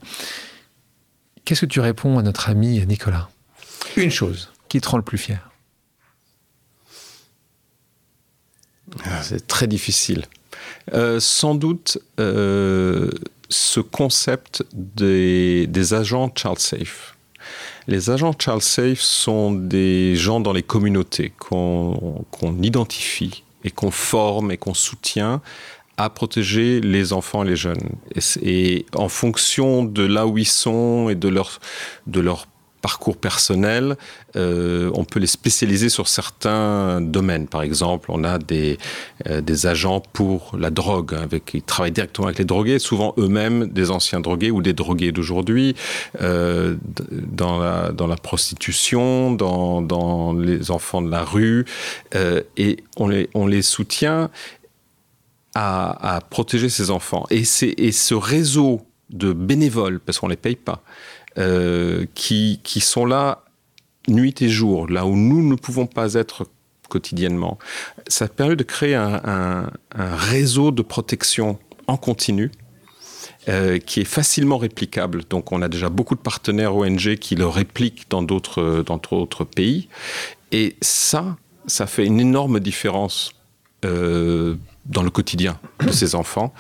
Qu'est-ce 1.45 1.63
que 1.63 1.67
tu 1.67 1.81
réponds 1.81 2.19
à 2.19 2.23
notre 2.23 2.49
ami 2.51 2.85
Nicolas? 2.87 3.29
Une 3.97 4.11
chose 4.11 4.51
qui 4.69 4.81
te 4.81 4.89
rend 4.89 4.99
le 4.99 5.03
plus 5.03 5.19
fier? 5.19 5.51
Ah, 9.05 9.23
c'est 9.23 9.47
très 9.47 9.67
difficile. 9.67 10.25
euh, 10.95 11.21
Sans 11.21 11.55
doute 11.55 11.99
euh, 12.21 13.11
ce 13.51 13.81
concept 13.81 14.65
des, 14.73 15.67
des 15.67 15.95
agents 15.95 16.31
Child 16.35 16.59
Safe. 16.59 17.17
Les 17.89 18.11
agents 18.11 18.35
Child 18.39 18.61
Safe 18.61 19.01
sont 19.01 19.51
des 19.51 20.15
gens 20.15 20.41
dans 20.41 20.53
les 20.53 20.63
communautés 20.63 21.33
qu'on 21.39 22.23
identifie 22.63 23.45
et 23.65 23.71
qu'on 23.71 23.91
forme 23.91 24.53
et 24.53 24.59
qu'on 24.59 24.75
soutient 24.75 25.41
à 25.97 26.11
protéger 26.11 26.83
les 26.83 27.15
enfants 27.15 27.45
et 27.45 27.49
les 27.49 27.57
jeunes. 27.57 27.89
Et, 28.43 28.85
en 28.95 29.09
fonction 29.09 29.85
de 29.85 30.03
là 30.03 30.27
où 30.27 30.37
ils 30.37 30.47
sont 30.47 31.09
et 31.09 31.15
de 31.15 31.29
leur, 31.29 31.61
de 32.07 32.21
leur 32.21 32.47
parcours 32.81 33.17
personnel, 33.17 33.97
euh, 34.37 34.91
on 34.95 35.05
peut 35.05 35.21
les 35.21 35.27
spécialiser 35.27 35.89
sur 35.89 36.09
certains 36.09 37.01
domaines. 37.01 37.49
Par 37.49 37.63
exemple, 37.63 38.11
on 38.11 38.25
a 38.25 38.39
des, 38.39 38.79
euh, 39.27 39.41
des 39.41 39.67
agents 39.67 40.01
pour 40.13 40.57
la 40.59 40.71
drogue, 40.71 41.15
hein, 41.15 41.23
avec, 41.23 41.55
ils 41.55 41.63
travaillent 41.63 41.93
directement 41.93 42.27
avec 42.27 42.39
les 42.39 42.45
drogués, 42.45 42.79
souvent 42.79 43.15
eux-mêmes 43.19 43.67
des 43.67 43.91
anciens 43.91 44.21
drogués 44.21 44.51
ou 44.51 44.63
des 44.63 44.73
drogués 44.73 45.13
d'aujourd'hui, 45.13 45.75
euh, 46.21 46.77
dans, 47.11 47.59
la, 47.59 47.93
dans 47.93 48.07
la 48.07 48.17
prostitution, 48.17 49.33
dans, 49.33 49.83
dans 49.83 50.33
les 50.33 50.71
enfants 50.71 51.03
de 51.03 51.11
la 51.11 51.25
rue, 51.25 51.65
et 52.57 52.77
on 52.97 53.09
les, 53.09 53.29
on 53.35 53.47
les 53.47 53.63
soutient 53.63 54.31
à, 55.55 56.21
protéger 56.31 56.69
ses 56.69 56.91
enfants. 56.91 57.27
Et, 57.31 57.43
et 57.63 57.93
ce 57.93 58.15
réseau 58.15 58.83
de 59.11 59.33
bénévoles, 59.33 60.01
parce 60.01 60.19
qu'on 60.19 60.27
ne 60.27 60.33
les 60.33 60.37
paye 60.37 60.57
pas, 60.57 60.83
euh, 61.39 62.07
qui, 62.15 62.81
sont 62.81 63.07
là 63.07 63.45
nuit 64.09 64.35
et 64.41 64.49
jour, 64.49 64.89
là 64.89 65.07
où 65.07 65.15
nous 65.15 65.47
ne 65.49 65.55
pouvons 65.55 65.87
pas 65.87 66.15
être 66.15 66.47
quotidiennement, 66.89 67.59
ça 68.09 68.27
permet 68.29 68.57
de 68.57 68.65
créer 68.65 68.95
un, 68.95 69.71
réseau 69.95 70.71
de 70.71 70.83
protection 70.83 71.59
en 71.87 71.97
continu. 71.97 72.51
Euh, 73.49 73.79
qui 73.79 74.01
est 74.01 74.05
facilement 74.05 74.59
réplicable. 74.59 75.23
Donc, 75.31 75.53
on 75.53 75.63
a 75.63 75.69
déjà 75.69 75.89
beaucoup 75.89 76.15
de 76.15 76.21
partenaires 76.21 76.77
ONG 76.77 77.17
qui 77.17 77.35
le 77.35 77.47
répliquent 77.47 78.05
dans 78.11 78.21
d'autres, 78.21 79.45
pays. 79.45 79.89
Et 80.53 80.77
ça, 80.83 81.37
ça 81.67 81.87
fait 81.87 82.05
une 82.05 82.21
énorme 82.21 82.61
différence 82.61 83.33
euh, 83.87 84.57
dans 84.85 85.03
le 85.03 85.09
quotidien 85.09 85.59
de 85.81 85.93
ces 85.93 86.15
enfants. 86.15 86.53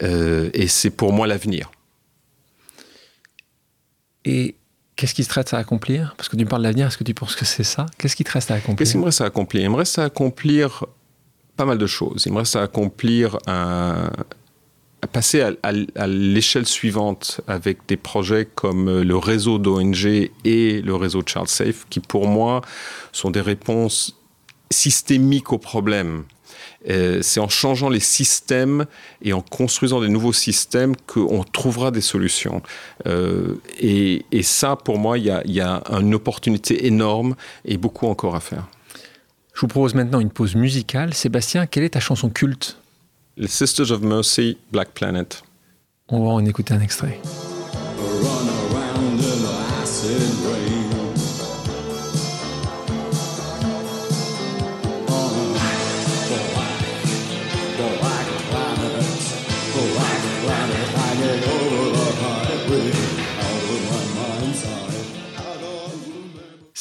Et 0.00 0.66
c'est 0.68 0.90
pour 0.90 1.14
moi 1.14 1.26
l'avenir. 1.26 1.70
Et 4.24 4.54
qu'est-ce 4.96 5.14
qui 5.14 5.24
te 5.24 5.32
reste 5.32 5.54
à 5.54 5.58
accomplir? 5.58 6.14
Parce 6.16 6.28
que 6.28 6.36
tu 6.36 6.44
me 6.44 6.48
parles 6.48 6.62
de 6.62 6.68
l'avenir, 6.68 6.86
est-ce 6.86 6.98
que 6.98 7.04
tu 7.04 7.14
penses 7.14 7.36
que 7.36 7.44
c'est 7.44 7.64
ça? 7.64 7.86
Qu'est-ce 7.98 8.16
qui 8.16 8.24
te 8.24 8.32
reste 8.32 8.50
à 8.50 8.54
accomplir? 8.54 8.78
Qu'est-ce 8.78 8.92
qui 8.92 8.98
me 8.98 9.04
reste 9.04 9.20
à 9.20 9.26
accomplir? 9.26 9.62
Il 9.62 9.70
me 9.70 9.76
reste 9.76 9.98
à 9.98 10.04
accomplir 10.04 10.84
pas 11.56 11.64
mal 11.64 11.78
de 11.78 11.86
choses. 11.86 12.24
Il 12.26 12.32
me 12.32 12.38
reste 12.38 12.56
à 12.56 12.62
accomplir 12.62 13.38
un, 13.46 14.10
à 15.02 15.06
passer 15.06 15.42
à, 15.42 15.52
à 15.62 16.06
l'échelle 16.06 16.66
suivante 16.66 17.40
avec 17.46 17.78
des 17.86 17.96
projets 17.96 18.46
comme 18.46 19.02
le 19.02 19.16
réseau 19.16 19.58
d'ONG 19.58 20.30
et 20.44 20.82
le 20.82 20.94
réseau 20.94 21.22
Child 21.24 21.48
Safe, 21.48 21.86
qui 21.90 22.00
pour 22.00 22.26
moi 22.26 22.62
sont 23.12 23.30
des 23.30 23.42
réponses 23.42 24.18
systémiques 24.70 25.52
aux 25.52 25.58
problèmes 25.58 26.18
euh, 26.18 26.33
c'est 26.86 27.40
en 27.40 27.48
changeant 27.48 27.88
les 27.88 28.00
systèmes 28.00 28.86
et 29.22 29.32
en 29.32 29.40
construisant 29.40 30.00
des 30.00 30.08
nouveaux 30.08 30.32
systèmes 30.32 30.94
qu'on 30.96 31.44
trouvera 31.44 31.90
des 31.90 32.00
solutions. 32.00 32.62
Euh, 33.06 33.54
et, 33.80 34.24
ça, 34.42 34.76
pour 34.76 34.98
moi, 34.98 35.18
il 35.18 35.24
y 35.24 35.60
a, 35.60 35.82
une 35.90 36.14
opportunité 36.14 36.86
énorme 36.86 37.34
et 37.64 37.76
beaucoup 37.76 38.06
encore 38.06 38.36
à 38.36 38.40
faire. 38.40 38.68
Je 39.54 39.60
vous 39.60 39.68
propose 39.68 39.94
maintenant 39.94 40.20
une 40.20 40.30
pause 40.30 40.54
musicale. 40.54 41.14
Sébastien, 41.14 41.66
quelle 41.66 41.84
est 41.84 41.90
ta 41.90 42.00
chanson 42.00 42.28
culte? 42.28 42.78
Les 43.36 43.48
Sisters 43.48 43.90
of 43.90 44.00
Mercy, 44.00 44.58
Black 44.70 44.90
Planet. 44.90 45.42
On 46.08 46.24
va 46.24 46.30
en 46.32 46.44
écouter 46.44 46.74
un 46.74 46.80
extrait. 46.80 47.20